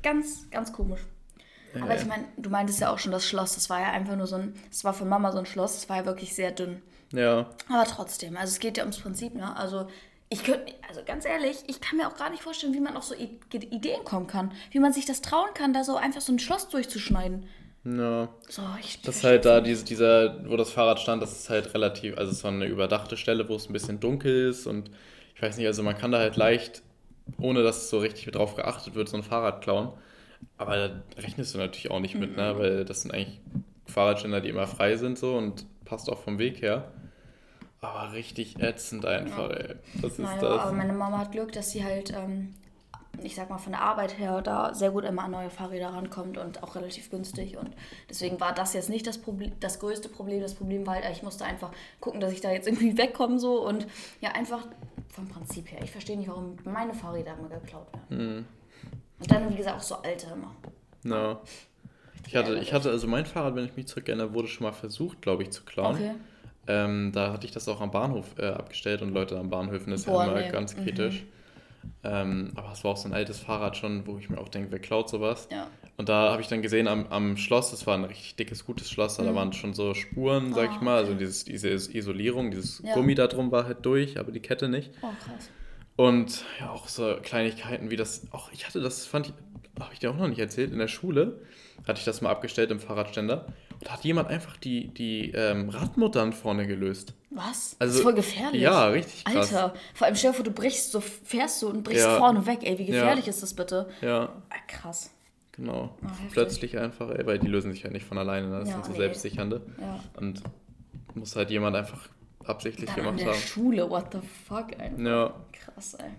Ganz, 0.03 0.49
ganz 0.51 0.73
komisch. 0.73 1.01
Aber 1.81 1.95
ich 1.95 2.07
meine, 2.07 2.25
du 2.37 2.51
meintest 2.51 2.81
ja 2.81 2.93
auch 2.93 2.99
schon 2.99 3.13
das 3.13 3.27
Schloss, 3.27 3.55
das 3.55 3.69
war 3.71 3.81
ja 3.81 3.91
einfach 3.91 4.17
nur 4.17 4.27
so 4.27 4.37
ein, 4.37 4.55
das 4.71 4.85
war 4.85 4.95
von 4.95 5.09
Mama 5.09 5.33
so 5.33 5.39
ein 5.39 5.47
Schloss, 5.47 5.75
das 5.75 5.89
war 5.89 5.99
ja 5.99 6.07
wirklich 6.07 6.35
sehr 6.35 6.51
dünn. 6.51 6.83
ja, 7.13 7.51
Aber 7.69 7.85
trotzdem, 7.85 8.37
also 8.37 8.51
es 8.53 8.59
geht 8.59 8.77
ja 8.79 8.85
ums 8.85 8.99
Prinzip, 8.99 9.35
ne? 9.35 9.55
Also 9.57 9.87
ich 10.31 10.45
könnte, 10.45 10.75
also 10.89 11.01
ganz 11.07 11.25
ehrlich, 11.25 11.65
ich 11.67 11.81
kann 11.81 11.97
mir 11.97 12.09
auch 12.09 12.17
gar 12.17 12.31
nicht 12.31 12.43
vorstellen, 12.43 12.75
wie 12.75 12.81
man 12.81 12.97
auf 12.97 13.05
so 13.05 13.15
Ideen 13.15 14.05
kommen 14.05 14.27
kann. 14.27 14.53
Wie 14.71 14.79
man 14.79 14.93
sich 14.93 15.07
das 15.07 15.23
trauen 15.23 15.55
kann, 15.55 15.73
da 15.73 15.85
so 15.85 15.97
einfach 15.97 16.21
so 16.21 16.33
ein 16.33 16.39
Schloss 16.39 16.69
durchzuschneiden. 16.69 17.47
Ja. 17.97 18.29
So, 18.49 18.63
ich 18.81 19.01
Das 19.03 19.17
ist 19.17 19.25
halt 19.25 19.45
da, 19.45 19.61
diese, 19.61 19.85
dieser, 19.85 20.49
wo 20.49 20.57
das 20.57 20.71
Fahrrad 20.73 21.01
stand, 21.01 21.23
das 21.23 21.33
ist 21.33 21.51
halt 21.51 21.75
relativ, 21.75 22.17
also 22.19 22.33
es 22.33 22.43
war 22.45 22.51
eine 22.53 22.67
überdachte 22.67 23.17
Stelle, 23.17 23.49
wo 23.49 23.55
es 23.57 23.69
ein 23.69 23.73
bisschen 23.73 24.01
dunkel 24.01 24.49
ist 24.51 24.67
und 24.67 24.91
ich 25.35 25.43
weiß 25.43 25.57
nicht, 25.57 25.67
also 25.67 25.83
man 25.83 25.97
kann 25.97 26.11
da 26.13 26.19
halt 26.19 26.37
leicht, 26.37 26.83
ohne 27.41 27.63
dass 27.63 27.91
so 27.91 27.99
richtig 27.99 28.33
drauf 28.33 28.57
geachtet 28.57 28.95
wird, 28.95 29.09
so 29.09 29.17
ein 29.17 29.23
Fahrrad 29.23 29.63
klauen. 29.63 29.93
Aber 30.57 30.77
da 30.77 31.03
rechnest 31.23 31.55
du 31.55 31.59
natürlich 31.59 31.91
auch 31.91 32.01
nicht 32.01 32.19
mit, 32.19 32.37
ne? 32.37 32.55
Weil 32.59 32.85
das 32.85 33.03
sind 33.03 33.13
eigentlich 33.13 33.41
Fahrradständer, 33.87 34.41
die 34.41 34.49
immer 34.51 34.67
frei 34.67 34.97
sind 34.97 35.19
so 35.19 35.37
und 35.37 35.67
passt 35.85 36.11
auch 36.11 36.19
vom 36.19 36.39
Weg 36.39 36.63
her. 36.63 36.93
Aber 37.81 38.13
richtig 38.13 38.59
ätzend 38.61 39.05
einfach, 39.07 39.51
ey. 39.51 39.77
Das 40.03 40.13
ist 40.13 40.19
Naja, 40.19 40.41
das. 40.41 40.61
aber 40.63 40.73
meine 40.73 40.93
Mama 40.93 41.19
hat 41.19 41.33
Glück, 41.33 41.53
dass 41.53 41.71
sie 41.71 41.85
halt, 41.85 42.13
ähm, 42.13 42.55
ich 43.23 43.35
sag 43.35 43.51
mal, 43.51 43.59
von 43.59 43.73
der 43.73 43.83
Arbeit 43.83 44.19
her 44.19 44.41
da 44.43 44.75
sehr 44.75 44.91
gut 44.91 45.05
immer 45.05 45.25
an 45.25 45.33
neue 45.33 45.51
Fahrräder 45.51 45.89
rankommt 45.89 46.39
und 46.39 46.63
auch 46.63 46.75
relativ 46.77 47.11
günstig. 47.11 47.57
Und 47.57 47.71
deswegen 48.09 48.41
war 48.41 48.55
das 48.55 48.75
jetzt 48.75 48.91
nicht 48.91 49.07
das, 49.07 49.19
Problem, 49.19 49.53
das 49.61 49.81
größte 49.81 50.09
Problem. 50.09 50.41
Das 50.41 50.55
Problem 50.55 50.87
war 50.87 50.95
halt, 50.95 51.05
ich 51.11 51.23
musste 51.23 51.45
einfach 51.45 51.71
gucken, 52.01 52.21
dass 52.21 52.33
ich 52.33 52.41
da 52.41 52.51
jetzt 52.51 52.69
irgendwie 52.69 52.97
wegkomme 52.99 53.39
so 53.39 53.67
und 53.67 53.87
ja, 54.21 54.33
einfach 54.33 54.67
vom 55.09 55.29
Prinzip 55.29 55.71
her. 55.73 55.81
Ich 55.83 55.91
verstehe 55.91 56.17
nicht, 56.17 56.29
warum 56.29 56.57
meine 56.65 56.95
Fahrräder 56.95 57.37
immer 57.39 57.49
geklaut 57.49 57.89
werden. 57.93 58.47
Und 59.21 59.31
dann, 59.31 59.51
wie 59.51 59.57
gesagt, 59.57 59.77
auch 59.77 59.83
so 59.83 59.97
alte 59.97 60.29
immer. 60.33 60.55
Ja. 61.05 61.41
Ich 62.27 62.37
hatte, 62.37 62.59
ich 62.59 62.73
hatte, 62.73 62.91
also 62.91 63.07
mein 63.07 63.27
Fahrrad, 63.27 63.55
wenn 63.57 63.65
ich 63.65 63.77
mich 63.77 63.87
zurückerinnere, 63.87 64.35
wurde 64.35 64.49
schon 64.49 64.65
mal 64.65 64.73
versucht, 64.73 65.23
glaube 65.23 65.43
ich, 65.43 65.51
zu 65.51 65.65
klauen. 65.65 65.97
Okay. 65.97 66.15
Ähm, 66.67 67.13
da 67.15 67.33
hatte 67.33 67.47
ich 67.47 67.53
das 67.53 67.67
auch 67.69 67.81
am 67.81 67.91
Bahnhof 67.91 68.39
äh, 68.39 68.49
abgestellt 68.49 69.01
und 69.01 69.15
Leute 69.15 69.39
am 69.39 69.49
Bahnhöfen 69.49 69.93
ist 69.93 70.05
Boah, 70.05 70.25
ja 70.25 70.31
immer 70.33 70.41
nee. 70.41 70.51
ganz 70.51 70.77
Mhm. 70.77 70.85
Ähm, 72.05 72.53
aber 72.55 72.73
es 72.73 72.85
war 72.85 72.93
auch 72.93 72.97
so 72.97 73.09
ein 73.09 73.15
altes 73.15 73.41
Fahrrad 73.41 73.77
schon, 73.77 74.07
wo 74.07 74.19
ich 74.19 74.31
mir 74.31 74.39
auch 74.39 74.49
denke, 74.49 74.71
wer 74.71 74.79
klaut 74.79 75.09
sowas? 75.09 75.49
Ja. 75.51 75.69
Und 75.97 76.09
da 76.09 76.31
habe 76.31 76.41
ich 76.43 76.49
dann 76.49 76.63
gesehen 76.63 76.87
am, 76.87 77.07
am 77.09 77.37
Schloss, 77.37 77.71
das 77.73 77.87
war 77.87 77.95
ein 77.95 78.05
richtig 78.05 78.37
dickes, 78.37 78.65
gutes 78.65 78.91
Schloss, 78.91 79.17
da 79.17 79.35
waren 79.35 79.53
schon 79.53 79.75
so 79.75 79.95
Spuren, 79.95 80.55
sag 80.55 80.71
ich 80.71 80.77
Ah, 80.79 80.85
mal, 80.85 80.97
also 80.99 81.15
dieses, 81.15 81.45
diese 81.45 81.69
Isolierung, 81.69 82.51
dieses 82.53 82.81
Ja. 82.85 82.95
Gummi 82.95 83.15
da 83.17 83.27
drum 83.27 83.51
war 83.51 83.65
halt 83.67 83.85
durch, 83.85 84.19
aber 84.19 84.31
die 84.31 84.41
Kette 84.41 84.69
nicht. 84.69 84.93
Oh, 85.03 85.09
krass. 85.25 85.51
Und 85.97 86.45
ja, 86.61 86.71
auch 86.71 86.87
so 86.87 87.17
Kleinigkeiten 87.23 87.91
wie 87.91 87.97
das, 87.97 88.29
auch 88.31 88.53
ich 88.53 88.67
hatte 88.67 88.81
das, 88.81 89.05
fand 89.07 89.27
ich, 89.27 89.33
habe 89.83 89.93
ich 89.93 89.99
dir 89.99 90.11
auch 90.13 90.17
noch 90.17 90.29
nicht 90.29 90.39
erzählt, 90.39 90.73
in 90.73 90.79
der 90.79 90.87
Schule 90.89 91.41
hatte 91.87 91.99
ich 91.99 92.05
das 92.05 92.21
mal 92.21 92.31
abgestellt 92.31 92.71
im 92.71 92.79
Fahrradständer 92.79 93.47
und 93.73 93.87
da 93.87 93.93
hat 93.95 94.05
jemand 94.05 94.29
einfach 94.29 94.57
die, 94.57 94.89
die 94.95 95.33
ähm, 95.33 95.69
Radmuttern 95.69 96.33
vorne 96.33 96.67
gelöst. 96.69 97.15
Was? 97.31 97.77
Also, 97.79 97.93
das 97.93 97.95
ist 97.97 98.03
voll 98.03 98.15
gefährlich. 98.15 98.63
Ja, 98.63 98.87
richtig 98.89 99.25
krass. 99.25 99.53
Alter, 99.55 99.75
vor 99.95 100.07
allem 100.07 100.17
stell 100.17 100.31
dir 100.31 100.37
vor, 100.37 100.45
du 100.45 100.51
brichst 100.51 100.93
so, 100.93 101.01
fährst 101.01 101.61
du 101.63 101.69
und 101.69 101.83
brichst 101.83 102.05
Ja. 102.07 102.17
vorne 102.19 102.47
weg, 102.47 102.61
ey, 102.63 102.79
wie 102.79 102.85
Ja. 102.85 102.93
gefährlich 103.01 103.29
ist 103.29 103.43
das 103.43 103.53
bitte? 103.55 103.89
Ja, 104.01 104.33
Ah, 104.51 104.55
krass. 104.67 105.11
genau. 105.53 105.91
Heftig. 106.03 106.33
Plötzlich 106.33 106.79
einfach, 106.79 107.11
ey, 107.11 107.27
weil 107.27 107.39
die 107.39 107.49
lösen 107.49 107.71
sich 107.73 107.83
ja 107.83 107.91
nicht 107.91 108.07
von 108.07 108.17
alleine, 108.17 108.49
ne? 108.49 108.59
das 108.61 108.69
Ja, 108.69 108.75
sind 108.77 108.87
so 108.87 108.93
nee. 108.93 108.99
selbstsichernde. 108.99 109.61
Ja. 109.81 110.01
Und 110.17 110.43
muss 111.15 111.37
halt 111.37 111.51
jemand 111.51 111.77
einfach 111.77 112.09
absichtlich 112.45 112.89
Dann 112.89 113.01
an 113.01 113.05
gemacht 113.05 113.21
der 113.21 113.29
haben. 113.35 113.39
Schule, 113.43 113.91
what 113.91 114.07
the 114.13 114.21
fuck, 114.49 114.69
ey. 114.79 114.91
Ja, 115.05 115.35
Krass, 115.53 115.95
ey. 115.95 116.11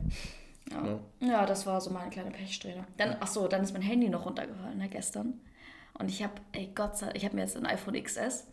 Ja. 0.72 1.00
ja, 1.28 1.46
das 1.48 1.66
war 1.66 1.82
so 1.82 1.90
meine 1.90 2.12
kleine 2.12 2.30
Pechsträhne. 2.30 2.86
Dann, 2.98 3.16
ach 3.20 3.28
so, 3.28 3.48
dann 3.48 3.64
ist 3.64 3.74
mein 3.74 3.82
Handy 3.82 4.08
noch 4.10 4.28
runtergefallen, 4.28 4.78
ne, 4.78 4.88
gestern. 4.90 5.40
Und 5.98 6.10
ich 6.10 6.22
habe, 6.22 6.34
ey 6.52 6.70
Gott 6.76 6.98
sei 6.98 7.08
Dank, 7.08 7.18
ich 7.18 7.26
habe 7.26 7.36
mir 7.36 7.42
jetzt 7.42 7.58
ein 7.58 7.66
iPhone 7.66 7.96
XS. 8.02 8.46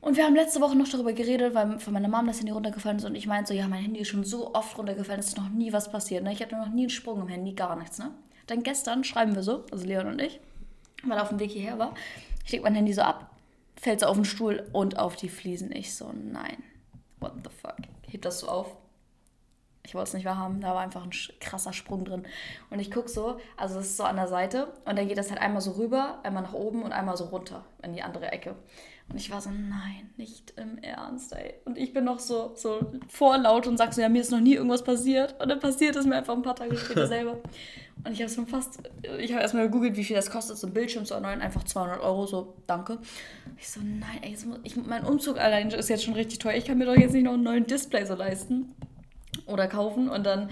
Und 0.00 0.16
wir 0.16 0.24
haben 0.24 0.36
letzte 0.36 0.60
Woche 0.60 0.76
noch 0.76 0.88
darüber 0.88 1.12
geredet, 1.12 1.54
weil 1.54 1.80
von 1.80 1.92
meiner 1.92 2.08
Mom 2.08 2.26
das 2.26 2.38
Handy 2.38 2.52
runtergefallen 2.52 2.98
ist 2.98 3.04
und 3.04 3.16
ich 3.16 3.26
meinte 3.26 3.48
so, 3.48 3.54
ja, 3.54 3.66
mein 3.66 3.82
Handy 3.82 4.00
ist 4.00 4.08
schon 4.08 4.24
so 4.24 4.54
oft 4.54 4.78
runtergefallen, 4.78 5.20
es 5.20 5.28
ist 5.28 5.36
noch 5.36 5.48
nie 5.48 5.72
was 5.72 5.90
passiert. 5.90 6.22
Ne? 6.22 6.32
Ich 6.32 6.40
hatte 6.40 6.56
noch 6.56 6.68
nie 6.68 6.82
einen 6.82 6.90
Sprung 6.90 7.20
im 7.20 7.28
Handy, 7.28 7.52
gar 7.52 7.74
nichts. 7.76 7.98
Ne? 7.98 8.12
Dann 8.46 8.62
gestern 8.62 9.02
schreiben 9.02 9.34
wir 9.34 9.42
so, 9.42 9.64
also 9.72 9.84
Leon 9.84 10.06
und 10.06 10.22
ich, 10.22 10.40
weil 11.02 11.18
er 11.18 11.22
auf 11.22 11.30
dem 11.30 11.40
Weg 11.40 11.50
hierher 11.50 11.78
war. 11.78 11.94
Ich 12.44 12.52
leg 12.52 12.62
mein 12.62 12.76
Handy 12.76 12.92
so 12.92 13.02
ab, 13.02 13.30
fällt 13.76 14.00
so 14.00 14.06
auf 14.06 14.16
den 14.16 14.24
Stuhl 14.24 14.68
und 14.72 14.98
auf 14.98 15.16
die 15.16 15.28
Fliesen. 15.28 15.72
Ich 15.72 15.94
so, 15.94 16.12
nein, 16.12 16.62
what 17.18 17.32
the 17.42 17.50
fuck. 17.50 17.76
Heb 18.06 18.22
das 18.22 18.38
so 18.38 18.48
auf, 18.48 18.76
ich 19.84 19.94
wollte 19.94 20.08
es 20.08 20.14
nicht 20.14 20.26
wahrhaben, 20.26 20.60
da 20.60 20.74
war 20.74 20.80
einfach 20.80 21.02
ein 21.02 21.10
krasser 21.40 21.72
Sprung 21.72 22.04
drin. 22.04 22.24
Und 22.70 22.78
ich 22.78 22.90
gucke 22.90 23.08
so, 23.08 23.38
also 23.56 23.80
es 23.80 23.86
ist 23.86 23.96
so 23.96 24.04
an 24.04 24.16
der 24.16 24.28
Seite 24.28 24.68
und 24.84 24.96
dann 24.96 25.08
geht 25.08 25.18
das 25.18 25.30
halt 25.30 25.40
einmal 25.40 25.60
so 25.60 25.72
rüber, 25.72 26.20
einmal 26.22 26.42
nach 26.42 26.52
oben 26.52 26.82
und 26.82 26.92
einmal 26.92 27.16
so 27.16 27.24
runter 27.24 27.64
in 27.82 27.94
die 27.94 28.02
andere 28.02 28.30
Ecke. 28.30 28.54
Und 29.10 29.16
ich 29.16 29.30
war 29.30 29.40
so, 29.40 29.48
nein, 29.50 30.10
nicht 30.18 30.52
im 30.56 30.76
Ernst, 30.78 31.32
ey. 31.32 31.54
Und 31.64 31.78
ich 31.78 31.94
bin 31.94 32.04
noch 32.04 32.18
so, 32.18 32.52
so 32.54 32.92
vorlaut 33.08 33.66
und 33.66 33.78
sag 33.78 33.94
so, 33.94 34.02
ja, 34.02 34.08
mir 34.10 34.20
ist 34.20 34.30
noch 34.30 34.40
nie 34.40 34.54
irgendwas 34.54 34.84
passiert. 34.84 35.34
Und 35.40 35.48
dann 35.48 35.60
passiert 35.60 35.96
es 35.96 36.04
mir 36.04 36.16
einfach 36.16 36.34
ein 36.34 36.42
paar 36.42 36.56
Tage 36.56 36.76
später 36.76 37.06
selber. 37.08 37.38
Und 38.04 38.12
ich 38.12 38.20
habe 38.20 38.30
schon 38.30 38.46
fast, 38.46 38.80
ich 39.18 39.32
habe 39.32 39.42
erstmal 39.42 39.64
gegoogelt, 39.64 39.96
wie 39.96 40.04
viel 40.04 40.14
das 40.14 40.30
kostet, 40.30 40.58
so 40.58 40.66
ein 40.66 40.74
Bildschirm 40.74 41.06
zu 41.06 41.14
erneuern, 41.14 41.40
einfach 41.40 41.64
200 41.64 42.00
Euro, 42.00 42.26
so, 42.26 42.54
danke. 42.66 42.98
Ich 43.56 43.70
so, 43.70 43.80
nein, 43.80 44.20
ey, 44.20 44.36
muss, 44.46 44.58
ich, 44.62 44.76
mein 44.76 45.04
Umzug 45.04 45.38
allein 45.38 45.70
ist 45.70 45.88
jetzt 45.88 46.04
schon 46.04 46.14
richtig 46.14 46.38
teuer. 46.38 46.54
Ich 46.54 46.66
kann 46.66 46.76
mir 46.76 46.84
doch 46.84 46.96
jetzt 46.96 47.12
nicht 47.12 47.24
noch 47.24 47.32
einen 47.32 47.44
neuen 47.44 47.66
Display 47.66 48.04
so 48.04 48.14
leisten 48.14 48.74
oder 49.46 49.68
kaufen. 49.68 50.10
Und 50.10 50.24
dann 50.24 50.50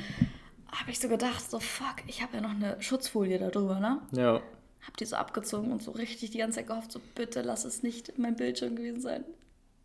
habe 0.73 0.91
ich 0.91 0.99
so 0.99 1.09
gedacht, 1.09 1.51
so 1.51 1.61
fuck, 1.61 1.97
ich 2.07 2.23
habe 2.23 2.37
ja 2.37 2.41
noch 2.41 2.51
eine 2.51 2.81
Schutzfolie 2.81 3.39
darüber, 3.39 3.81
ne? 3.81 4.01
Ja. 4.13 4.41
Hab 4.87 4.97
die 4.97 5.05
so 5.05 5.17
abgezogen 5.17 5.73
und 5.73 5.83
so 5.83 5.91
richtig 5.91 6.31
die 6.31 6.39
ganze 6.39 6.59
Zeit 6.59 6.69
gehofft, 6.69 6.93
so 6.93 7.01
bitte 7.15 7.43
lass 7.43 7.65
es 7.65 7.83
nicht 7.83 8.19
mein 8.19 8.37
Bildschirm 8.37 8.77
gewesen 8.77 9.01
sein. 9.01 9.25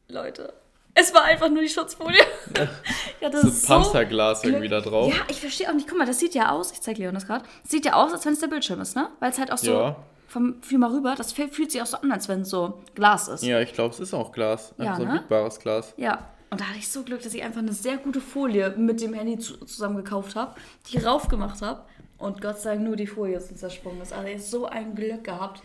Leute, 0.07 0.53
es 0.93 1.13
war 1.13 1.23
einfach 1.23 1.49
nur 1.49 1.61
die 1.61 1.69
Schutzfolie. 1.69 2.19
ja, 3.21 3.29
das 3.29 3.41
so 3.41 3.47
ist 3.47 3.67
Panzerglas 3.67 4.41
so 4.41 4.49
irgendwie 4.49 4.67
da 4.67 4.81
drauf. 4.81 5.13
Ja, 5.13 5.21
ich 5.29 5.39
verstehe 5.39 5.69
auch 5.69 5.73
nicht. 5.73 5.87
Guck 5.87 5.97
mal, 5.97 6.05
das 6.05 6.19
sieht 6.19 6.35
ja 6.35 6.49
aus. 6.49 6.71
Ich 6.71 6.81
zeige 6.81 7.01
Leon 7.01 7.13
das 7.13 7.25
gerade. 7.25 7.45
Sieht 7.63 7.85
ja 7.85 7.93
aus, 7.93 8.11
als 8.11 8.25
wenn 8.25 8.33
es 8.33 8.39
der 8.39 8.47
Bildschirm 8.47 8.81
ist, 8.81 8.95
ne? 8.95 9.09
Weil 9.19 9.31
es 9.31 9.39
halt 9.39 9.51
auch 9.51 9.57
so. 9.57 9.71
Ja. 9.71 9.95
Vom 10.27 10.61
Film 10.61 10.81
mal 10.81 10.91
rüber, 10.91 11.13
das 11.17 11.33
fühlt 11.33 11.71
sich 11.71 11.81
auch 11.81 11.85
so 11.85 11.97
an, 11.97 12.09
als 12.09 12.29
wenn 12.29 12.41
es 12.41 12.49
so 12.49 12.81
Glas 12.95 13.27
ist. 13.27 13.43
Ja, 13.43 13.59
ich 13.59 13.73
glaube, 13.73 13.93
es 13.93 13.99
ist 13.99 14.13
auch 14.13 14.31
Glas. 14.31 14.73
Ja, 14.77 14.95
so 14.95 15.01
ein 15.01 15.09
ne? 15.09 15.19
biegbares 15.19 15.59
Glas. 15.59 15.93
Ja, 15.97 16.29
und 16.51 16.59
da 16.59 16.65
hatte 16.65 16.77
ich 16.79 16.89
so 16.89 17.03
Glück, 17.03 17.21
dass 17.23 17.33
ich 17.33 17.41
einfach 17.43 17.59
eine 17.61 17.73
sehr 17.73 17.97
gute 17.97 18.21
Folie 18.21 18.71
mit 18.77 19.01
dem 19.01 19.13
Handy 19.13 19.39
zu, 19.39 19.57
zusammen 19.65 19.95
gekauft 19.95 20.35
habe, 20.35 20.53
die 20.91 20.97
raufgemacht 20.97 21.61
habe. 21.61 21.83
Und 22.17 22.41
Gott 22.41 22.59
sei 22.59 22.75
Dank 22.75 22.83
nur 22.85 22.95
die 22.95 23.07
Folie 23.07 23.37
ist 23.37 23.57
zersprungen 23.57 24.01
ist. 24.01 24.13
Also 24.13 24.27
ich 24.27 24.43
so 24.43 24.65
ein 24.67 24.93
Glück 24.93 25.23
gehabt. 25.23 25.63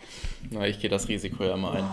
Na, 0.50 0.66
ich 0.66 0.80
gehe 0.80 0.88
das 0.88 1.08
Risiko 1.08 1.44
ja 1.44 1.56
mal 1.56 1.76
ein. 1.76 1.84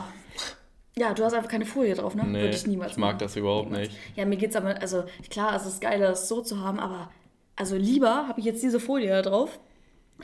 Ja, 0.96 1.14
du 1.14 1.26
hast 1.26 1.34
einfach 1.34 1.50
keine 1.50 1.66
Folie 1.66 1.96
drauf, 1.96 2.14
ne? 2.14 2.24
Nee, 2.24 2.42
Würde 2.44 2.56
ich 2.56 2.68
niemals. 2.68 2.92
Ich 2.92 2.98
mag 2.98 3.14
machen. 3.14 3.20
das 3.20 3.36
überhaupt 3.36 3.72
niemals. 3.72 3.90
nicht. 3.90 4.00
Ja, 4.16 4.26
mir 4.26 4.38
geht's 4.38 4.56
aber, 4.56 4.80
also 4.80 5.04
klar, 5.30 5.56
es 5.56 5.66
ist 5.66 5.82
geil, 5.82 6.00
das 6.00 6.30
so 6.30 6.42
zu 6.42 6.62
haben, 6.62 6.80
aber 6.80 7.10
also 7.56 7.76
lieber 7.76 8.28
habe 8.28 8.40
ich 8.40 8.46
jetzt 8.46 8.62
diese 8.62 8.80
Folie 8.80 9.10
da 9.10 9.22
drauf 9.24 9.60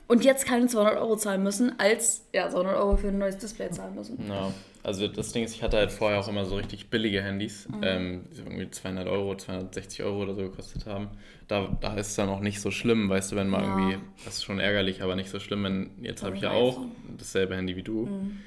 und 0.08 0.23
jetzt 0.23 0.45
keine 0.45 0.67
200 0.67 0.97
Euro 0.97 1.15
zahlen 1.15 1.41
müssen, 1.43 1.79
als 1.79 2.25
ja, 2.34 2.49
200 2.49 2.75
Euro 2.77 2.97
für 2.97 3.08
ein 3.08 3.17
neues 3.17 3.38
Display 3.38 3.71
zahlen 3.71 3.95
müssen. 3.95 4.23
Ja, 4.27 4.53
also 4.84 5.08
das 5.08 5.32
Ding 5.32 5.44
ist, 5.44 5.56
ich 5.56 5.63
hatte 5.63 5.78
halt 5.78 5.92
vorher 5.92 6.20
auch 6.20 6.28
immer 6.28 6.46
so 6.46 6.56
richtig 6.56 6.89
billige 6.89 7.22
Handys, 7.22 7.68
mhm. 7.68 7.84
ähm, 7.84 8.26
die 8.32 8.39
irgendwie 8.39 8.70
200 8.70 9.08
Euro, 9.08 9.36
260 9.36 10.04
Euro 10.04 10.24
oder 10.24 10.36
so 10.36 10.44
gekostet 10.44 10.86
haben. 10.86 11.10
Da, 11.48 11.76
da 11.82 11.96
ist 11.96 12.08
es 12.08 12.15
dann 12.15 12.30
auch 12.30 12.39
nicht 12.39 12.62
so 12.62 12.72
schlimm, 12.72 13.10
weißt 13.10 13.32
du, 13.32 13.36
wenn 13.36 13.50
mal 13.50 13.63
ja. 13.63 13.78
irgendwie, 13.78 13.98
das 14.24 14.36
ist 14.36 14.44
schon 14.44 14.60
ärgerlich, 14.60 15.02
aber 15.02 15.15
nicht 15.15 15.30
so 15.30 15.39
schlimm, 15.39 15.63
wenn, 15.63 15.92
jetzt 16.02 16.24
habe 16.24 16.36
ich 16.36 16.42
ja 16.42 16.52
auch 16.52 16.86
dasselbe 17.18 17.56
Handy 17.56 17.76
wie 17.76 17.84
du. 17.84 18.06
Mhm. 18.06 18.38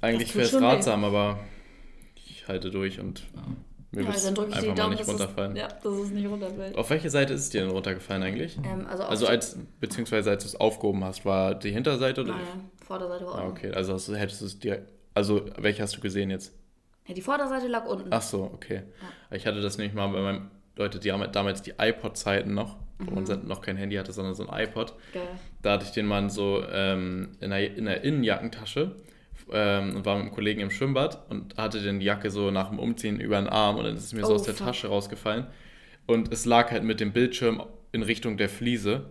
Eigentlich 0.00 0.34
wäre 0.34 0.46
es 0.46 0.60
ratsam, 0.60 1.02
weh. 1.02 1.06
aber 1.06 1.40
ich 2.14 2.46
halte 2.46 2.70
durch 2.70 3.00
und 3.00 3.20
ja. 3.34 3.42
Mir 3.94 4.02
ja, 4.02 4.10
ich 4.10 4.26
einfach 4.26 4.44
die 4.44 4.74
Daumen, 4.74 4.96
nicht 4.96 5.06
runterfallen. 5.06 5.52
Es, 5.52 5.58
ja, 5.58 5.68
dass 5.68 5.94
es 5.94 6.10
nicht 6.10 6.26
runterfällt. 6.26 6.76
Auf 6.76 6.90
welche 6.90 7.10
Seite 7.10 7.34
ist 7.34 7.42
es 7.42 7.50
dir 7.50 7.60
denn 7.62 7.70
runtergefallen 7.70 8.22
eigentlich? 8.24 8.58
Ähm, 8.64 8.86
also, 8.88 9.04
also 9.04 9.26
als, 9.26 9.56
beziehungsweise 9.78 10.30
als 10.30 10.42
du 10.42 10.48
es 10.48 10.56
aufgehoben 10.56 11.04
hast, 11.04 11.24
war 11.24 11.54
die 11.54 11.70
Hinterseite 11.70 12.22
oder? 12.22 12.32
Nein, 12.32 12.70
Vorderseite 12.84 13.26
war 13.26 13.36
ah, 13.36 13.48
okay, 13.48 13.72
also 13.72 13.94
hast, 13.94 14.08
hättest 14.08 14.40
du 14.40 14.46
es 14.46 14.58
dir, 14.58 14.86
also 15.14 15.46
welche 15.58 15.82
hast 15.82 15.96
du 15.96 16.00
gesehen 16.00 16.30
jetzt? 16.30 16.52
Ja, 17.06 17.14
die 17.14 17.22
Vorderseite 17.22 17.66
lag 17.68 17.84
unten. 17.86 18.08
Ach 18.10 18.22
so, 18.22 18.42
okay. 18.42 18.82
Ja. 19.30 19.36
Ich 19.36 19.46
hatte 19.46 19.60
das 19.60 19.76
nämlich 19.76 19.94
mal 19.94 20.08
bei 20.08 20.20
meinem, 20.20 20.50
Leute, 20.76 20.98
die 20.98 21.12
haben 21.12 21.30
damals 21.32 21.62
die 21.62 21.74
iPod-Zeiten 21.78 22.54
noch, 22.54 22.76
wo 22.98 23.10
mhm. 23.10 23.26
man 23.26 23.46
noch 23.46 23.60
kein 23.60 23.76
Handy 23.76 23.96
hatte, 23.96 24.12
sondern 24.12 24.34
so 24.34 24.46
ein 24.46 24.64
iPod. 24.64 24.94
Geil. 25.12 25.22
Da 25.62 25.72
hatte 25.72 25.84
ich 25.84 25.92
den 25.92 26.06
mal 26.06 26.30
so 26.30 26.64
ähm, 26.70 27.32
in, 27.40 27.50
der, 27.50 27.76
in 27.76 27.84
der 27.84 28.02
Innenjackentasche 28.02 28.96
ähm, 29.52 29.96
und 29.96 30.06
war 30.06 30.16
mit 30.16 30.26
einem 30.26 30.34
Kollegen 30.34 30.60
im 30.60 30.70
Schwimmbad 30.70 31.30
und 31.30 31.56
hatte 31.56 31.80
die 31.80 32.04
Jacke 32.04 32.30
so 32.30 32.50
nach 32.50 32.70
dem 32.70 32.78
Umziehen 32.78 33.20
über 33.20 33.36
den 33.36 33.48
Arm 33.48 33.76
und 33.76 33.84
dann 33.84 33.96
ist 33.96 34.04
es 34.04 34.12
mir 34.12 34.22
oh, 34.24 34.28
so 34.28 34.34
aus 34.34 34.44
der 34.44 34.54
fuck. 34.54 34.66
Tasche 34.66 34.88
rausgefallen. 34.88 35.46
Und 36.06 36.32
es 36.32 36.44
lag 36.44 36.70
halt 36.70 36.84
mit 36.84 37.00
dem 37.00 37.12
Bildschirm 37.12 37.62
in 37.92 38.02
Richtung 38.02 38.36
der 38.36 38.48
Fliese. 38.48 39.06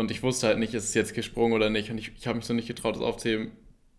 Und 0.00 0.10
ich 0.10 0.22
wusste 0.22 0.46
halt 0.46 0.58
nicht, 0.58 0.72
ist 0.72 0.84
es 0.84 0.94
jetzt 0.94 1.14
gesprungen 1.14 1.52
oder 1.52 1.68
nicht. 1.68 1.90
Und 1.90 1.98
ich, 1.98 2.12
ich 2.16 2.26
habe 2.26 2.36
mich 2.36 2.46
so 2.46 2.54
nicht 2.54 2.66
getraut, 2.66 2.96
das 2.96 3.02
aufzuheben. 3.02 3.52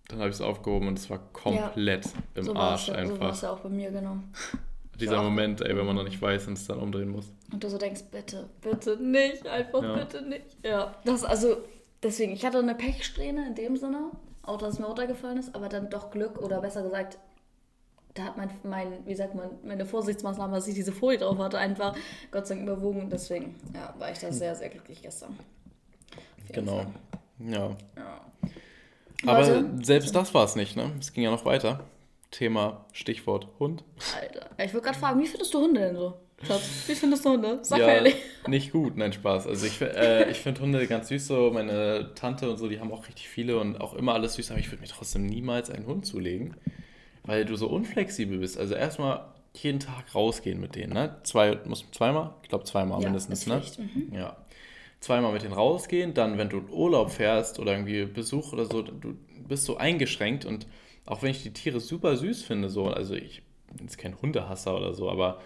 Dann 0.07 0.19
habe 0.19 0.29
ich 0.29 0.35
es 0.35 0.41
aufgehoben 0.41 0.87
und 0.87 0.97
es 0.97 1.09
war 1.09 1.19
komplett 1.31 2.05
ja, 2.05 2.11
im 2.35 2.43
so 2.43 2.55
Arsch 2.55 2.87
ja, 2.87 2.95
einfach. 2.95 3.15
So 3.15 3.21
war 3.21 3.31
es 3.31 3.41
ja 3.41 3.51
auch 3.51 3.59
bei 3.59 3.69
mir, 3.69 3.91
genau. 3.91 4.17
Dieser 4.99 5.21
Moment, 5.21 5.61
ey, 5.61 5.75
wenn 5.77 5.85
man 5.85 5.95
noch 5.95 6.03
nicht 6.03 6.21
weiß 6.21 6.47
und 6.47 6.53
es 6.53 6.67
dann 6.67 6.79
umdrehen 6.79 7.09
muss. 7.09 7.31
Und 7.51 7.63
du 7.63 7.69
so 7.69 7.77
denkst, 7.77 8.03
bitte, 8.11 8.49
bitte 8.61 8.97
nicht, 8.97 9.47
einfach 9.47 9.81
ja. 9.81 9.95
bitte 9.95 10.21
nicht. 10.23 10.57
Ja, 10.63 10.95
das 11.05 11.23
also, 11.23 11.57
deswegen, 12.03 12.33
ich 12.33 12.45
hatte 12.45 12.59
eine 12.59 12.75
Pechsträhne 12.75 13.47
in 13.47 13.55
dem 13.55 13.77
Sinne. 13.77 14.11
Auto, 14.43 14.65
das 14.65 14.79
mir 14.79 14.87
runtergefallen 14.87 15.37
ist, 15.37 15.55
aber 15.55 15.69
dann 15.69 15.89
doch 15.89 16.09
Glück 16.11 16.39
oder 16.41 16.61
besser 16.61 16.81
gesagt, 16.81 17.19
da 18.15 18.23
hat 18.23 18.37
mein, 18.37 18.49
mein, 18.63 19.05
wie 19.05 19.15
sagt 19.15 19.35
man, 19.35 19.49
meine 19.63 19.85
Vorsichtsmaßnahme, 19.85 20.55
dass 20.55 20.67
ich 20.67 20.75
diese 20.75 20.91
Folie 20.91 21.19
drauf 21.19 21.37
hatte, 21.37 21.57
einfach 21.57 21.95
Gott 22.31 22.47
sei 22.47 22.55
Dank 22.55 22.67
überwogen. 22.67 23.09
Deswegen 23.09 23.55
ja, 23.73 23.93
war 23.97 24.11
ich 24.11 24.19
da 24.19 24.31
sehr, 24.31 24.55
sehr 24.55 24.69
glücklich 24.69 25.01
gestern. 25.01 25.37
Genau. 26.51 26.85
Ja. 27.39 27.75
ja. 27.97 28.21
Aber 29.25 29.47
Leute, 29.47 29.69
selbst 29.83 30.15
das 30.15 30.33
war 30.33 30.45
es 30.45 30.55
nicht, 30.55 30.75
ne? 30.75 30.91
Es 30.99 31.13
ging 31.13 31.23
ja 31.23 31.31
noch 31.31 31.45
weiter. 31.45 31.85
Thema, 32.31 32.85
Stichwort 32.93 33.47
Hund. 33.59 33.83
Alter, 34.19 34.49
ich 34.57 34.73
wollte 34.73 34.87
gerade 34.87 34.99
fragen, 34.99 35.21
wie 35.21 35.27
findest 35.27 35.53
du 35.53 35.59
Hunde 35.59 35.81
denn 35.81 35.95
so? 35.95 36.13
Schatz, 36.43 36.61
wie 36.87 36.95
findest 36.95 37.25
du 37.25 37.31
Hunde? 37.31 37.59
Sag 37.61 37.79
ja, 37.79 37.87
ehrlich. 37.87 38.15
Nicht 38.47 38.71
gut, 38.71 38.97
nein, 38.97 39.13
Spaß. 39.13 39.47
Also 39.47 39.67
ich, 39.67 39.79
äh, 39.81 40.31
ich 40.31 40.37
finde 40.37 40.61
Hunde 40.61 40.87
ganz 40.87 41.09
süß 41.09 41.27
so. 41.27 41.51
Meine 41.51 42.11
Tante 42.15 42.49
und 42.49 42.57
so, 42.57 42.67
die 42.67 42.79
haben 42.79 42.91
auch 42.91 43.07
richtig 43.07 43.27
viele 43.29 43.59
und 43.59 43.79
auch 43.79 43.93
immer 43.93 44.13
alles 44.13 44.35
süß, 44.35 44.51
aber 44.51 44.59
ich 44.59 44.71
würde 44.71 44.81
mir 44.81 44.87
trotzdem 44.87 45.25
niemals 45.25 45.69
einen 45.69 45.85
Hund 45.85 46.05
zulegen, 46.05 46.55
weil 47.23 47.45
du 47.45 47.55
so 47.55 47.67
unflexibel 47.67 48.39
bist. 48.39 48.57
Also 48.57 48.73
erstmal 48.73 49.25
jeden 49.53 49.79
Tag 49.79 50.15
rausgehen 50.15 50.59
mit 50.59 50.75
denen, 50.75 50.93
ne? 50.93 51.17
Zwei, 51.23 51.59
muss 51.65 51.85
zweimal? 51.91 52.33
Ich 52.41 52.49
glaube 52.49 52.63
zweimal 52.63 53.01
ja, 53.01 53.09
mindestens, 53.09 53.45
ne? 53.45 53.61
Mhm. 53.77 54.15
Ja. 54.15 54.37
Zweimal 55.01 55.33
mit 55.33 55.41
denen 55.41 55.53
rausgehen, 55.53 56.13
dann 56.13 56.37
wenn 56.37 56.49
du 56.49 56.59
in 56.59 56.69
Urlaub 56.69 57.11
fährst 57.11 57.59
oder 57.59 57.73
irgendwie 57.73 58.05
Besuch 58.05 58.53
oder 58.53 58.65
so, 58.65 58.81
du 58.81 59.15
bist 59.47 59.65
so 59.65 59.77
eingeschränkt 59.77 60.45
und 60.45 60.67
auch 61.05 61.21
wenn 61.23 61.31
ich 61.31 61.43
die 61.43 61.53
Tiere 61.53 61.79
super 61.79 62.15
süß 62.15 62.43
finde, 62.43 62.69
so, 62.69 62.85
also 62.85 63.15
ich 63.15 63.41
bin 63.67 63.87
jetzt 63.87 63.97
kein 63.97 64.21
Hundehasser 64.21 64.77
oder 64.77 64.93
so, 64.93 65.09
aber 65.09 65.41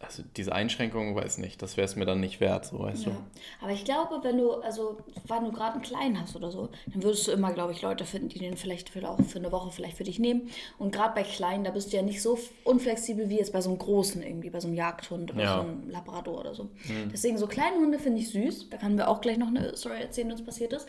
also 0.00 0.22
diese 0.36 0.52
Einschränkungen, 0.52 1.14
weiß 1.14 1.38
nicht, 1.38 1.60
das 1.60 1.76
wäre 1.76 1.84
es 1.84 1.96
mir 1.96 2.04
dann 2.04 2.20
nicht 2.20 2.40
wert, 2.40 2.66
so 2.66 2.78
weißt 2.78 3.06
ja. 3.06 3.12
du. 3.12 3.16
Aber 3.60 3.72
ich 3.72 3.84
glaube, 3.84 4.20
wenn 4.22 4.38
du, 4.38 4.52
also 4.52 4.98
wenn 5.26 5.44
du 5.44 5.52
gerade 5.52 5.74
einen 5.74 5.82
kleinen 5.82 6.20
hast 6.20 6.36
oder 6.36 6.50
so, 6.50 6.68
dann 6.92 7.02
würdest 7.02 7.26
du 7.26 7.32
immer, 7.32 7.52
glaube 7.52 7.72
ich, 7.72 7.82
Leute 7.82 8.04
finden, 8.04 8.28
die 8.28 8.38
den 8.38 8.56
vielleicht 8.56 8.90
für, 8.90 9.08
auch 9.08 9.20
für 9.20 9.38
eine 9.38 9.50
Woche 9.50 9.70
vielleicht 9.70 9.96
für 9.96 10.04
dich 10.04 10.18
nehmen. 10.18 10.50
Und 10.78 10.92
gerade 10.92 11.14
bei 11.14 11.22
kleinen, 11.22 11.64
da 11.64 11.70
bist 11.70 11.92
du 11.92 11.96
ja 11.96 12.02
nicht 12.02 12.22
so 12.22 12.38
unflexibel 12.64 13.28
wie 13.28 13.38
jetzt 13.38 13.52
bei 13.52 13.60
so 13.60 13.70
einem 13.70 13.78
großen 13.78 14.22
irgendwie, 14.22 14.50
bei 14.50 14.60
so 14.60 14.68
einem 14.68 14.76
Jagdhund 14.76 15.32
oder 15.32 15.42
ja. 15.42 15.54
so 15.56 15.60
einem 15.62 15.90
Labrador 15.90 16.40
oder 16.40 16.54
so. 16.54 16.64
Mhm. 16.64 17.10
Deswegen 17.12 17.38
so 17.38 17.46
kleine 17.46 17.76
Hunde 17.76 17.98
finde 17.98 18.20
ich 18.20 18.30
süß. 18.30 18.70
Da 18.70 18.76
können 18.76 18.96
wir 18.96 19.08
auch 19.08 19.20
gleich 19.20 19.38
noch 19.38 19.48
eine 19.48 19.76
Story 19.76 20.00
erzählen, 20.00 20.30
was 20.32 20.42
passiert 20.42 20.72
ist. 20.72 20.86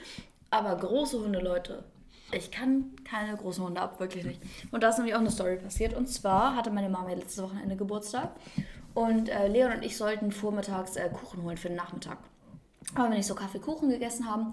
Aber 0.52 0.76
große 0.76 1.20
Hunde, 1.20 1.40
Leute, 1.40 1.84
ich 2.32 2.52
kann 2.52 2.92
keine 3.04 3.36
großen 3.36 3.64
Hunde 3.64 3.82
ab, 3.82 4.00
wirklich 4.00 4.24
nicht. 4.24 4.42
Und 4.72 4.84
da 4.84 4.90
ist 4.90 4.98
nämlich 4.98 5.16
auch 5.16 5.20
eine 5.20 5.32
Story 5.32 5.58
passiert. 5.58 5.96
Und 5.96 6.08
zwar 6.08 6.56
hatte 6.56 6.70
meine 6.70 6.90
Mama 6.90 7.12
letztes 7.14 7.44
Wochenende 7.44 7.76
Geburtstag. 7.76 8.32
Und 9.00 9.30
äh, 9.30 9.48
Leon 9.48 9.72
und 9.72 9.86
ich 9.86 9.96
sollten 9.96 10.30
vormittags 10.30 10.98
äh, 10.98 11.10
Kuchen 11.10 11.42
holen 11.44 11.56
für 11.56 11.70
den 11.70 11.78
Nachmittag. 11.78 12.18
Aber 12.96 13.10
wir 13.10 13.16
nicht 13.16 13.28
so 13.28 13.34
Kaffeekuchen 13.34 13.90
gegessen 13.90 14.30
haben. 14.30 14.52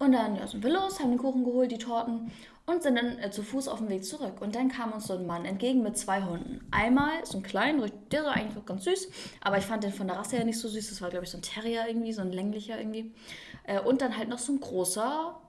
Und 0.00 0.10
dann 0.10 0.34
ja, 0.34 0.48
sind 0.48 0.64
wir 0.64 0.72
los, 0.72 0.98
haben 0.98 1.10
den 1.10 1.18
Kuchen 1.20 1.44
geholt, 1.44 1.70
die 1.70 1.78
Torten 1.78 2.32
und 2.66 2.82
sind 2.82 2.96
dann 2.96 3.20
äh, 3.20 3.30
zu 3.30 3.44
Fuß 3.44 3.68
auf 3.68 3.78
dem 3.78 3.88
Weg 3.90 4.04
zurück. 4.04 4.40
Und 4.40 4.56
dann 4.56 4.68
kam 4.68 4.90
uns 4.90 5.06
so 5.06 5.14
ein 5.14 5.28
Mann 5.28 5.44
entgegen 5.44 5.84
mit 5.84 5.96
zwei 5.96 6.24
Hunden. 6.24 6.66
Einmal 6.72 7.24
so 7.24 7.38
ein 7.38 7.44
kleiner, 7.44 7.86
der 8.10 8.24
war 8.24 8.32
eigentlich 8.32 8.66
ganz 8.66 8.82
süß, 8.82 9.08
aber 9.40 9.58
ich 9.58 9.64
fand 9.64 9.84
den 9.84 9.92
von 9.92 10.08
der 10.08 10.16
Rasse 10.16 10.38
her 10.38 10.44
nicht 10.44 10.58
so 10.58 10.66
süß. 10.66 10.88
Das 10.88 11.00
war, 11.00 11.10
glaube 11.10 11.24
ich, 11.24 11.30
so 11.30 11.38
ein 11.38 11.42
Terrier 11.42 11.84
irgendwie, 11.86 12.12
so 12.12 12.22
ein 12.22 12.32
länglicher 12.32 12.76
irgendwie. 12.76 13.14
Äh, 13.62 13.78
und 13.78 14.02
dann 14.02 14.18
halt 14.18 14.28
noch 14.28 14.40
so 14.40 14.54
ein 14.54 14.58
großer, 14.58 15.40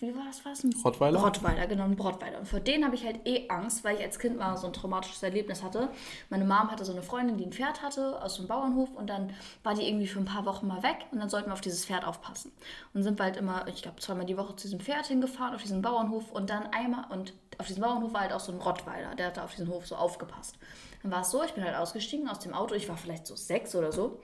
wie 0.00 0.14
war 0.14 0.24
das 0.26 0.44
was? 0.44 0.62
Ein 0.62 0.74
Rottweiler? 0.84 1.20
Rottweiler, 1.20 1.66
genau, 1.66 1.84
ein 1.84 1.94
Rottweiler. 1.94 2.38
Und 2.38 2.46
vor 2.46 2.60
denen 2.60 2.84
habe 2.84 2.94
ich 2.94 3.04
halt 3.04 3.26
eh 3.26 3.48
Angst, 3.48 3.82
weil 3.82 3.96
ich 3.96 4.02
als 4.02 4.18
Kind 4.18 4.36
mal 4.36 4.56
so 4.58 4.66
ein 4.66 4.74
traumatisches 4.74 5.22
Erlebnis 5.22 5.62
hatte. 5.62 5.88
Meine 6.28 6.44
Mom 6.44 6.70
hatte 6.70 6.84
so 6.84 6.92
eine 6.92 7.02
Freundin, 7.02 7.38
die 7.38 7.46
ein 7.46 7.52
Pferd 7.52 7.82
hatte 7.82 8.22
aus 8.22 8.36
dem 8.36 8.46
Bauernhof 8.46 8.94
und 8.94 9.08
dann 9.08 9.32
war 9.62 9.74
die 9.74 9.88
irgendwie 9.88 10.06
für 10.06 10.18
ein 10.18 10.26
paar 10.26 10.44
Wochen 10.44 10.66
mal 10.66 10.82
weg 10.82 11.06
und 11.12 11.18
dann 11.18 11.30
sollten 11.30 11.48
wir 11.48 11.54
auf 11.54 11.62
dieses 11.62 11.86
Pferd 11.86 12.04
aufpassen. 12.04 12.52
Und 12.92 13.04
sind 13.04 13.18
wir 13.18 13.24
halt 13.24 13.38
immer, 13.38 13.66
ich 13.68 13.80
glaube, 13.80 14.00
zweimal 14.00 14.26
die 14.26 14.36
Woche 14.36 14.54
zu 14.56 14.66
diesem 14.66 14.80
Pferd 14.80 15.06
hingefahren, 15.06 15.54
auf 15.54 15.62
diesem 15.62 15.80
Bauernhof 15.80 16.30
und 16.30 16.50
dann 16.50 16.66
einmal, 16.66 17.06
und 17.10 17.32
auf 17.56 17.66
diesem 17.66 17.82
Bauernhof 17.82 18.12
war 18.12 18.20
halt 18.20 18.32
auch 18.32 18.40
so 18.40 18.52
ein 18.52 18.58
Rottweiler, 18.58 19.14
der 19.14 19.28
hat 19.28 19.38
da 19.38 19.44
auf 19.44 19.52
diesen 19.52 19.68
Hof 19.68 19.86
so 19.86 19.96
aufgepasst. 19.96 20.58
Dann 21.02 21.10
war 21.10 21.22
es 21.22 21.30
so, 21.30 21.42
ich 21.42 21.54
bin 21.54 21.64
halt 21.64 21.74
ausgestiegen 21.74 22.28
aus 22.28 22.40
dem 22.40 22.52
Auto, 22.52 22.74
ich 22.74 22.88
war 22.90 22.98
vielleicht 22.98 23.26
so 23.26 23.34
sechs 23.34 23.74
oder 23.74 23.92
so. 23.92 24.20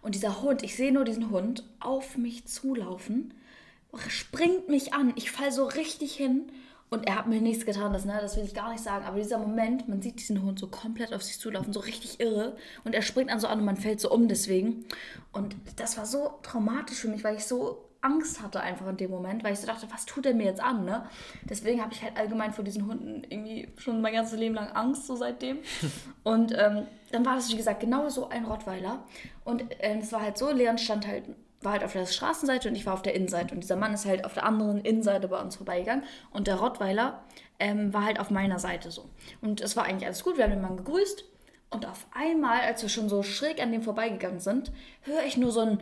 Und 0.00 0.14
dieser 0.14 0.40
Hund, 0.40 0.62
ich 0.62 0.74
sehe 0.76 0.92
nur 0.92 1.04
diesen 1.04 1.30
Hund 1.30 1.64
auf 1.80 2.16
mich 2.16 2.46
zulaufen, 2.46 3.34
springt 4.08 4.68
mich 4.68 4.92
an, 4.92 5.12
ich 5.16 5.30
fall 5.30 5.52
so 5.52 5.64
richtig 5.64 6.14
hin 6.14 6.50
und 6.90 7.08
er 7.08 7.16
hat 7.16 7.26
mir 7.26 7.40
nichts 7.40 7.66
getan, 7.66 7.92
das, 7.92 8.04
ne, 8.04 8.18
das 8.20 8.36
will 8.36 8.44
ich 8.44 8.54
gar 8.54 8.70
nicht 8.70 8.82
sagen. 8.82 9.04
Aber 9.04 9.18
dieser 9.18 9.38
Moment, 9.38 9.88
man 9.88 10.00
sieht 10.00 10.20
diesen 10.20 10.42
Hund 10.42 10.58
so 10.58 10.68
komplett 10.68 11.12
auf 11.12 11.22
sich 11.22 11.40
zulaufen, 11.40 11.72
so 11.72 11.80
richtig 11.80 12.20
irre. 12.20 12.56
Und 12.84 12.94
er 12.94 13.02
springt 13.02 13.30
dann 13.30 13.40
so 13.40 13.48
an 13.48 13.58
und 13.58 13.64
man 13.64 13.76
fällt 13.76 14.00
so 14.00 14.10
um 14.10 14.28
deswegen. 14.28 14.84
Und 15.32 15.56
das 15.76 15.98
war 15.98 16.06
so 16.06 16.34
traumatisch 16.42 16.98
für 16.98 17.08
mich, 17.08 17.24
weil 17.24 17.36
ich 17.36 17.46
so 17.46 17.84
Angst 18.00 18.42
hatte 18.42 18.60
einfach 18.60 18.86
in 18.86 18.98
dem 18.98 19.10
Moment, 19.10 19.42
weil 19.42 19.54
ich 19.54 19.60
so 19.60 19.66
dachte, 19.66 19.88
was 19.90 20.04
tut 20.04 20.26
er 20.26 20.34
mir 20.34 20.44
jetzt 20.44 20.62
an, 20.62 20.84
ne? 20.84 21.08
Deswegen 21.48 21.80
habe 21.80 21.92
ich 21.92 22.02
halt 22.02 22.16
allgemein 22.18 22.52
vor 22.52 22.62
diesen 22.62 22.86
Hunden 22.86 23.24
irgendwie 23.28 23.66
schon 23.78 24.02
mein 24.02 24.12
ganzes 24.12 24.38
Leben 24.38 24.54
lang 24.54 24.68
Angst, 24.68 25.06
so 25.06 25.16
seitdem. 25.16 25.58
Und 26.22 26.52
ähm, 26.52 26.86
dann 27.10 27.24
war 27.24 27.34
das, 27.34 27.50
wie 27.50 27.56
gesagt, 27.56 27.80
genau 27.80 28.08
so 28.10 28.28
ein 28.28 28.44
Rottweiler. 28.44 29.02
Und 29.44 29.62
äh, 29.80 29.98
es 29.98 30.12
war 30.12 30.20
halt 30.20 30.36
so, 30.36 30.50
Leon 30.52 30.78
stand 30.78 31.06
halt 31.06 31.24
war 31.64 31.72
halt 31.72 31.84
auf 31.84 31.92
der 31.92 32.06
Straßenseite 32.06 32.68
und 32.68 32.74
ich 32.74 32.86
war 32.86 32.94
auf 32.94 33.02
der 33.02 33.14
Innenseite. 33.14 33.54
Und 33.54 33.62
dieser 33.62 33.76
Mann 33.76 33.94
ist 33.94 34.06
halt 34.06 34.24
auf 34.24 34.34
der 34.34 34.44
anderen 34.44 34.80
Innenseite 34.80 35.28
bei 35.28 35.40
uns 35.40 35.56
vorbeigegangen. 35.56 36.04
Und 36.30 36.46
der 36.46 36.56
Rottweiler 36.56 37.24
ähm, 37.58 37.92
war 37.92 38.04
halt 38.04 38.20
auf 38.20 38.30
meiner 38.30 38.58
Seite 38.58 38.90
so. 38.90 39.08
Und 39.40 39.60
es 39.60 39.76
war 39.76 39.84
eigentlich 39.84 40.06
alles 40.06 40.22
gut. 40.22 40.36
Wir 40.36 40.44
haben 40.44 40.50
den 40.50 40.62
Mann 40.62 40.76
gegrüßt. 40.76 41.24
Und 41.70 41.86
auf 41.86 42.06
einmal, 42.12 42.60
als 42.60 42.82
wir 42.82 42.88
schon 42.88 43.08
so 43.08 43.24
schräg 43.24 43.60
an 43.60 43.72
dem 43.72 43.82
vorbeigegangen 43.82 44.38
sind, 44.38 44.70
höre 45.02 45.24
ich 45.24 45.36
nur 45.36 45.50
so 45.50 45.60
ein 45.60 45.80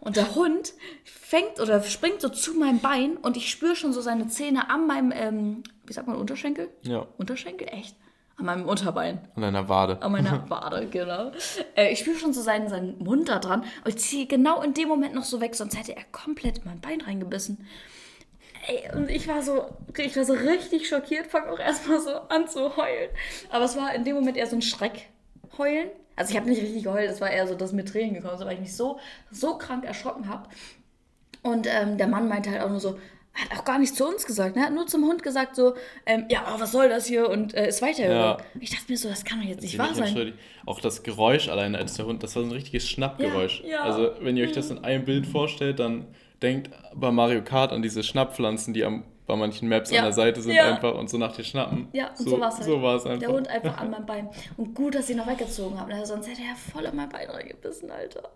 und 0.00 0.16
der 0.16 0.34
Hund 0.34 0.74
fängt 1.02 1.60
oder 1.60 1.82
springt 1.82 2.20
so 2.20 2.28
zu 2.28 2.52
meinem 2.52 2.80
Bein 2.80 3.16
und 3.16 3.38
ich 3.38 3.50
spüre 3.50 3.74
schon 3.74 3.94
so 3.94 4.02
seine 4.02 4.28
Zähne 4.28 4.68
an 4.68 4.86
meinem, 4.86 5.10
ähm, 5.14 5.62
wie 5.86 5.94
sagt 5.94 6.08
man, 6.08 6.16
Unterschenkel? 6.16 6.68
Ja. 6.82 7.06
Unterschenkel? 7.16 7.68
Echt? 7.70 7.96
An 8.42 8.46
meinem 8.46 8.68
Unterbein. 8.68 9.20
An 9.36 9.42
deiner 9.42 9.68
Wade. 9.68 10.02
An 10.02 10.10
meiner 10.10 10.42
Wade, 10.50 10.88
genau. 10.90 11.30
Äh, 11.76 11.92
ich 11.92 12.00
spüre 12.00 12.16
schon 12.16 12.32
so 12.32 12.42
seinen, 12.42 12.68
seinen 12.68 12.98
Mund 12.98 13.28
da 13.28 13.38
dran. 13.38 13.62
Und 13.84 13.88
ich 13.94 13.98
ziehe 13.98 14.26
genau 14.26 14.62
in 14.62 14.74
dem 14.74 14.88
Moment 14.88 15.14
noch 15.14 15.22
so 15.22 15.40
weg, 15.40 15.54
sonst 15.54 15.78
hätte 15.78 15.94
er 15.94 16.02
komplett 16.10 16.58
in 16.58 16.64
mein 16.64 16.80
Bein 16.80 17.00
reingebissen. 17.00 17.64
Ey, 18.66 18.90
und 18.96 19.08
ich 19.10 19.28
war 19.28 19.42
so, 19.42 19.66
ich 19.96 20.16
war 20.16 20.24
so 20.24 20.32
richtig 20.32 20.88
schockiert, 20.88 21.28
fang 21.28 21.48
auch 21.48 21.60
erstmal 21.60 22.00
so 22.00 22.10
an 22.10 22.48
zu 22.48 22.76
heulen. 22.76 23.10
Aber 23.50 23.64
es 23.64 23.76
war 23.76 23.94
in 23.94 24.02
dem 24.02 24.16
Moment 24.16 24.36
eher 24.36 24.48
so 24.48 24.56
ein 24.56 24.62
Schreckheulen. 24.62 25.90
Also 26.16 26.32
ich 26.32 26.36
habe 26.36 26.48
nicht 26.48 26.60
richtig 26.60 26.82
geheult, 26.82 27.08
es 27.08 27.20
war 27.20 27.30
eher 27.30 27.46
so, 27.46 27.54
dass 27.54 27.72
mir 27.72 27.84
Tränen 27.84 28.14
gekommen 28.14 28.38
sind, 28.38 28.46
weil 28.48 28.54
ich 28.54 28.60
mich 28.60 28.76
so, 28.76 28.98
so 29.30 29.56
krank 29.56 29.84
erschrocken 29.84 30.28
habe. 30.28 30.48
Und 31.44 31.68
ähm, 31.68 31.96
der 31.96 32.08
Mann 32.08 32.26
meinte 32.26 32.50
halt 32.50 32.62
auch 32.62 32.70
nur 32.70 32.80
so, 32.80 32.98
hat 33.34 33.58
auch 33.58 33.64
gar 33.64 33.78
nichts 33.78 33.96
zu 33.96 34.06
uns 34.06 34.26
gesagt, 34.26 34.56
ne? 34.56 34.62
Hat 34.62 34.72
nur 34.72 34.86
zum 34.86 35.04
Hund 35.04 35.22
gesagt, 35.22 35.56
so, 35.56 35.74
ähm, 36.04 36.26
ja, 36.28 36.44
oh, 36.54 36.60
was 36.60 36.72
soll 36.72 36.88
das 36.88 37.06
hier? 37.06 37.28
Und 37.30 37.54
äh, 37.54 37.68
ist 37.68 37.80
weitergegangen. 37.80 38.18
Ja. 38.20 38.38
Ich 38.60 38.70
dachte 38.70 38.84
mir 38.88 38.98
so, 38.98 39.08
das 39.08 39.24
kann 39.24 39.40
doch 39.40 39.48
jetzt 39.48 39.62
nicht 39.62 39.78
wahr 39.78 39.94
sein. 39.94 40.34
Auch 40.66 40.80
das 40.80 41.02
Geräusch 41.02 41.48
alleine 41.48 41.78
als 41.78 41.94
der 41.94 42.06
Hund, 42.06 42.22
das 42.22 42.36
war 42.36 42.42
so 42.42 42.48
ein 42.48 42.52
richtiges 42.52 42.88
Schnappgeräusch. 42.88 43.62
Ja, 43.62 43.68
ja. 43.68 43.82
Also, 43.82 44.12
wenn 44.20 44.36
ihr 44.36 44.44
euch 44.44 44.52
das 44.52 44.70
in 44.70 44.84
einem 44.84 45.04
Bild 45.04 45.26
vorstellt, 45.26 45.78
dann 45.78 46.06
denkt 46.42 46.70
bei 46.94 47.10
Mario 47.10 47.42
Kart 47.42 47.72
an 47.72 47.82
diese 47.82 48.02
Schnapppflanzen, 48.02 48.74
die 48.74 48.84
am, 48.84 49.04
bei 49.32 49.38
manchen 49.38 49.68
Maps 49.68 49.90
Ja, 49.90 50.00
an 50.00 50.04
der 50.06 50.12
Seite 50.12 50.42
sind 50.42 50.52
ja. 50.52 50.74
einfach 50.74 50.94
und 50.94 51.08
so 51.08 51.16
nach 51.16 51.34
dir 51.34 51.42
schnappen. 51.42 51.88
Ja, 51.92 52.08
und 52.10 52.18
so, 52.18 52.30
so 52.30 52.40
war 52.40 52.48
es 52.48 52.56
halt. 52.56 52.64
So 52.64 52.82
war 52.82 52.96
es 52.96 53.06
einfach. 53.06 53.20
Der 53.20 53.28
Hund 53.30 53.48
einfach 53.48 53.78
an 53.78 53.90
meinem 53.90 54.06
Bein. 54.06 54.28
Und 54.56 54.74
gut, 54.74 54.94
dass 54.94 55.04
ich 55.04 55.12
ihn 55.12 55.16
noch 55.16 55.26
weggezogen 55.26 55.80
habe, 55.80 55.92
ne? 55.92 56.04
sonst 56.04 56.28
hätte 56.28 56.42
er 56.42 56.54
voll 56.54 56.84
in 56.84 56.94
mein 56.94 57.08
Bein 57.08 57.30
reingebissen, 57.30 57.90
Alter. 57.90 58.28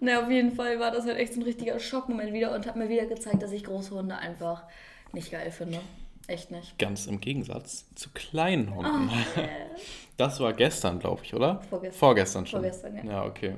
Na, 0.00 0.22
auf 0.22 0.30
jeden 0.30 0.52
Fall 0.52 0.78
war 0.78 0.90
das 0.90 1.06
halt 1.06 1.16
echt 1.16 1.32
so 1.32 1.40
ein 1.40 1.44
richtiger 1.44 1.78
Schockmoment 1.78 2.34
wieder 2.34 2.54
und 2.54 2.66
hat 2.66 2.76
mir 2.76 2.90
wieder 2.90 3.06
gezeigt, 3.06 3.42
dass 3.42 3.52
ich 3.52 3.64
große 3.64 3.94
Hunde 3.94 4.16
einfach 4.16 4.64
nicht 5.12 5.30
geil 5.30 5.50
finde. 5.50 5.80
Echt 6.26 6.50
nicht. 6.50 6.78
Ganz 6.78 7.06
im 7.06 7.20
Gegensatz 7.20 7.86
zu 7.94 8.10
kleinen 8.12 8.74
Hunden. 8.74 9.10
Oh, 9.10 9.40
Das 10.16 10.40
war 10.40 10.52
gestern, 10.52 10.98
glaube 10.98 11.22
ich, 11.24 11.34
oder? 11.34 11.60
Vorgestern. 11.70 11.98
Vorgestern 11.98 12.46
schon. 12.46 12.60
Vorgestern, 12.60 12.96
ja. 12.96 13.04
Ja, 13.04 13.24
okay. 13.24 13.54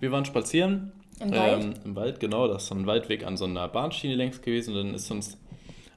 Wir 0.00 0.10
waren 0.10 0.24
spazieren. 0.24 0.92
Im 1.20 1.32
Wald? 1.32 1.62
Ähm, 1.62 1.74
Im 1.84 1.96
Wald, 1.96 2.20
genau. 2.20 2.48
Das 2.48 2.62
ist 2.62 2.68
so 2.68 2.74
ein 2.74 2.86
Waldweg 2.86 3.26
an 3.26 3.36
so 3.36 3.44
einer 3.44 3.68
Bahnschiene 3.68 4.14
längs 4.14 4.40
gewesen. 4.40 4.74
Und 4.74 4.84
dann 4.84 4.94
ist 4.94 5.10
uns 5.10 5.36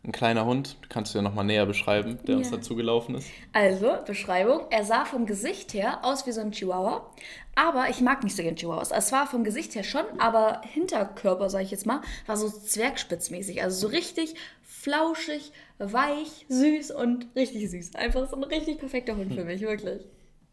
ein 0.06 0.12
kleiner 0.12 0.46
Hund, 0.46 0.76
kannst 0.90 1.14
du 1.14 1.20
ja 1.20 1.22
nochmal 1.22 1.46
näher 1.46 1.66
beschreiben, 1.66 2.20
der 2.28 2.36
uns 2.38 2.50
Ja. 2.52 2.58
dazu 2.58 2.76
gelaufen 2.76 3.16
ist. 3.16 3.28
Also, 3.54 3.96
Beschreibung. 4.06 4.62
Er 4.70 4.84
sah 4.84 5.06
vom 5.06 5.26
Gesicht 5.26 5.74
her 5.74 6.00
aus 6.04 6.28
wie 6.28 6.32
so 6.34 6.42
ein 6.42 6.52
Chihuahua. 6.52 7.10
Aber 7.56 7.88
ich 7.90 8.02
mag 8.02 8.24
nicht 8.24 8.36
so 8.36 8.42
gerne 8.44 8.56
Chihuahuas. 8.58 8.92
Es 8.92 9.12
war 9.12 9.28
vom 9.28 9.44
Gesicht 9.44 9.76
her 9.76 9.84
schon, 9.84 10.04
aber 10.18 10.62
Hinterkörper, 10.74 11.50
sage 11.50 11.64
ich 11.66 11.72
jetzt 11.72 11.86
mal, 11.86 12.02
war 12.26 12.36
so 12.36 12.50
zwergspitzmäßig. 12.50 13.62
Also 13.62 13.88
so 13.88 13.94
richtig 13.94 14.34
flauschig, 14.64 15.52
weich, 15.78 16.46
süß 16.50 16.92
und 16.92 17.28
richtig 17.36 17.70
süß. 17.70 17.96
Einfach 17.96 18.28
so 18.30 18.36
ein 18.36 18.44
richtig 18.44 18.80
perfekter 18.80 19.16
Hund 19.16 19.34
für 19.34 19.46
mich, 19.46 19.62
wirklich. 19.62 20.02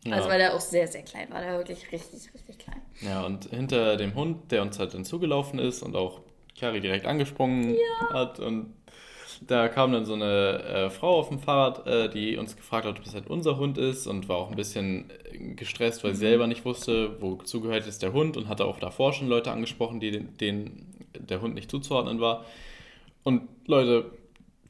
Ja. 0.05 0.17
Also 0.17 0.29
weil 0.29 0.39
der 0.39 0.55
auch 0.55 0.61
sehr, 0.61 0.87
sehr 0.89 1.03
klein 1.03 1.29
war. 1.31 1.41
Der 1.41 1.53
war 1.53 1.59
wirklich 1.59 1.91
richtig, 1.91 2.33
richtig 2.33 2.59
klein. 2.59 2.81
Ja, 3.01 3.25
und 3.25 3.47
hinter 3.47 3.97
dem 3.97 4.15
Hund, 4.15 4.53
der 4.53 4.63
uns 4.63 4.79
halt 4.79 4.95
dann 4.95 5.05
zugelaufen 5.05 5.59
ist 5.59 5.83
und 5.83 5.97
auch 5.97 6.21
Kari 6.59 6.81
direkt 6.81 7.07
angesprungen 7.07 7.77
hat 8.13 8.39
und 8.41 8.75
da 9.41 9.69
kam 9.69 9.93
dann 9.93 10.05
so 10.05 10.15
eine 10.15 10.63
äh, 10.63 10.91
Frau 10.91 11.19
auf 11.19 11.29
dem 11.29 11.39
Fahrrad, 11.39 11.87
äh, 11.87 12.09
die 12.09 12.37
uns 12.37 12.57
gefragt 12.57 12.87
hat, 12.87 12.99
ob 12.99 13.05
das 13.05 13.15
halt 13.15 13.29
unser 13.29 13.57
Hund 13.59 13.79
ist 13.79 14.07
und 14.07 14.29
war 14.29 14.37
auch 14.37 14.51
ein 14.51 14.57
bisschen 14.57 15.11
äh, 15.33 15.55
gestresst, 15.55 16.05
weil 16.05 16.15
sie 16.15 16.21
selber 16.21 16.47
nicht 16.47 16.65
wusste, 16.65 17.21
wozu 17.21 17.61
gehört 17.61 17.87
jetzt 17.87 18.03
der 18.03 18.13
Hund 18.13 18.37
und 18.37 18.49
hatte 18.49 18.65
auch 18.65 18.79
davor 18.79 19.13
schon 19.13 19.29
Leute 19.29 19.51
angesprochen, 19.51 20.01
die 20.01 20.11
den, 20.11 20.37
denen 20.39 20.87
der 21.19 21.41
Hund 21.41 21.55
nicht 21.55 21.71
zuzuordnen 21.71 22.21
war. 22.21 22.45
Und 23.23 23.43
Leute, 23.67 24.11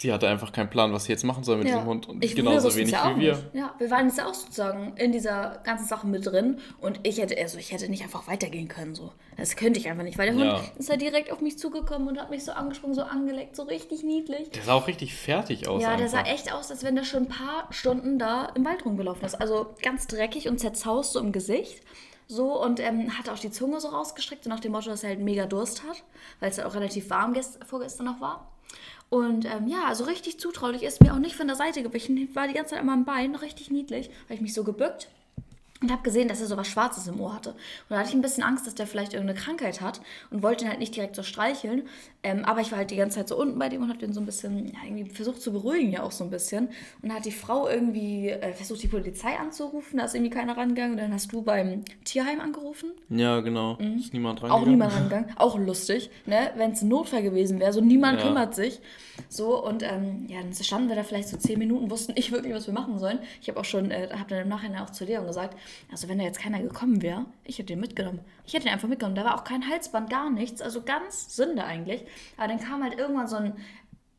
die 0.02 0.12
hatte 0.12 0.28
einfach 0.28 0.52
keinen 0.52 0.70
Plan, 0.70 0.92
was 0.92 1.04
sie 1.04 1.12
jetzt 1.12 1.24
machen 1.24 1.44
soll 1.44 1.58
mit 1.58 1.66
diesem 1.66 1.84
Hund 1.84 2.08
und 2.08 2.24
ich, 2.24 2.34
genauso 2.34 2.74
wenig 2.74 2.92
ja 2.92 3.14
wie 3.16 3.20
wir. 3.20 3.32
Nicht. 3.34 3.46
Ja, 3.54 3.74
wir 3.78 3.90
waren 3.90 4.06
jetzt 4.06 4.18
ja 4.18 4.26
auch 4.26 4.34
sozusagen 4.34 4.94
in 4.96 5.12
dieser 5.12 5.60
ganzen 5.64 5.86
Sache 5.86 6.06
mit 6.06 6.24
drin 6.26 6.58
und 6.80 7.00
ich 7.02 7.18
hätte, 7.18 7.36
also 7.38 7.58
ich 7.58 7.70
hätte 7.72 7.88
nicht 7.88 8.02
einfach 8.02 8.26
weitergehen 8.26 8.68
können. 8.68 8.94
So. 8.94 9.12
Das 9.36 9.56
könnte 9.56 9.78
ich 9.78 9.88
einfach 9.88 10.02
nicht, 10.02 10.16
weil 10.18 10.26
der 10.26 10.34
Hund 10.34 10.44
Ja. 10.44 10.60
ist 10.78 10.88
halt 10.88 11.00
direkt 11.02 11.30
auf 11.30 11.40
mich 11.40 11.58
zugekommen 11.58 12.08
und 12.08 12.18
hat 12.18 12.30
mich 12.30 12.44
so 12.44 12.52
angesprungen, 12.52 12.94
so 12.94 13.02
angeleckt, 13.02 13.56
so 13.56 13.64
richtig 13.64 14.02
niedlich. 14.02 14.50
Der 14.50 14.62
sah 14.62 14.74
auch 14.74 14.86
richtig 14.86 15.14
fertig 15.14 15.68
aus. 15.68 15.82
Ja, 15.82 15.96
der 15.96 16.08
sah 16.08 16.18
einfach. 16.18 16.32
echt 16.32 16.52
aus, 16.52 16.70
als 16.70 16.82
wenn 16.82 16.94
der 16.96 17.04
schon 17.04 17.24
ein 17.24 17.28
paar 17.28 17.66
Stunden 17.70 18.18
da 18.18 18.46
im 18.54 18.64
Wald 18.64 18.84
rumgelaufen 18.84 19.24
ist. 19.24 19.34
Also 19.34 19.74
ganz 19.82 20.06
dreckig 20.06 20.48
und 20.48 20.58
zerzaust 20.58 21.12
so 21.12 21.20
im 21.20 21.32
Gesicht. 21.32 21.82
So 22.26 22.62
und 22.62 22.78
ähm, 22.78 23.18
hat 23.18 23.28
auch 23.28 23.38
die 23.38 23.50
Zunge 23.50 23.80
so 23.80 23.88
rausgestreckt, 23.88 24.44
so 24.44 24.50
nach 24.50 24.60
dem 24.60 24.70
Motto, 24.72 24.88
dass 24.88 25.02
er 25.02 25.10
halt 25.10 25.18
mega 25.20 25.46
Durst 25.46 25.82
hat, 25.82 26.02
weil 26.38 26.50
es 26.50 26.58
ja 26.58 26.66
auch 26.66 26.74
relativ 26.74 27.10
warm 27.10 27.32
gest 27.34 27.58
vorgestern 27.66 28.06
noch 28.06 28.20
war. 28.20 28.46
Und 29.10 29.44
ähm, 29.44 29.66
ja, 29.66 29.84
also 29.86 30.04
richtig 30.04 30.38
zutraulich 30.38 30.84
ist 30.84 31.02
mir 31.02 31.12
auch 31.12 31.18
nicht 31.18 31.36
von 31.36 31.48
der 31.48 31.56
Seite 31.56 31.82
gewichen. 31.82 32.28
War 32.34 32.46
die 32.46 32.54
ganze 32.54 32.70
Zeit 32.70 32.80
an 32.80 32.86
meinem 32.86 33.04
Bein, 33.04 33.34
richtig 33.34 33.70
niedlich. 33.70 34.08
Habe 34.24 34.34
ich 34.34 34.40
mich 34.40 34.54
so 34.54 34.64
gebückt 34.64 35.08
und 35.82 35.90
habe 35.90 36.02
gesehen, 36.02 36.28
dass 36.28 36.40
er 36.40 36.46
so 36.46 36.56
was 36.58 36.68
Schwarzes 36.68 37.06
im 37.06 37.18
Ohr 37.20 37.34
hatte. 37.34 37.50
Und 37.50 37.56
da 37.90 37.98
hatte 37.98 38.10
ich 38.10 38.14
ein 38.14 38.20
bisschen 38.20 38.42
Angst, 38.44 38.66
dass 38.66 38.74
der 38.74 38.86
vielleicht 38.86 39.14
irgendeine 39.14 39.38
Krankheit 39.38 39.80
hat 39.80 40.00
und 40.30 40.42
wollte 40.42 40.64
ihn 40.64 40.70
halt 40.70 40.78
nicht 40.78 40.94
direkt 40.94 41.16
so 41.16 41.22
streicheln. 41.22 41.84
Ähm, 42.22 42.44
aber 42.44 42.60
ich 42.60 42.70
war 42.70 42.78
halt 42.78 42.90
die 42.90 42.96
ganze 42.96 43.16
Zeit 43.16 43.28
so 43.28 43.38
unten 43.38 43.58
bei 43.58 43.70
dem 43.70 43.82
und 43.82 43.88
habe 43.88 43.98
den 43.98 44.12
so 44.12 44.20
ein 44.20 44.26
bisschen, 44.26 44.66
ja, 44.66 44.78
irgendwie 44.84 45.08
versucht 45.08 45.40
zu 45.40 45.52
beruhigen, 45.52 45.90
ja 45.90 46.02
auch 46.02 46.12
so 46.12 46.22
ein 46.24 46.28
bisschen. 46.30 46.66
Und 46.66 47.08
dann 47.08 47.14
hat 47.14 47.24
die 47.24 47.32
Frau 47.32 47.66
irgendwie 47.66 48.28
äh, 48.28 48.52
versucht, 48.52 48.82
die 48.82 48.88
Polizei 48.88 49.38
anzurufen. 49.38 49.98
Da 49.98 50.04
ist 50.04 50.14
irgendwie 50.14 50.30
keiner 50.30 50.54
rangegangen. 50.56 50.92
Und 50.92 50.98
dann 50.98 51.14
hast 51.14 51.32
du 51.32 51.40
beim 51.40 51.82
Tierheim 52.04 52.40
angerufen. 52.40 52.90
Ja, 53.08 53.40
genau. 53.40 53.76
Ist 53.98 54.12
niemand 54.12 54.42
Mhm. 54.42 54.48
Auch 54.50 54.52
rangegangen. 54.56 54.70
niemand 54.72 54.92
rangegangen. 54.94 55.32
Auch 55.36 55.58
lustig, 55.58 56.10
ne? 56.26 56.50
Wenn 56.56 56.72
es 56.72 56.82
ein 56.82 56.88
Notfall 56.88 57.22
gewesen 57.22 57.58
wäre. 57.58 57.72
So 57.72 57.80
niemand 57.80 58.20
Ja. 58.20 58.26
kümmert 58.26 58.54
sich. 58.54 58.80
So, 59.28 59.62
und 59.64 59.82
ähm, 59.82 60.26
ja, 60.28 60.40
dann 60.42 60.52
standen 60.54 60.88
wir 60.88 60.96
da 60.96 61.02
vielleicht 61.04 61.28
so 61.28 61.36
zehn 61.36 61.58
Minuten, 61.58 61.90
wussten 61.90 62.12
nicht 62.14 62.32
wirklich, 62.32 62.54
was 62.54 62.66
wir 62.66 62.74
machen 62.74 62.98
sollen. 62.98 63.18
Ich 63.40 63.48
habe 63.48 63.60
auch 63.60 63.64
schon, 63.64 63.90
äh, 63.90 64.08
habe 64.12 64.28
dann 64.28 64.40
im 64.40 64.48
Nachhinein 64.48 64.82
auch 64.82 64.90
zu 64.90 65.04
Leon 65.04 65.26
gesagt, 65.26 65.56
also 65.90 66.08
wenn 66.08 66.18
da 66.18 66.24
jetzt 66.24 66.40
keiner 66.40 66.60
gekommen 66.60 67.02
wäre, 67.02 67.26
ich 67.44 67.58
hätte 67.58 67.68
den 67.68 67.80
mitgenommen. 67.80 68.20
Ich 68.46 68.54
hätte 68.54 68.64
den 68.64 68.72
einfach 68.72 68.88
mitgenommen. 68.88 69.16
Da 69.16 69.24
war 69.24 69.36
auch 69.36 69.44
kein 69.44 69.68
Halsband, 69.68 70.10
gar 70.10 70.30
nichts. 70.30 70.62
Also 70.62 70.82
ganz 70.82 71.34
Sünde 71.34 71.64
eigentlich. 71.64 72.04
Aber 72.36 72.48
dann 72.48 72.60
kam 72.60 72.82
halt 72.82 72.98
irgendwann 72.98 73.28
so 73.28 73.36
ein 73.36 73.54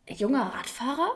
junger 0.08 0.54
Radfahrer 0.54 1.12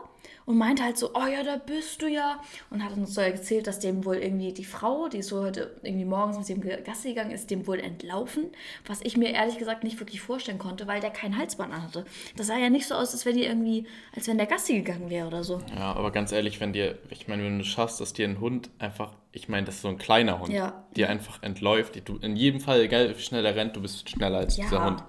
und 0.45 0.57
meinte 0.57 0.83
halt 0.83 0.97
so, 0.97 1.11
oh 1.15 1.25
ja, 1.25 1.43
da 1.43 1.57
bist 1.57 2.01
du 2.01 2.07
ja. 2.07 2.39
Und 2.69 2.83
hat 2.83 2.95
uns 2.95 3.13
so 3.13 3.21
erzählt, 3.21 3.67
dass 3.67 3.79
dem 3.79 4.05
wohl 4.05 4.17
irgendwie 4.17 4.53
die 4.53 4.65
Frau, 4.65 5.07
die 5.07 5.21
so 5.21 5.43
heute 5.43 5.75
irgendwie 5.81 6.05
morgens 6.05 6.37
mit 6.37 6.49
dem 6.49 6.83
Gassi 6.83 7.09
gegangen 7.09 7.31
ist, 7.31 7.49
dem 7.49 7.65
wohl 7.67 7.79
entlaufen. 7.79 8.51
Was 8.85 9.01
ich 9.01 9.17
mir 9.17 9.31
ehrlich 9.31 9.57
gesagt 9.57 9.83
nicht 9.83 9.99
wirklich 9.99 10.21
vorstellen 10.21 10.59
konnte, 10.59 10.87
weil 10.87 11.01
der 11.01 11.09
kein 11.09 11.37
Halsband 11.37 11.73
anhatte. 11.73 12.05
Das 12.37 12.47
sah 12.47 12.57
ja 12.57 12.69
nicht 12.69 12.87
so 12.87 12.95
aus, 12.95 13.13
als 13.13 13.25
wenn 13.25 13.35
die 13.35 13.45
irgendwie, 13.45 13.87
als 14.15 14.27
wenn 14.27 14.37
der 14.37 14.47
Gassi 14.47 14.75
gegangen 14.75 15.09
wäre 15.09 15.27
oder 15.27 15.43
so. 15.43 15.61
Ja, 15.75 15.93
aber 15.93 16.11
ganz 16.11 16.31
ehrlich, 16.31 16.59
wenn 16.59 16.73
dir, 16.73 16.97
ich 17.09 17.27
meine, 17.27 17.43
wenn 17.43 17.57
du 17.57 17.65
schaffst, 17.65 17.99
dass 17.99 18.13
dir 18.13 18.27
ein 18.27 18.39
Hund 18.39 18.69
einfach, 18.77 19.13
ich 19.35 19.49
meine, 19.49 19.65
das 19.65 19.75
ist 19.75 19.81
so 19.81 19.89
ein 19.89 19.97
kleiner 19.97 20.39
Hund, 20.39 20.49
Ja. 20.53 20.85
dir 20.95 21.09
einfach 21.09 21.43
entläuft, 21.43 22.01
du, 22.07 22.17
in 22.17 22.35
jedem 22.35 22.61
Fall, 22.61 22.81
egal 22.81 23.15
wie 23.15 23.21
schnell 23.21 23.45
er 23.45 23.55
rennt, 23.55 23.75
du 23.75 23.81
bist 23.81 24.09
schneller 24.09 24.37
als 24.39 24.57
Ja. 24.57 24.63
dieser 24.63 24.85
Hund. 24.85 25.03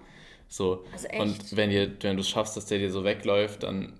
So. 0.48 0.84
Also 0.92 1.06
echt. 1.08 1.20
Und 1.20 1.56
wenn, 1.56 1.70
dir, 1.70 1.96
wenn 2.02 2.16
du 2.16 2.20
es 2.22 2.28
schaffst, 2.28 2.56
dass 2.56 2.66
der 2.66 2.78
dir 2.78 2.90
so 2.90 3.04
wegläuft, 3.04 3.62
dann 3.62 3.98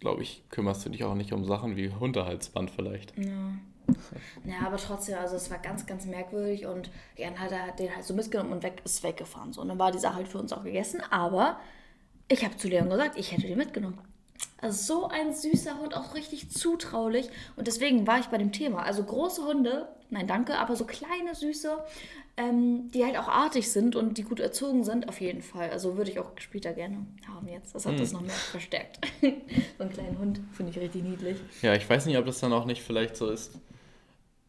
glaube 0.00 0.22
ich, 0.22 0.42
kümmerst 0.48 0.84
du 0.84 0.90
dich 0.90 1.04
auch 1.04 1.14
nicht 1.14 1.32
um 1.32 1.44
Sachen 1.44 1.76
wie 1.76 1.90
Hundehalsband 1.90 2.70
vielleicht. 2.70 3.12
Ja, 4.44 4.66
aber 4.66 4.76
trotzdem, 4.78 5.18
also 5.18 5.36
es 5.36 5.50
war 5.50 5.58
ganz, 5.58 5.86
ganz 5.86 6.06
merkwürdig 6.06 6.66
und 6.66 6.90
Jan 7.16 7.38
hat 7.38 7.52
er 7.52 7.72
den 7.72 7.94
halt 7.94 8.04
so 8.04 8.14
mitgenommen 8.14 8.52
und 8.52 8.62
weg, 8.62 8.80
ist 8.84 9.02
weggefahren. 9.02 9.52
So. 9.52 9.60
Und 9.60 9.68
dann 9.68 9.78
war 9.78 9.92
die 9.92 9.98
Sache 9.98 10.16
halt 10.16 10.28
für 10.28 10.38
uns 10.38 10.52
auch 10.52 10.64
gegessen, 10.64 11.00
aber 11.10 11.58
ich 12.28 12.44
habe 12.44 12.56
zu 12.56 12.68
Leon 12.68 12.88
gesagt, 12.88 13.16
ich 13.18 13.32
hätte 13.32 13.46
den 13.46 13.58
mitgenommen. 13.58 13.98
Also 14.60 14.94
so 15.00 15.08
ein 15.08 15.34
süßer 15.34 15.78
Hund, 15.80 15.96
auch 15.96 16.14
richtig 16.14 16.50
zutraulich. 16.50 17.28
Und 17.56 17.66
deswegen 17.66 18.06
war 18.06 18.20
ich 18.20 18.26
bei 18.26 18.38
dem 18.38 18.52
Thema. 18.52 18.84
Also 18.84 19.02
große 19.02 19.44
Hunde, 19.44 19.88
nein, 20.10 20.26
danke, 20.28 20.56
aber 20.58 20.76
so 20.76 20.84
kleine, 20.84 21.34
süße, 21.34 21.78
ähm, 22.36 22.90
die 22.92 23.04
halt 23.04 23.16
auch 23.18 23.28
artig 23.28 23.70
sind 23.72 23.96
und 23.96 24.16
die 24.18 24.22
gut 24.22 24.38
erzogen 24.40 24.84
sind, 24.84 25.08
auf 25.08 25.20
jeden 25.20 25.42
Fall. 25.42 25.70
Also 25.70 25.96
würde 25.96 26.10
ich 26.12 26.18
auch 26.20 26.30
später 26.36 26.72
gerne 26.72 27.04
haben 27.28 27.48
jetzt. 27.48 27.74
Das 27.74 27.86
hat 27.86 27.94
Mhm. 27.94 27.98
das 27.98 28.12
noch 28.12 28.20
mehr 28.22 28.30
verstärkt. 28.30 29.00
so 29.20 29.28
einen 29.84 29.92
kleinen 29.92 30.18
Hund 30.18 30.40
finde 30.52 30.70
ich 30.70 30.78
richtig 30.78 31.02
niedlich. 31.02 31.36
Ja, 31.60 31.74
ich 31.74 31.88
weiß 31.90 32.06
nicht, 32.06 32.16
ob 32.16 32.26
das 32.26 32.38
dann 32.40 32.52
auch 32.52 32.64
nicht 32.64 32.82
vielleicht 32.82 33.16
so 33.16 33.28
ist. 33.30 33.58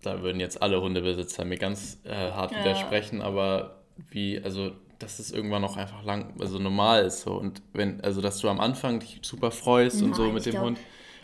Da 0.03 0.21
würden 0.21 0.39
jetzt 0.39 0.61
alle 0.61 0.81
Hundebesitzer 0.81 1.43
mir 1.43 1.57
ganz 1.57 1.97
äh, 2.03 2.09
hart 2.13 2.51
Ja. 2.51 2.59
widersprechen, 2.59 3.21
aber 3.21 3.81
wie, 4.11 4.39
also, 4.43 4.71
dass 5.03 5.19
es 5.19 5.31
irgendwann 5.31 5.63
auch 5.63 5.77
einfach 5.77 6.03
lang, 6.03 6.33
also 6.39 6.57
normal 6.59 7.05
ist 7.05 7.21
so. 7.21 7.33
Und 7.33 7.61
wenn, 7.73 8.01
also, 8.01 8.21
dass 8.21 8.39
du 8.39 8.49
am 8.49 8.59
Anfang 8.59 8.99
dich 8.99 9.19
super 9.21 9.51
freust 9.51 10.01
und 10.01 10.15
so 10.15 10.23
Nein, 10.23 10.33
mit 10.33 10.45
dem 10.45 10.51
glaub- 10.51 10.65
Hund. 10.65 10.79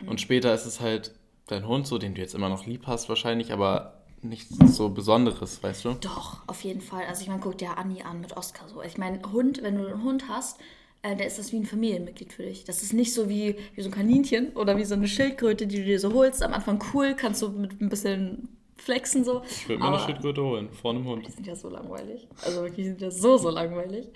Und 0.06 0.22
später 0.22 0.54
ist 0.54 0.66
es 0.66 0.80
halt 0.80 1.14
dein 1.48 1.68
Hund, 1.68 1.88
so, 1.88 1.98
den 1.98 2.14
du 2.16 2.22
jetzt 2.22 2.36
immer 2.36 2.50
noch 2.50 2.66
lieb 2.66 2.88
hast, 2.88 3.10
wahrscheinlich, 3.10 3.52
aber 3.52 3.96
nichts 4.22 4.56
so 4.76 4.90
Besonderes, 4.90 5.62
weißt 5.64 5.86
du? 5.86 5.94
Doch, 6.02 6.40
auf 6.48 6.64
jeden 6.64 6.82
Fall. 6.82 7.06
Also 7.08 7.22
ich 7.22 7.28
meine, 7.28 7.40
guck 7.42 7.58
dir 7.58 7.78
Anni 7.78 8.02
an 8.04 8.22
mit 8.22 8.36
Oscar 8.38 8.68
so. 8.68 8.82
Ich 8.82 8.98
meine, 8.98 9.20
Hund, 9.32 9.64
wenn 9.64 9.78
du 9.78 9.88
einen 9.88 10.04
Hund 10.04 10.26
hast, 10.28 10.60
äh, 11.02 11.16
der 11.16 11.28
ist 11.28 11.40
das 11.40 11.52
wie 11.52 11.58
ein 11.58 11.66
Familienmitglied 11.66 12.34
für 12.34 12.44
dich. 12.44 12.66
Das 12.66 12.84
ist 12.84 12.94
nicht 12.94 13.14
so 13.14 13.30
wie, 13.30 13.56
wie 13.76 13.82
so 13.82 13.88
ein 13.90 13.94
Kaninchen 13.94 14.50
oder 14.56 14.78
wie 14.78 14.84
so 14.84 14.96
eine 14.96 15.08
Schildkröte, 15.08 15.68
die 15.68 15.78
du 15.78 15.86
dir 15.86 16.00
so 16.00 16.14
holst. 16.14 16.44
Am 16.44 16.54
Anfang 16.54 16.84
cool, 16.94 17.16
kannst 17.16 17.42
du 17.42 17.50
mit 17.50 17.80
ein 17.82 17.90
bisschen 17.90 18.50
flexen 18.80 19.24
so. 19.24 19.42
Ich 19.46 19.70
würde 19.70 19.82
mir 19.82 19.90
eine 19.90 20.00
Schildkröte 20.00 20.44
holen, 20.44 20.70
vor 20.72 20.92
einem 20.92 21.06
Hund. 21.06 21.26
Die 21.28 21.32
sind 21.32 21.46
ja 21.46 21.56
so 21.56 21.70
langweilig. 21.70 22.28
Also 22.44 22.62
wirklich, 22.62 22.86
die 22.86 22.90
sind 22.90 23.02
ja 23.02 23.12
so, 23.12 23.38
so 23.38 23.50
langweilig. 23.50 24.08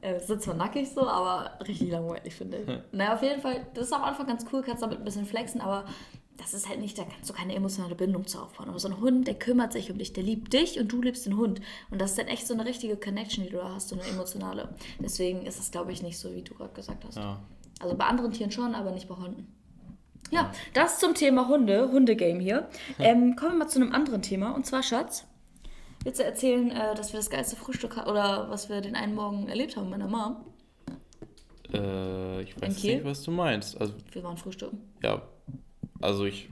Äh, 0.00 0.20
sind 0.20 0.42
zwar 0.42 0.54
nackig 0.54 0.90
so, 0.90 1.06
aber 1.06 1.58
richtig 1.66 1.90
langweilig, 1.90 2.34
finde 2.34 2.58
ich. 2.58 2.68
Naja, 2.92 3.14
auf 3.14 3.22
jeden 3.22 3.40
Fall, 3.40 3.66
das 3.74 3.86
ist 3.86 3.92
am 3.92 4.04
Anfang 4.04 4.26
ganz 4.26 4.44
cool, 4.52 4.62
kannst 4.62 4.82
damit 4.82 4.98
ein 4.98 5.04
bisschen 5.04 5.26
flexen, 5.26 5.60
aber 5.60 5.84
das 6.36 6.54
ist 6.54 6.68
halt 6.68 6.80
nicht, 6.80 6.98
da 6.98 7.04
kannst 7.04 7.28
du 7.30 7.34
keine 7.34 7.54
emotionale 7.54 7.94
Bindung 7.94 8.26
zu 8.26 8.38
aufbauen. 8.38 8.68
Aber 8.68 8.78
so 8.78 8.88
ein 8.88 9.00
Hund, 9.00 9.26
der 9.26 9.34
kümmert 9.34 9.72
sich 9.72 9.90
um 9.90 9.98
dich, 9.98 10.12
der 10.12 10.22
liebt 10.22 10.52
dich 10.52 10.78
und 10.78 10.92
du 10.92 11.00
liebst 11.00 11.26
den 11.26 11.36
Hund. 11.36 11.60
Und 11.90 12.00
das 12.00 12.10
ist 12.10 12.18
dann 12.18 12.28
echt 12.28 12.46
so 12.46 12.54
eine 12.54 12.64
richtige 12.64 12.96
Connection, 12.96 13.44
die 13.44 13.50
du 13.50 13.58
da 13.58 13.74
hast, 13.74 13.88
so 13.88 13.96
eine 13.96 14.04
emotionale. 14.04 14.74
Deswegen 15.00 15.46
ist 15.46 15.58
das, 15.58 15.70
glaube 15.70 15.92
ich, 15.92 16.02
nicht 16.02 16.18
so, 16.18 16.34
wie 16.34 16.42
du 16.42 16.54
gerade 16.54 16.74
gesagt 16.74 17.04
hast. 17.04 17.16
Ja. 17.16 17.40
Also 17.80 17.96
bei 17.96 18.04
anderen 18.04 18.32
Tieren 18.32 18.50
schon, 18.50 18.74
aber 18.74 18.90
nicht 18.90 19.08
bei 19.08 19.16
Hunden. 19.16 19.52
Ja, 20.30 20.50
das 20.74 20.98
zum 20.98 21.14
Thema 21.14 21.48
Hunde, 21.48 21.90
Hundegame 21.90 22.40
hier. 22.40 22.68
Ähm, 22.98 23.36
kommen 23.36 23.52
wir 23.52 23.58
mal 23.58 23.68
zu 23.68 23.80
einem 23.80 23.92
anderen 23.92 24.22
Thema. 24.22 24.54
Und 24.54 24.66
zwar, 24.66 24.82
Schatz, 24.82 25.24
willst 26.02 26.18
du 26.20 26.24
erzählen, 26.24 26.70
äh, 26.70 26.94
dass 26.94 27.12
wir 27.12 27.18
das 27.20 27.30
geilste 27.30 27.56
Frühstück 27.56 27.96
hatten 27.96 28.10
oder 28.10 28.50
was 28.50 28.68
wir 28.68 28.80
den 28.80 28.96
einen 28.96 29.14
Morgen 29.14 29.48
erlebt 29.48 29.76
haben 29.76 29.88
mit 29.88 29.98
meiner 29.98 30.10
Mom? 30.10 30.36
Äh, 31.72 32.42
ich 32.42 32.60
weiß 32.60 32.82
nicht, 32.82 33.04
was 33.04 33.22
du 33.22 33.30
meinst. 33.30 33.80
Also, 33.80 33.94
Wir 34.12 34.22
waren 34.24 34.36
frühstücken. 34.36 34.80
ja, 35.02 35.22
also 36.00 36.24
ich, 36.24 36.48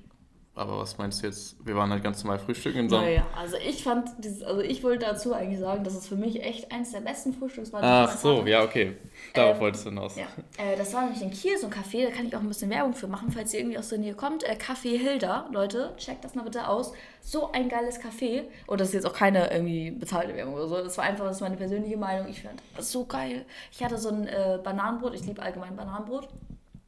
aber 0.57 0.79
was 0.79 0.99
meinst 0.99 1.23
du 1.23 1.27
jetzt? 1.27 1.57
Wir 1.67 1.75
waren 1.75 1.91
halt 1.91 2.03
ganz 2.03 2.23
normal 2.23 2.39
frühstücken 2.39 2.79
in 2.81 2.89
so 2.89 2.97
einem 2.97 3.07
Naja, 3.07 3.27
also 3.37 3.57
ich 3.57 3.83
fand 3.83 4.09
dieses, 4.19 4.43
also 4.43 4.61
ich 4.61 4.83
wollte 4.85 5.05
dazu 5.07 5.35
eigentlich 5.35 5.59
sagen, 5.59 5.83
dass 5.83 5.95
es 5.95 6.07
für 6.07 6.17
mich 6.17 6.43
echt 6.43 6.71
eins 6.71 6.93
der 6.93 7.01
besten 7.01 7.33
Frühstücks 7.33 7.73
war, 7.73 7.83
Ach 7.83 8.17
so, 8.17 8.39
hatte. 8.39 8.51
ja, 8.51 8.63
okay. 8.63 8.97
Darauf 9.33 9.57
Ähm, 9.57 9.61
wolltest 9.63 9.85
du 9.85 9.91
hinaus. 9.91 10.15
Ja, 10.17 10.27
äh, 10.59 10.77
das 10.77 10.95
war 10.95 11.03
nämlich 11.03 11.23
in 11.23 11.31
Kiel, 11.31 11.59
so 11.59 11.67
ein 11.67 11.73
Café, 11.73 12.05
da 12.05 12.11
kann 12.11 12.27
ich 12.27 12.37
auch 12.37 12.41
ein 12.41 12.49
bisschen 12.49 12.71
Werbung 12.71 12.95
für 12.95 13.07
machen, 13.09 13.33
falls 13.33 13.53
ihr 13.53 13.61
irgendwie 13.61 13.79
aus 13.79 13.89
der 13.89 13.99
Nähe 13.99 14.15
kommt. 14.15 14.45
Äh, 14.45 14.53
Café 14.57 14.97
Hilda, 14.99 15.49
Leute, 15.53 15.93
checkt 15.97 16.25
das 16.25 16.35
mal 16.35 16.43
bitte 16.43 16.69
aus. 16.69 16.93
So 17.21 17.51
ein 17.53 17.69
geiles 17.69 17.99
Café. 18.01 18.43
Und 18.67 18.81
das 18.81 18.89
ist 18.89 18.95
jetzt 18.95 19.07
auch 19.07 19.15
keine 19.15 19.51
irgendwie 19.51 19.91
bezahlte 19.91 20.37
Werbung 20.37 20.55
oder 20.55 20.69
so. 20.69 20.77
Das 20.77 20.97
war 20.99 21.05
einfach, 21.05 21.25
das 21.25 21.37
ist 21.37 21.41
meine 21.43 21.57
persönliche 21.57 21.97
Meinung. 21.97 22.29
Ich 22.29 22.43
fand 22.43 22.63
das 22.77 22.93
so 22.93 23.05
geil. 23.07 23.45
Ich 23.73 23.83
hatte 23.83 23.99
so 23.99 24.11
ein 24.11 24.29
äh, 24.29 24.59
Bananenbrot, 24.63 25.15
ich 25.15 25.25
liebe 25.27 25.43
allgemein 25.43 25.75
Bananenbrot. 25.75 26.29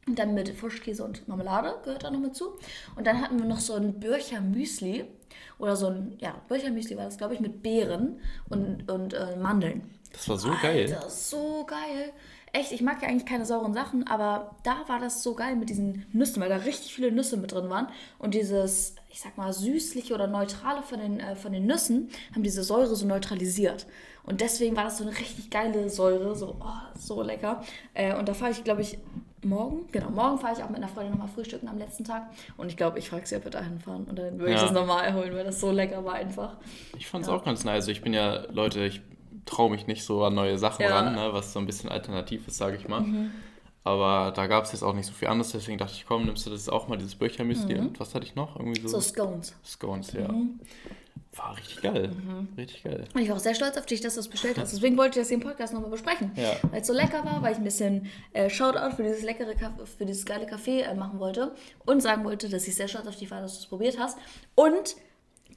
Und 0.07 0.19
dann 0.19 0.35
mit 0.35 0.49
Frischkäse 0.51 1.05
und 1.05 1.27
Marmelade 1.27 1.75
gehört 1.83 2.05
da 2.05 2.11
noch 2.11 2.21
mit 2.21 2.37
zu. 2.37 2.57
Und 2.95 3.07
dann 3.07 3.21
hatten 3.21 3.39
wir 3.39 3.47
noch 3.47 3.59
so 3.59 3.75
ein 3.75 3.99
Bircher 3.99 4.41
Müsli. 4.41 5.05
Oder 5.59 5.75
so 5.75 5.89
ein, 5.89 6.17
ja, 6.19 6.35
Bircher 6.49 6.71
Müsli 6.71 6.97
war 6.97 7.05
das, 7.05 7.19
glaube 7.19 7.35
ich, 7.35 7.41
mit 7.41 7.63
Beeren 7.63 8.21
und, 8.49 8.91
und 8.91 9.15
äh, 9.15 9.37
Mandeln. 9.37 9.91
Das 10.13 10.29
war 10.29 10.39
so 10.39 10.51
geil. 10.63 10.93
Alter, 10.93 11.11
so 11.11 11.65
geil. 11.67 12.13
Echt, 12.53 12.73
ich 12.73 12.81
mag 12.81 13.03
ja 13.03 13.09
eigentlich 13.09 13.27
keine 13.27 13.45
sauren 13.45 13.75
Sachen, 13.75 14.07
aber 14.07 14.57
da 14.63 14.85
war 14.87 15.01
das 15.01 15.23
so 15.23 15.35
geil 15.35 15.57
mit 15.57 15.69
diesen 15.69 16.07
Nüssen, 16.13 16.41
weil 16.41 16.49
da 16.49 16.57
richtig 16.57 16.95
viele 16.95 17.13
Nüsse 17.13 17.37
mit 17.37 17.53
drin 17.53 17.69
waren. 17.69 17.89
Und 18.19 18.35
dieses, 18.35 18.95
ich 19.11 19.21
sag 19.21 19.37
mal, 19.37 19.53
süßliche 19.53 20.15
oder 20.15 20.27
neutrale 20.27 20.83
von 20.83 21.01
den, 21.01 21.21
äh, 21.21 21.37
von 21.37 21.53
den 21.53 21.67
Nüssen 21.67 22.09
haben 22.33 22.43
diese 22.43 22.63
Säure 22.63 22.95
so 22.95 23.07
neutralisiert. 23.07 23.87
Und 24.27 24.41
deswegen 24.41 24.77
war 24.77 24.85
das 24.85 24.99
so 24.99 25.05
eine 25.05 25.17
richtig 25.17 25.51
geile 25.51 25.89
Säure, 25.89 26.35
so, 26.35 26.57
oh, 26.61 26.99
so 26.99 27.23
lecker. 27.23 27.63
Äh, 27.95 28.15
und 28.17 28.29
da 28.29 28.35
fahre 28.35 28.51
ich, 28.51 28.65
glaube 28.65 28.83
ich, 28.83 28.99
morgen, 29.45 29.87
genau, 29.93 30.11
morgen 30.11 30.39
fahre 30.39 30.55
ich 30.57 30.63
auch 30.65 30.69
mit 30.69 30.79
einer 30.79 30.89
Freundin 30.89 31.13
nochmal 31.13 31.29
frühstücken 31.29 31.69
am 31.69 31.79
letzten 31.79 32.05
Tag. 32.05 32.27
Und 32.57 32.69
ich 32.69 32.77
glaube, 32.77 32.99
ich 32.99 33.09
frage 33.09 33.25
sie, 33.27 33.37
ob 33.37 33.45
wir 33.45 33.51
dahin 33.53 33.79
fahren. 33.79 34.05
Und 34.09 34.19
dann 34.19 34.39
würde 34.39 34.53
ich 34.55 34.59
Ja. 34.59 34.65
das 34.65 34.73
nochmal 34.73 35.15
holen, 35.15 35.33
weil 35.35 35.45
das 35.45 35.61
so 35.61 35.71
lecker 35.71 36.05
war 36.05 36.15
einfach. 36.15 36.57
Ich 36.99 37.07
fand 37.07 37.25
es 37.25 37.31
auch 37.31 37.45
ganz 37.45 37.65
nice. 37.65 37.75
Also 37.77 37.93
ich 37.93 38.03
bin 38.03 38.13
ja, 38.13 38.45
Leute, 38.51 38.85
ich 38.85 39.01
traue 39.45 39.71
mich 39.71 39.87
nicht 39.87 40.05
so 40.05 40.25
an 40.25 40.35
neue 40.35 40.59
Sachen 40.59 40.83
Ja. 40.83 40.99
ran, 40.99 41.15
ne, 41.15 41.29
was 41.33 41.53
so 41.53 41.61
ein 41.61 41.67
bisschen 41.67 41.89
alternativ 41.89 42.49
ist, 42.49 42.57
sage 42.57 42.77
ich 42.77 42.89
mal. 42.89 43.05
Aber 43.85 44.33
da 44.33 44.49
gab 44.49 44.65
es 44.65 44.73
jetzt 44.73 44.83
auch 44.83 44.95
nicht 44.95 45.07
so 45.07 45.13
viel 45.13 45.29
anderes, 45.29 45.53
deswegen 45.53 45.79
dachte 45.79 45.93
ich, 45.95 46.05
komm, 46.07 46.25
nimmst 46.25 46.45
du 46.45 46.51
das 46.51 46.69
auch 46.69 46.89
mal, 46.89 46.97
dieses 46.99 47.15
Birchermüsli. 47.15 47.79
Und 47.79 48.01
was 48.01 48.13
hatte 48.17 48.27
ich 48.27 48.35
noch? 48.35 48.57
Irgendwie 48.57 48.81
so, 48.81 48.89
So 48.89 49.01
Scones. 49.01 49.55
Scones, 49.65 50.13
ja. 50.13 50.29
War 51.37 51.57
richtig 51.57 51.83
geil. 51.83 52.11
Richtig 52.57 52.83
geil. 52.85 53.05
Und 53.15 53.21
ich 53.21 53.29
war 53.29 53.37
auch 53.37 53.41
sehr 53.41 53.55
stolz 53.55 53.77
auf 53.77 53.87
dich, 53.87 54.01
dass 54.01 54.15
du 54.15 54.21
es 54.21 54.29
bestellt 54.29 54.59
hast. 54.59 54.73
Deswegen 54.75 54.97
wollte 54.97 55.19
ich 55.19 55.23
das 55.23 55.29
hier 55.29 55.37
im 55.39 55.43
Podcast 55.43 55.75
nochmal 55.75 55.91
besprechen. 55.91 56.33
Ja. 56.37 56.53
Weil 56.71 56.81
es 56.81 56.87
so 56.87 56.93
lecker 56.93 57.25
war, 57.25 57.43
weil 57.43 57.53
ich 57.53 57.59
ein 57.59 57.65
bisschen 57.65 58.07
äh, 58.33 58.49
Shoutout 58.49 58.97
für 58.97 59.03
dieses 59.03 59.23
leckere 59.23 59.53
für 59.99 60.07
dieses 60.07 60.25
geile 60.25 60.47
Kaffee 60.47 60.81
äh, 60.83 60.95
machen 60.95 61.19
wollte 61.19 61.55
und 61.85 62.03
sagen 62.03 62.25
wollte, 62.25 62.49
dass 62.49 62.67
ich 62.67 62.75
sehr 62.75 62.89
stolz 62.89 63.07
auf 63.07 63.17
dich 63.17 63.31
war, 63.31 63.41
dass 63.41 63.55
du 63.55 63.61
es 63.61 63.67
probiert 63.67 63.99
hast. 63.99 64.19
Und 64.55 64.97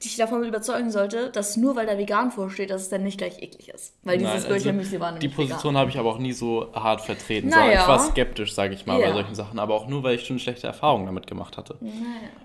dich 0.02 0.16
davon 0.16 0.44
überzeugen 0.44 0.90
sollte, 0.90 1.30
dass 1.30 1.56
nur 1.56 1.76
weil 1.76 1.86
da 1.86 1.98
vegan 1.98 2.30
vorsteht, 2.30 2.70
dass 2.70 2.82
es 2.82 2.88
dann 2.88 3.02
nicht 3.02 3.18
gleich 3.18 3.42
eklig 3.42 3.68
ist. 3.68 3.94
Weil 4.02 4.16
dieses 4.16 4.32
Nein, 4.32 4.42
also 4.44 4.54
Birchermüsli 4.54 5.00
war 5.00 5.12
die 5.18 5.28
Position 5.28 5.76
habe 5.76 5.90
ich 5.90 5.98
aber 5.98 6.08
auch 6.10 6.18
nie 6.18 6.32
so 6.32 6.72
hart 6.72 7.02
vertreten. 7.02 7.48
Naja. 7.48 7.82
Ich 7.82 7.88
war 7.88 7.98
skeptisch, 7.98 8.54
sage 8.54 8.74
ich 8.74 8.86
mal, 8.86 8.98
Ja. 8.98 9.08
bei 9.08 9.12
solchen 9.12 9.34
Sachen. 9.34 9.58
Aber 9.58 9.74
auch 9.74 9.88
nur, 9.88 10.02
weil 10.02 10.14
ich 10.14 10.26
schon 10.26 10.38
schlechte 10.38 10.66
Erfahrungen 10.66 11.06
damit 11.06 11.26
gemacht 11.26 11.58
hatte. 11.58 11.76
Naja. 11.80 11.94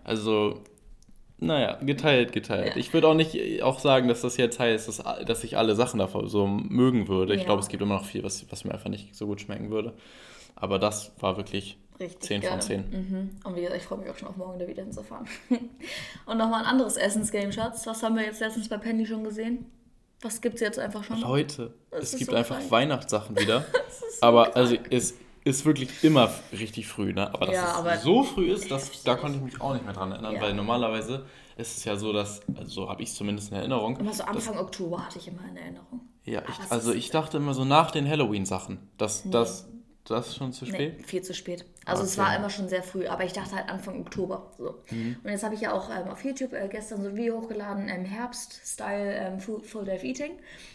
Also, 0.04 0.60
naja, 1.38 1.78
geteilt, 1.82 2.32
geteilt. 2.32 2.76
Ja. 2.76 2.78
Ich 2.78 2.94
würde 2.94 3.08
auch 3.08 3.14
nicht 3.14 3.62
auch 3.64 3.80
sagen, 3.80 4.08
dass 4.08 4.22
das 4.22 4.38
jetzt 4.38 4.60
heißt, 4.60 4.88
dass, 4.88 5.04
dass 5.26 5.44
ich 5.44 5.58
alle 5.58 5.76
Sachen 5.76 6.00
davon 6.00 6.28
so 6.28 6.48
mögen 6.48 7.08
würde. 7.08 7.34
Ich 7.34 7.42
Ja. 7.42 7.46
glaube, 7.46 7.62
es 7.62 7.68
gibt 7.68 7.84
immer 7.84 7.96
noch 7.96 8.06
viel, 8.06 8.24
was, 8.24 8.46
was 8.52 8.64
mir 8.64 8.74
einfach 8.74 8.90
nicht 8.90 9.14
so 9.16 9.28
gut 9.28 9.42
schmecken 9.42 9.70
würde. 9.70 9.94
Aber 10.56 10.80
das 10.80 11.12
war 11.20 11.36
wirklich 11.38 11.78
Richtig 12.00 12.22
10 12.22 12.42
geil. 12.42 12.52
von 12.52 12.62
10. 12.62 12.80
Mhm. 12.90 13.30
Und 13.44 13.56
wie 13.56 13.62
gesagt, 13.62 13.78
ich 13.82 13.84
freue 13.84 14.00
mich 14.00 14.10
auch 14.10 14.18
schon 14.18 14.30
auf 14.30 14.38
morgen 14.38 14.58
da 14.60 14.68
wieder 14.68 14.84
hinzufahren. 14.84 15.28
und 16.26 16.38
nochmal 16.38 16.62
ein 16.62 16.68
anderes 16.68 16.96
Essensgame, 16.98 17.52
Schatz. 17.52 17.86
Was 17.88 18.02
haben 18.04 18.16
wir 18.16 18.24
jetzt 18.24 18.40
letztens 18.40 18.70
bei 18.70 18.78
Penny 18.78 19.06
schon 19.06 19.24
gesehen? 19.24 19.66
Was 20.22 20.40
gibt 20.40 20.56
es 20.56 20.62
jetzt 20.62 20.80
einfach 20.80 21.04
schon? 21.04 21.20
Leute, 21.20 21.74
Das 21.92 22.14
es 22.14 22.18
gibt 22.20 22.32
so 22.32 22.38
einfach. 22.38 22.58
Weihnachtssachen 22.70 23.38
wieder. 23.38 23.66
ist 23.90 24.20
so 24.22 24.26
aber 24.26 24.44
krank. 24.46 24.56
also 24.56 24.76
es 24.90 25.14
ist 25.46 25.64
wirklich 25.66 26.04
immer 26.04 26.30
richtig 26.52 26.88
früh, 26.88 27.14
ne? 27.14 27.34
Aber 27.34 27.46
dass 27.46 27.56
Ja, 27.56 27.94
es 27.94 28.04
so 28.04 28.24
früh 28.24 28.52
ist, 28.52 28.70
das, 28.70 29.04
da 29.04 29.16
konnte 29.16 29.38
ich 29.38 29.44
mich 29.44 29.62
auch 29.62 29.74
nicht 29.74 29.86
mehr 29.86 29.94
dran 29.94 30.12
erinnern, 30.12 30.36
Ja. 30.36 30.42
weil 30.42 30.54
normalerweise 30.54 31.26
ist 31.56 31.78
es 31.78 31.86
ja 31.86 31.96
so, 31.96 32.12
dass, 32.12 32.42
also 32.56 32.70
so 32.70 32.90
habe 32.90 33.02
ich 33.04 33.10
es 33.10 33.16
zumindest 33.16 33.52
in 33.52 33.58
Erinnerung. 33.58 33.96
Immer 33.98 34.12
so 34.12 34.24
dass- 34.24 34.28
Anfang 34.28 34.58
Oktober 34.58 35.06
hatte 35.06 35.20
ich 35.20 35.28
immer 35.30 35.48
in 35.50 35.56
Erinnerung. 35.56 36.02
Ja, 36.26 36.42
ich, 36.50 36.72
also 36.72 36.92
ich 36.94 37.12
dachte 37.12 37.38
immer 37.38 37.54
so 37.54 37.64
nach 37.64 37.92
den 37.92 38.10
Halloween-Sachen. 38.10 38.80
Das, 38.98 39.24
das, 39.30 39.68
das 40.04 40.30
ist 40.30 40.38
schon 40.38 40.52
zu 40.52 40.66
Nee, 40.66 40.72
spät. 40.72 41.06
viel 41.06 41.22
zu 41.22 41.34
spät. 41.36 41.66
Also 41.86 42.04
es 42.04 42.14
Okay. 42.14 42.22
Mhm. 42.22 42.26
war 42.26 42.36
immer 42.38 42.50
schon 42.50 42.68
sehr 42.68 42.84
früh, 42.84 43.08
aber 43.08 43.24
ich 43.24 43.34
dachte 43.34 43.56
halt 43.56 43.70
Anfang 43.70 44.00
Oktober. 44.02 44.52
So. 44.58 44.76
Und 44.90 45.30
jetzt 45.30 45.44
habe 45.44 45.56
ich 45.56 45.62
ja 45.62 45.72
auch 45.72 45.90
ähm, 45.90 46.10
auf 46.10 46.24
YouTube 46.24 46.54
äh, 46.54 46.68
gestern 46.68 47.02
so 47.02 47.10
ein 47.10 47.16
Video 47.16 47.40
hochgeladen, 47.40 47.88
ähm, 47.90 48.06
Herbst-Style 48.06 49.14
ähm, 49.14 49.40
Full, 49.40 49.86
Day 49.86 50.00
Eating. 50.04 50.32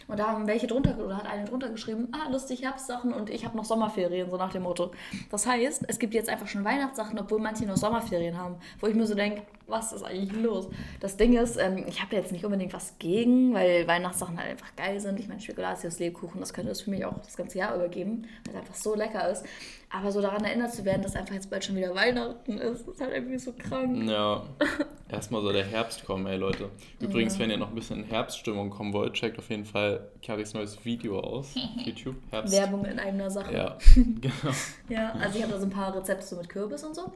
Und 0.07 0.19
da 0.19 0.27
haben 0.27 0.47
welche 0.47 0.67
drunter, 0.67 0.97
oder 0.97 1.17
hat 1.17 1.25
eine 1.25 1.45
drunter 1.45 1.69
geschrieben, 1.69 2.07
ah, 2.13 2.29
lustig 2.31 2.63
Herbstsachen 2.63 3.13
und 3.13 3.29
ich 3.29 3.45
habe 3.45 3.57
noch 3.57 3.65
Sommerferien, 3.65 4.29
so 4.29 4.37
nach 4.37 4.51
dem 4.51 4.63
Motto. 4.63 4.91
Das 5.29 5.45
heißt, 5.45 5.83
es 5.87 5.99
gibt 5.99 6.13
jetzt 6.13 6.29
einfach 6.29 6.47
schon 6.47 6.63
Weihnachtssachen, 6.63 7.19
obwohl 7.19 7.39
manche 7.39 7.65
noch 7.65 7.77
Sommerferien 7.77 8.37
haben. 8.37 8.55
Wo 8.79 8.87
ich 8.87 8.95
mir 8.95 9.05
so 9.05 9.15
denke, 9.15 9.41
was 9.67 9.93
ist 9.93 10.03
eigentlich 10.03 10.33
los? 10.41 10.67
Das 10.99 11.17
Ding 11.17 11.37
ist, 11.37 11.57
ähm, 11.57 11.85
ich 11.87 12.01
habe 12.01 12.15
jetzt 12.15 12.31
nicht 12.31 12.45
unbedingt 12.45 12.73
was 12.73 12.97
gegen, 12.99 13.53
weil 13.53 13.87
Weihnachtssachen 13.87 14.37
halt 14.37 14.49
einfach 14.49 14.75
geil 14.75 14.99
sind. 14.99 15.19
Ich 15.19 15.27
meine, 15.27 15.39
Spekulatius, 15.41 15.99
Lebkuchen, 15.99 16.39
das 16.39 16.53
könnte 16.53 16.71
es 16.71 16.81
für 16.81 16.89
mich 16.91 17.05
auch 17.05 17.17
das 17.19 17.37
ganze 17.37 17.57
Jahr 17.57 17.75
übergeben, 17.75 18.27
weil 18.45 18.55
es 18.55 18.59
einfach 18.61 18.75
so 18.75 18.95
lecker 18.95 19.29
ist. 19.29 19.45
Aber 19.93 20.11
so 20.11 20.21
daran 20.21 20.45
erinnert 20.45 20.73
zu 20.73 20.85
werden, 20.85 21.01
dass 21.01 21.15
einfach 21.17 21.35
jetzt 21.35 21.49
bald 21.49 21.65
schon 21.65 21.75
wieder 21.75 21.93
Weihnachten 21.93 22.57
ist, 22.57 22.87
ist 22.87 23.01
halt 23.01 23.13
irgendwie 23.13 23.37
so 23.37 23.51
krank. 23.51 24.09
Ja, 24.09 24.43
erstmal 25.09 25.41
soll 25.41 25.51
der 25.51 25.65
Herbst 25.65 26.05
kommen, 26.05 26.25
ey 26.27 26.37
Leute. 26.37 26.69
Übrigens, 27.01 27.37
wenn 27.39 27.49
ihr 27.49 27.57
noch 27.57 27.69
ein 27.69 27.75
bisschen 27.75 28.03
in 28.03 28.05
Herbststimmung 28.05 28.69
kommen 28.69 28.93
wollt, 28.93 29.13
checkt 29.13 29.37
auf 29.37 29.49
jeden 29.49 29.65
Fall 29.65 30.07
Karis 30.25 30.53
neues 30.53 30.85
Video 30.85 31.19
aus. 31.19 31.53
YouTube, 31.85 32.15
Herbst. 32.29 32.53
Werbung 32.53 32.85
in 32.85 32.99
einer 32.99 33.29
Sache. 33.29 33.53
Ja, 33.53 33.77
genau. 33.95 34.55
Ja, 34.87 35.11
also 35.11 35.37
ich 35.37 35.43
habe 35.43 35.53
da 35.53 35.59
so 35.59 35.65
ein 35.65 35.71
paar 35.71 35.93
Rezepte 35.93 36.25
so 36.25 36.37
mit 36.37 36.47
Kürbis 36.47 36.85
und 36.85 36.95
so. 36.95 37.11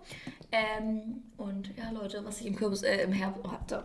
Ähm, 0.52 1.24
und 1.38 1.72
ja, 1.78 1.92
Leute, 1.92 2.26
was 2.26 2.42
ich 2.42 2.48
im 2.48 2.58
Kürbis, 2.58 2.84
äh, 2.84 3.04
im 3.04 3.14
Herbst, 3.14 3.40
oh, 3.46 3.52
da. 3.68 3.84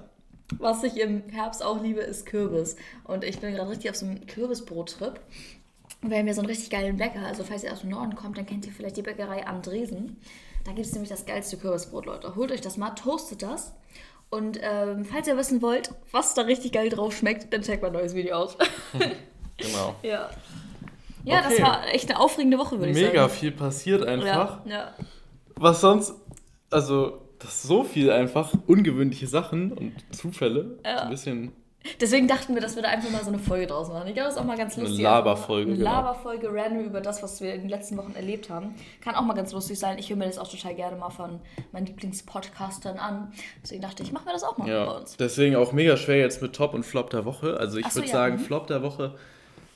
was 0.58 0.82
ich 0.82 0.96
im 0.96 1.28
Herbst 1.28 1.64
auch 1.64 1.80
liebe, 1.80 2.00
ist 2.00 2.26
Kürbis. 2.26 2.74
Und 3.04 3.22
ich 3.22 3.38
bin 3.38 3.54
gerade 3.54 3.70
richtig 3.70 3.90
auf 3.90 3.96
so 3.96 4.06
einem 4.06 4.26
Kürbisbrot-Trip. 4.26 5.20
Und 6.02 6.10
wir 6.10 6.34
so 6.34 6.40
einen 6.40 6.48
richtig 6.48 6.70
geilen 6.70 6.96
Bäcker. 6.96 7.20
Also 7.26 7.44
falls 7.44 7.62
ihr 7.62 7.72
aus 7.72 7.80
dem 7.80 7.90
Norden 7.90 8.14
kommt, 8.14 8.38
dann 8.38 8.46
kennt 8.46 8.66
ihr 8.66 8.72
vielleicht 8.72 8.96
die 8.96 9.02
Bäckerei 9.02 9.46
Andresen. 9.46 10.16
Da 10.64 10.72
gibt 10.72 10.86
es 10.86 10.92
nämlich 10.92 11.10
das 11.10 11.26
geilste 11.26 11.56
Kürbisbrot, 11.56 12.06
Leute. 12.06 12.34
Holt 12.36 12.52
euch 12.52 12.60
das 12.60 12.76
mal, 12.76 12.90
toastet 12.90 13.42
das. 13.42 13.74
Und 14.30 14.58
ähm, 14.62 15.04
falls 15.04 15.26
ihr 15.26 15.36
wissen 15.36 15.60
wollt, 15.60 15.90
was 16.12 16.34
da 16.34 16.42
richtig 16.42 16.72
geil 16.72 16.88
drauf 16.88 17.16
schmeckt, 17.16 17.52
dann 17.52 17.62
checkt 17.62 17.82
mein 17.82 17.92
neues 17.92 18.14
Video 18.14 18.36
aus. 18.36 18.56
Genau. 19.62 19.94
ja. 20.02 20.30
Ja, 21.22 21.42
das 21.42 21.52
Okay. 21.52 21.62
war 21.62 21.86
echt 21.92 22.08
eine 22.08 22.18
aufregende 22.18 22.56
Woche, 22.56 22.78
würde 22.78 22.92
ich 22.92 22.96
sagen. 22.96 23.08
Mega 23.08 23.28
viel 23.28 23.52
passiert 23.52 24.02
einfach. 24.06 24.64
Ja, 24.64 24.72
ja. 24.72 24.94
Was 25.56 25.82
sonst, 25.82 26.14
also, 26.70 27.20
das 27.38 27.50
ist 27.56 27.62
so 27.64 27.84
viel 27.84 28.10
einfach, 28.10 28.54
ungewöhnliche 28.66 29.26
Sachen 29.26 29.72
und 29.72 29.92
Zufälle. 30.16 30.78
Ja. 30.82 31.02
Ein 31.02 31.10
bisschen, 31.10 31.52
Deswegen 31.98 32.28
dachten 32.28 32.54
wir, 32.54 32.60
dass 32.60 32.76
wir 32.76 32.82
da 32.82 32.90
einfach 32.90 33.10
mal 33.10 33.22
so 33.22 33.28
eine 33.28 33.38
Folge 33.38 33.66
draus 33.66 33.88
machen. 33.88 34.06
Ich 34.08 34.14
glaube, 34.14 34.26
das 34.26 34.34
ist 34.34 34.40
auch 34.40 34.44
mal 34.44 34.58
ganz 34.58 34.76
Eine 34.76 34.86
lustig. 34.86 35.02
Laberfolge, 35.02 35.70
Eine 35.70 35.78
genau. 35.78 35.90
Laberfolge 35.90 36.48
random 36.52 36.84
über 36.84 37.00
das, 37.00 37.22
was 37.22 37.40
wir 37.40 37.54
in 37.54 37.62
den 37.62 37.70
letzten 37.70 37.96
Wochen 37.96 38.12
erlebt 38.14 38.50
haben. 38.50 38.74
Kann 39.00 39.14
auch 39.14 39.22
mal 39.22 39.34
ganz 39.34 39.52
lustig 39.52 39.78
sein. 39.78 39.98
Ich 39.98 40.10
höre 40.10 40.16
mir 40.16 40.26
das 40.26 40.38
auch 40.38 40.48
total 40.48 40.74
gerne 40.74 40.96
mal 40.96 41.10
von 41.10 41.40
meinen 41.72 41.86
Lieblingspodcastern 41.86 42.98
an. 42.98 43.32
Deswegen 43.62 43.80
dachte 43.80 44.02
ich, 44.02 44.12
machen 44.12 44.26
wir 44.26 44.32
das 44.34 44.44
auch 44.44 44.58
mal 44.58 44.66
bei 44.66 44.72
ja. 44.72 44.90
uns. 44.90 45.16
Deswegen 45.16 45.56
auch 45.56 45.72
mega 45.72 45.96
schwer 45.96 46.18
jetzt 46.18 46.42
mit 46.42 46.54
Top 46.54 46.74
und 46.74 46.84
Flop 46.84 47.08
der 47.10 47.24
Woche. 47.24 47.56
Also, 47.58 47.78
ich 47.78 47.86
so, 47.86 47.96
würde 47.96 48.08
ja, 48.08 48.12
sagen, 48.12 48.36
mhm. 48.36 48.40
Flop 48.40 48.66
der 48.66 48.82
Woche 48.82 49.14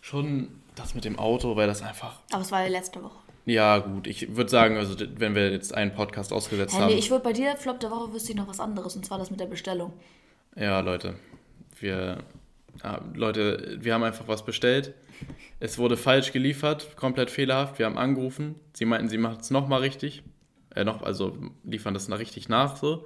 schon 0.02 0.48
das 0.74 0.94
mit 0.94 1.06
dem 1.06 1.18
Auto, 1.18 1.56
weil 1.56 1.66
das 1.66 1.80
einfach. 1.80 2.20
Aber 2.32 2.42
es 2.42 2.52
war 2.52 2.62
ja 2.62 2.68
letzte 2.68 3.02
Woche. 3.02 3.16
Ja, 3.46 3.78
gut. 3.78 4.06
Ich 4.06 4.36
würde 4.36 4.50
sagen, 4.50 4.76
also, 4.76 4.94
wenn 5.16 5.34
wir 5.34 5.50
jetzt 5.50 5.74
einen 5.74 5.94
Podcast 5.94 6.34
ausgesetzt 6.34 6.74
Hey, 6.74 6.82
haben. 6.82 6.92
nee, 6.92 6.98
ich 6.98 7.10
würde 7.10 7.24
bei 7.24 7.32
dir, 7.32 7.56
Flop 7.56 7.80
der 7.80 7.90
Woche, 7.90 8.12
wüsste 8.12 8.32
ich 8.32 8.36
noch 8.36 8.48
was 8.48 8.60
anderes. 8.60 8.94
Und 8.94 9.06
zwar 9.06 9.18
das 9.18 9.30
mit 9.30 9.40
der 9.40 9.46
Bestellung. 9.46 9.92
Ja, 10.56 10.80
Leute, 10.80 11.14
wir, 11.84 12.18
ja, 12.82 13.00
Leute, 13.14 13.78
wir 13.80 13.94
haben 13.94 14.02
einfach 14.02 14.26
was 14.26 14.44
bestellt. 14.44 14.94
Es 15.60 15.78
wurde 15.78 15.96
falsch 15.96 16.32
geliefert, 16.32 16.96
komplett 16.96 17.30
fehlerhaft. 17.30 17.78
Wir 17.78 17.86
haben 17.86 17.96
angerufen. 17.98 18.56
Sie 18.72 18.84
meinten, 18.84 19.08
sie 19.08 19.18
machen 19.18 19.38
es 19.40 19.50
nochmal 19.50 19.80
richtig. 19.80 20.22
Äh, 20.74 20.82
noch, 20.84 21.02
also 21.02 21.36
liefern 21.62 21.94
das 21.94 22.10
richtig 22.10 22.48
nach 22.48 22.76
so. 22.76 23.04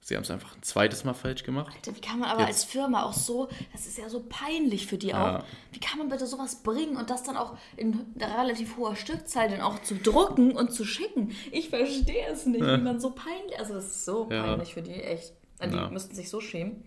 Sie 0.00 0.14
haben 0.14 0.22
es 0.22 0.30
einfach 0.30 0.54
ein 0.56 0.62
zweites 0.62 1.02
Mal 1.04 1.12
falsch 1.14 1.42
gemacht. 1.42 1.74
Alter, 1.74 1.94
wie 1.96 2.00
kann 2.00 2.20
man 2.20 2.30
aber 2.30 2.40
Jetzt- 2.42 2.48
als 2.48 2.64
Firma 2.64 3.02
auch 3.02 3.12
so, 3.12 3.48
das 3.72 3.84
ist 3.86 3.98
ja 3.98 4.08
so 4.08 4.24
peinlich 4.28 4.86
für 4.86 4.96
die 4.96 5.08
Ja. 5.08 5.38
auch. 5.40 5.44
Wie 5.72 5.80
kann 5.80 5.98
man 5.98 6.08
bitte 6.08 6.24
sowas 6.26 6.62
bringen 6.62 6.96
und 6.96 7.10
das 7.10 7.24
dann 7.24 7.36
auch 7.36 7.58
in 7.76 8.06
relativ 8.16 8.76
hoher 8.76 8.94
Stückzahl 8.94 9.50
dann 9.50 9.60
auch 9.60 9.82
zu 9.82 9.96
drucken 9.96 10.52
und 10.52 10.72
zu 10.72 10.84
schicken? 10.84 11.32
Ich 11.50 11.68
verstehe 11.70 12.26
es 12.32 12.46
nicht, 12.46 12.60
wie 12.64 12.78
man 12.80 13.00
so 13.00 13.10
peinlich, 13.10 13.58
also 13.58 13.74
das 13.74 13.86
ist 13.86 14.04
so 14.04 14.28
Ja. 14.30 14.44
peinlich 14.44 14.72
für 14.74 14.82
die, 14.82 14.92
echt. 14.92 15.32
Die 15.60 15.74
Ja. 15.76 15.90
müssten 15.90 16.14
sich 16.14 16.30
so 16.30 16.40
schämen. 16.40 16.84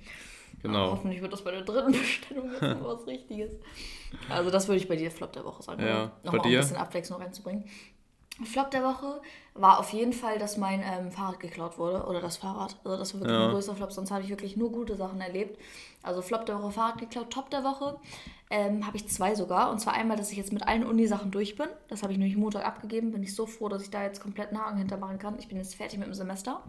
Genau. 0.62 0.92
hoffentlich 0.92 1.22
wird 1.22 1.34
das 1.34 1.44
bei 1.44 1.52
der 1.52 1.62
dritten 1.62 1.92
Bestellung 2.00 2.52
jetzt 2.52 2.62
was 2.62 3.08
Richtiges. 3.08 3.54
Also 4.30 4.52
das 4.52 4.68
würde 4.68 4.80
ich 4.80 4.88
bei 4.88 4.96
dir 4.96 5.10
Flop 5.10 5.34
der 5.34 5.46
Woche 5.46 5.64
sagen. 5.64 5.84
Ja, 5.84 6.12
um 6.24 6.38
bei 6.38 6.44
ein 6.44 6.52
bisschen 6.52 6.78
Abwechslung 6.78 7.22
reinzubringen. 7.22 7.66
Flop 8.46 8.72
der 8.72 8.84
Woche 8.84 9.22
war 9.54 9.80
auf 9.80 9.92
jeden 9.92 10.14
Fall, 10.14 10.40
dass 10.40 10.58
mein 10.58 10.82
ähm, 10.84 11.12
Fahrrad 11.12 11.40
geklaut 11.40 11.78
wurde. 11.78 12.06
Oder 12.06 12.22
das 12.22 12.38
Fahrrad. 12.38 12.78
Also 12.84 12.98
das 12.98 13.14
war 13.14 13.22
wirklich 13.22 13.38
Ja. 13.38 13.46
ein 13.48 13.52
größer 13.54 13.76
Flop, 13.76 13.92
sonst 13.92 14.12
habe 14.12 14.24
ich 14.24 14.30
wirklich 14.30 14.56
nur 14.58 14.72
gute 14.72 14.96
Sachen 14.96 15.20
erlebt. 15.22 15.60
Also 16.04 16.22
Flop 16.22 16.46
der 16.46 16.62
Woche, 16.62 16.72
Fahrrad 16.72 16.98
geklaut. 17.00 17.30
Top 17.30 17.50
der 17.50 17.64
Woche 17.64 17.98
ähm, 18.50 18.86
habe 18.88 18.98
ich 18.98 19.08
zwei 19.10 19.36
sogar. 19.36 19.72
Und 19.72 19.80
zwar 19.80 19.94
einmal, 19.94 20.18
dass 20.18 20.32
ich 20.32 20.38
jetzt 20.38 20.54
mit 20.54 20.68
allen 20.68 20.86
Uni-Sachen 20.86 21.32
durch 21.32 21.56
bin. 21.56 21.68
Das 21.90 22.02
habe 22.04 22.14
ich 22.14 22.18
nämlich 22.20 22.38
Montag 22.38 22.66
abgegeben. 22.66 23.12
Bin 23.12 23.24
ich 23.24 23.36
so 23.36 23.46
froh, 23.46 23.70
dass 23.70 23.84
ich 23.84 23.90
da 23.92 24.04
jetzt 24.04 24.22
komplett 24.22 24.50
einen 24.50 24.60
Haken 24.60 24.78
hintermachen 24.78 25.20
kann. 25.20 25.38
Ich 25.40 25.48
bin 25.48 25.58
jetzt 25.58 25.76
fertig 25.76 26.00
mit 26.00 26.08
dem 26.08 26.14
Semester. 26.14 26.62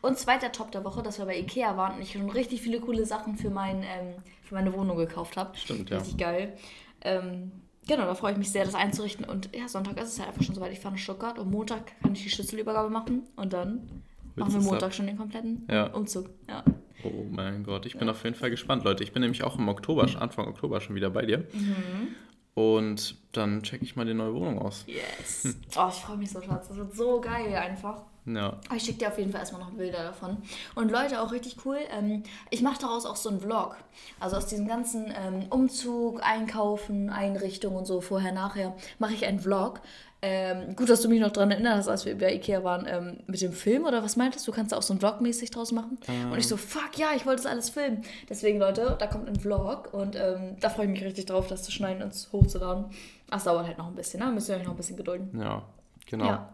Und 0.00 0.18
zweiter 0.18 0.50
Top 0.50 0.72
der 0.72 0.84
Woche, 0.84 1.02
dass 1.02 1.18
wir 1.18 1.26
bei 1.26 1.38
Ikea 1.38 1.76
waren 1.76 1.94
und 1.96 2.02
ich 2.02 2.12
schon 2.12 2.28
richtig 2.30 2.60
viele 2.62 2.80
coole 2.80 3.06
Sachen 3.06 3.36
für, 3.36 3.50
mein, 3.50 3.82
ähm, 3.84 4.14
für 4.42 4.54
meine 4.54 4.72
Wohnung 4.72 4.96
gekauft 4.96 5.36
habe. 5.36 5.56
Stimmt, 5.56 5.90
ja. 5.90 5.98
Richtig 5.98 6.16
geil. 6.18 6.56
Ähm, 7.02 7.52
genau, 7.86 8.04
da 8.06 8.14
freue 8.14 8.32
ich 8.32 8.38
mich 8.38 8.50
sehr, 8.50 8.64
das 8.64 8.74
einzurichten. 8.74 9.24
Und 9.24 9.54
ja, 9.54 9.68
Sonntag 9.68 9.98
ist 10.00 10.08
es 10.08 10.18
halt 10.18 10.28
einfach 10.28 10.42
schon 10.42 10.54
soweit. 10.54 10.72
Ich 10.72 10.80
fahre 10.80 10.94
nach 10.94 11.00
Stuttgart 11.00 11.38
und 11.38 11.50
Montag 11.50 12.00
kann 12.00 12.12
ich 12.14 12.22
die 12.22 12.30
Schlüsselübergabe 12.30 12.90
machen. 12.90 13.22
Und 13.36 13.52
dann 13.52 14.02
machen 14.36 14.52
wir 14.52 14.58
es 14.58 14.66
ab. 14.66 14.72
Montag 14.72 14.94
schon 14.94 15.06
den 15.06 15.16
kompletten 15.16 15.66
Ja. 15.70 15.86
Umzug. 15.92 16.30
Ja. 16.48 16.64
Oh 17.04 17.24
mein 17.30 17.64
Gott, 17.64 17.84
ich 17.86 17.98
bin 17.98 18.08
auf 18.08 18.22
jeden 18.22 18.36
Fall 18.36 18.50
gespannt, 18.50 18.84
Leute. 18.84 19.02
Ich 19.02 19.12
bin 19.12 19.22
nämlich 19.22 19.42
auch 19.42 19.58
im 19.58 19.68
Oktober, 19.68 20.06
Anfang 20.20 20.46
Oktober 20.46 20.80
schon 20.80 20.94
wieder 20.94 21.10
bei 21.10 21.26
dir. 21.26 21.38
Mhm. 21.52 22.08
Und 22.54 23.16
dann 23.32 23.62
checke 23.62 23.84
ich 23.84 23.96
mal 23.96 24.04
die 24.04 24.14
neue 24.14 24.34
Wohnung 24.34 24.58
aus. 24.58 24.84
Yes. 24.86 25.56
Oh, 25.76 25.88
ich 25.88 25.94
freue 25.96 26.18
mich 26.18 26.30
so, 26.30 26.40
Schatz. 26.40 26.68
Das 26.68 26.76
wird 26.76 26.94
so 26.94 27.20
geil 27.20 27.54
einfach. 27.56 28.04
Ja, 28.24 28.58
Aber 28.68 28.76
Ich 28.76 28.84
schicke 28.84 28.98
dir 28.98 29.08
auf 29.08 29.18
jeden 29.18 29.32
Fall 29.32 29.40
erstmal 29.40 29.62
noch 29.62 29.70
Bilder 29.70 30.04
davon. 30.04 30.36
Und 30.74 30.90
Leute, 30.92 31.20
auch 31.20 31.32
richtig 31.32 31.56
cool, 31.64 31.78
ähm, 31.90 32.22
ich 32.50 32.62
mache 32.62 32.80
daraus 32.80 33.04
auch 33.04 33.16
so 33.16 33.28
einen 33.30 33.40
Vlog. 33.40 33.76
Also 34.20 34.36
aus 34.36 34.46
diesem 34.46 34.68
ganzen 34.68 35.06
ähm, 35.06 35.46
Umzug, 35.50 36.20
Einkaufen, 36.22 37.10
Einrichtung 37.10 37.74
und 37.74 37.86
so, 37.86 38.00
vorher, 38.00 38.32
nachher, 38.32 38.74
mache 38.98 39.14
ich 39.14 39.26
einen 39.26 39.40
Vlog. 39.40 39.80
Ähm, 40.24 40.76
gut, 40.76 40.88
dass 40.88 41.00
du 41.00 41.08
mich 41.08 41.20
noch 41.20 41.32
daran 41.32 41.50
erinnert 41.50 41.78
hast, 41.78 41.88
als 41.88 42.04
wir 42.04 42.16
bei 42.16 42.32
Ikea 42.32 42.62
waren, 42.62 42.86
ähm, 42.88 43.18
mit 43.26 43.40
dem 43.40 43.52
Film 43.52 43.84
oder 43.86 44.04
was 44.04 44.14
meintest 44.14 44.46
du? 44.46 44.52
Kannst 44.52 44.70
du 44.70 44.76
auch 44.76 44.82
so 44.82 44.92
einen 44.92 45.00
Vlog 45.00 45.20
mäßig 45.20 45.50
draus 45.50 45.72
machen? 45.72 45.98
Und 46.30 46.38
ich 46.38 46.46
so, 46.46 46.56
fuck 46.56 46.96
ja, 46.96 47.08
ich 47.16 47.26
wollte 47.26 47.42
das 47.42 47.50
alles 47.50 47.70
filmen. 47.70 48.04
Deswegen, 48.28 48.60
Leute, 48.60 48.94
da 49.00 49.08
kommt 49.08 49.28
ein 49.28 49.34
Vlog 49.40 49.92
und 49.92 50.14
ähm, 50.14 50.56
da 50.60 50.70
freue 50.70 50.86
ich 50.86 50.92
mich 50.92 51.02
richtig 51.02 51.26
drauf, 51.26 51.48
das 51.48 51.64
zu 51.64 51.72
schneiden 51.72 52.04
und 52.04 52.12
hochzuladen. 52.32 52.84
Das 53.30 53.42
dauert 53.42 53.66
halt 53.66 53.78
noch 53.78 53.88
ein 53.88 53.96
bisschen, 53.96 54.20
ne? 54.20 54.30
Müsst 54.30 54.48
ihr 54.48 54.54
euch 54.54 54.62
noch 54.62 54.70
ein 54.70 54.76
bisschen 54.76 54.96
gedulden. 54.96 55.28
ja, 55.40 55.62
genau. 56.06 56.26
Ja. 56.26 56.52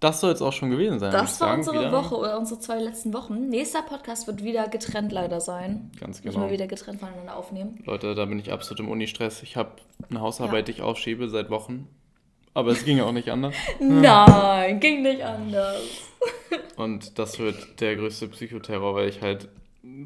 Das 0.00 0.20
soll 0.20 0.30
jetzt 0.30 0.40
auch 0.40 0.52
schon 0.52 0.70
gewesen 0.70 0.98
sein. 0.98 1.12
Das 1.12 1.40
war 1.40 1.48
sagen, 1.48 1.58
unsere 1.60 1.78
wieder. 1.78 1.92
Woche 1.92 2.16
oder 2.16 2.38
unsere 2.38 2.58
zwei 2.58 2.78
letzten 2.80 3.12
Wochen. 3.12 3.48
Nächster 3.50 3.82
Podcast 3.82 4.26
wird 4.26 4.42
wieder 4.42 4.66
getrennt 4.68 5.12
leider 5.12 5.40
sein. 5.42 5.90
Ganz 6.00 6.24
Müssen 6.24 6.36
genau. 6.36 6.46
wir 6.46 6.52
wieder 6.54 6.66
getrennt 6.66 7.00
voneinander 7.00 7.36
aufnehmen. 7.36 7.82
Leute, 7.84 8.14
da 8.14 8.24
bin 8.24 8.38
ich 8.38 8.50
absolut 8.50 8.80
im 8.80 8.88
Uni-Stress. 8.88 9.42
Ich 9.42 9.56
habe 9.56 9.72
eine 10.08 10.20
Hausarbeit, 10.22 10.68
die 10.68 10.72
ich 10.72 10.82
aufschiebe 10.82 11.28
seit 11.28 11.50
Wochen. 11.50 11.86
Aber 12.54 12.72
es 12.72 12.84
ging 12.84 13.00
auch 13.00 13.12
nicht 13.12 13.28
anders. 13.30 13.54
Nein, 13.78 14.80
ging 14.80 15.02
nicht 15.02 15.22
anders. 15.22 15.82
Und 16.76 17.18
das 17.18 17.38
wird 17.38 17.80
der 17.80 17.94
größte 17.96 18.26
Psychoterror, 18.28 18.94
weil 18.94 19.08
ich 19.10 19.20
halt 19.20 19.48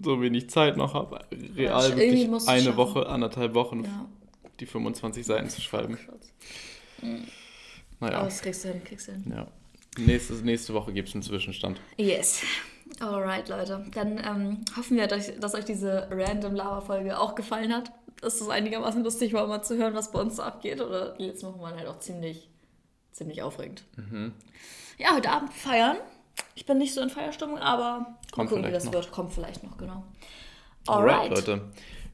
so 0.03 0.21
wenig 0.21 0.51
Zeit 0.51 0.77
noch 0.77 0.95
habe. 0.95 1.21
Ja, 1.31 1.79
Real 1.79 1.91
irgendwie 1.99 2.29
wirklich 2.31 2.49
eine 2.49 2.63
schaffen. 2.65 2.77
Woche, 2.77 3.07
anderthalb 3.09 3.55
Wochen 3.55 3.85
Ja, 3.85 4.07
die 4.61 4.67
25 4.67 5.25
Seiten 5.25 5.49
zu 5.49 5.61
schreiben. 5.61 5.97
Schatz. 5.97 6.33
Naja, 8.01 8.17
Aber 8.19 8.25
das 8.27 8.43
kriegst 8.43 8.65
du 8.65 8.69
hin, 8.69 8.83
kriegst 8.85 9.09
du 9.09 9.13
hin. 9.13 9.25
ja. 9.35 9.47
Nächste, 9.99 10.35
nächste 10.35 10.75
Woche 10.75 10.93
gibt 10.93 11.09
es 11.09 11.15
einen 11.15 11.23
Zwischenstand. 11.23 11.81
Yes. 11.97 12.43
Alright, 13.01 13.49
Leute. 13.49 13.85
Dann 13.93 14.19
ähm, 14.19 14.65
hoffen 14.77 14.97
wir, 14.97 15.07
dass, 15.07 15.39
dass 15.39 15.55
euch 15.55 15.65
diese 15.65 16.09
random 16.11 16.55
Lava-Folge 16.55 17.19
auch 17.19 17.35
gefallen 17.35 17.73
hat. 17.75 17.93
Dass 18.21 18.41
es 18.41 18.49
einigermaßen 18.49 19.03
lustig 19.05 19.33
war, 19.33 19.47
mal 19.47 19.63
zu 19.63 19.77
hören, 19.77 19.95
was 19.95 20.11
bei 20.13 20.21
uns 20.21 20.41
abgeht. 20.41 20.81
Oder 20.81 21.11
die 21.11 21.27
letzten 21.27 21.47
Wochen 21.49 21.61
waren 21.61 21.77
halt 21.77 21.89
auch 21.89 21.99
ziemlich, 21.99 22.49
ziemlich 23.13 23.43
aufregend. 23.43 23.85
Mhm. 23.97 24.33
Ja, 24.99 25.15
heute 25.15 25.31
Abend 25.31 25.53
feiern. 25.53 25.97
Ich 26.55 26.67
bin 26.67 26.79
nicht 26.79 26.95
so 26.95 27.01
in 27.01 27.11
Feierstimmung, 27.11 27.59
aber 27.59 28.01
mal 28.01 28.19
Kommt 28.33 28.51
gucken, 28.51 28.65
wie 28.67 28.71
das 28.73 28.85
noch. 28.85 28.93
wird. 28.93 29.11
Kommt 29.11 29.33
vielleicht 29.33 29.63
noch, 29.63 29.77
genau. 29.77 30.05
Alright, 30.87 31.31
Leute. 31.31 31.61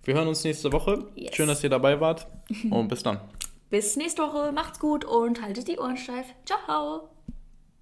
Wir 0.05 0.15
hören 0.15 0.29
uns 0.29 0.45
nächste 0.45 0.73
Woche. 0.73 1.07
Yes. 1.15 1.35
Schön, 1.35 1.49
dass 1.49 1.63
ihr 1.63 1.71
dabei 1.71 2.01
wart. 2.01 2.27
Und 2.71 2.89
bis 2.89 3.03
dann. 3.03 3.21
Bis 3.69 3.97
nächste 3.97 4.23
Woche. 4.23 4.51
Macht's 4.53 4.81
gut 4.81 5.05
und 5.05 5.43
haltet 5.43 5.69
die 5.69 5.79
Ohren 5.79 5.97
steif. 5.97 6.27
Ciao. 6.45 7.09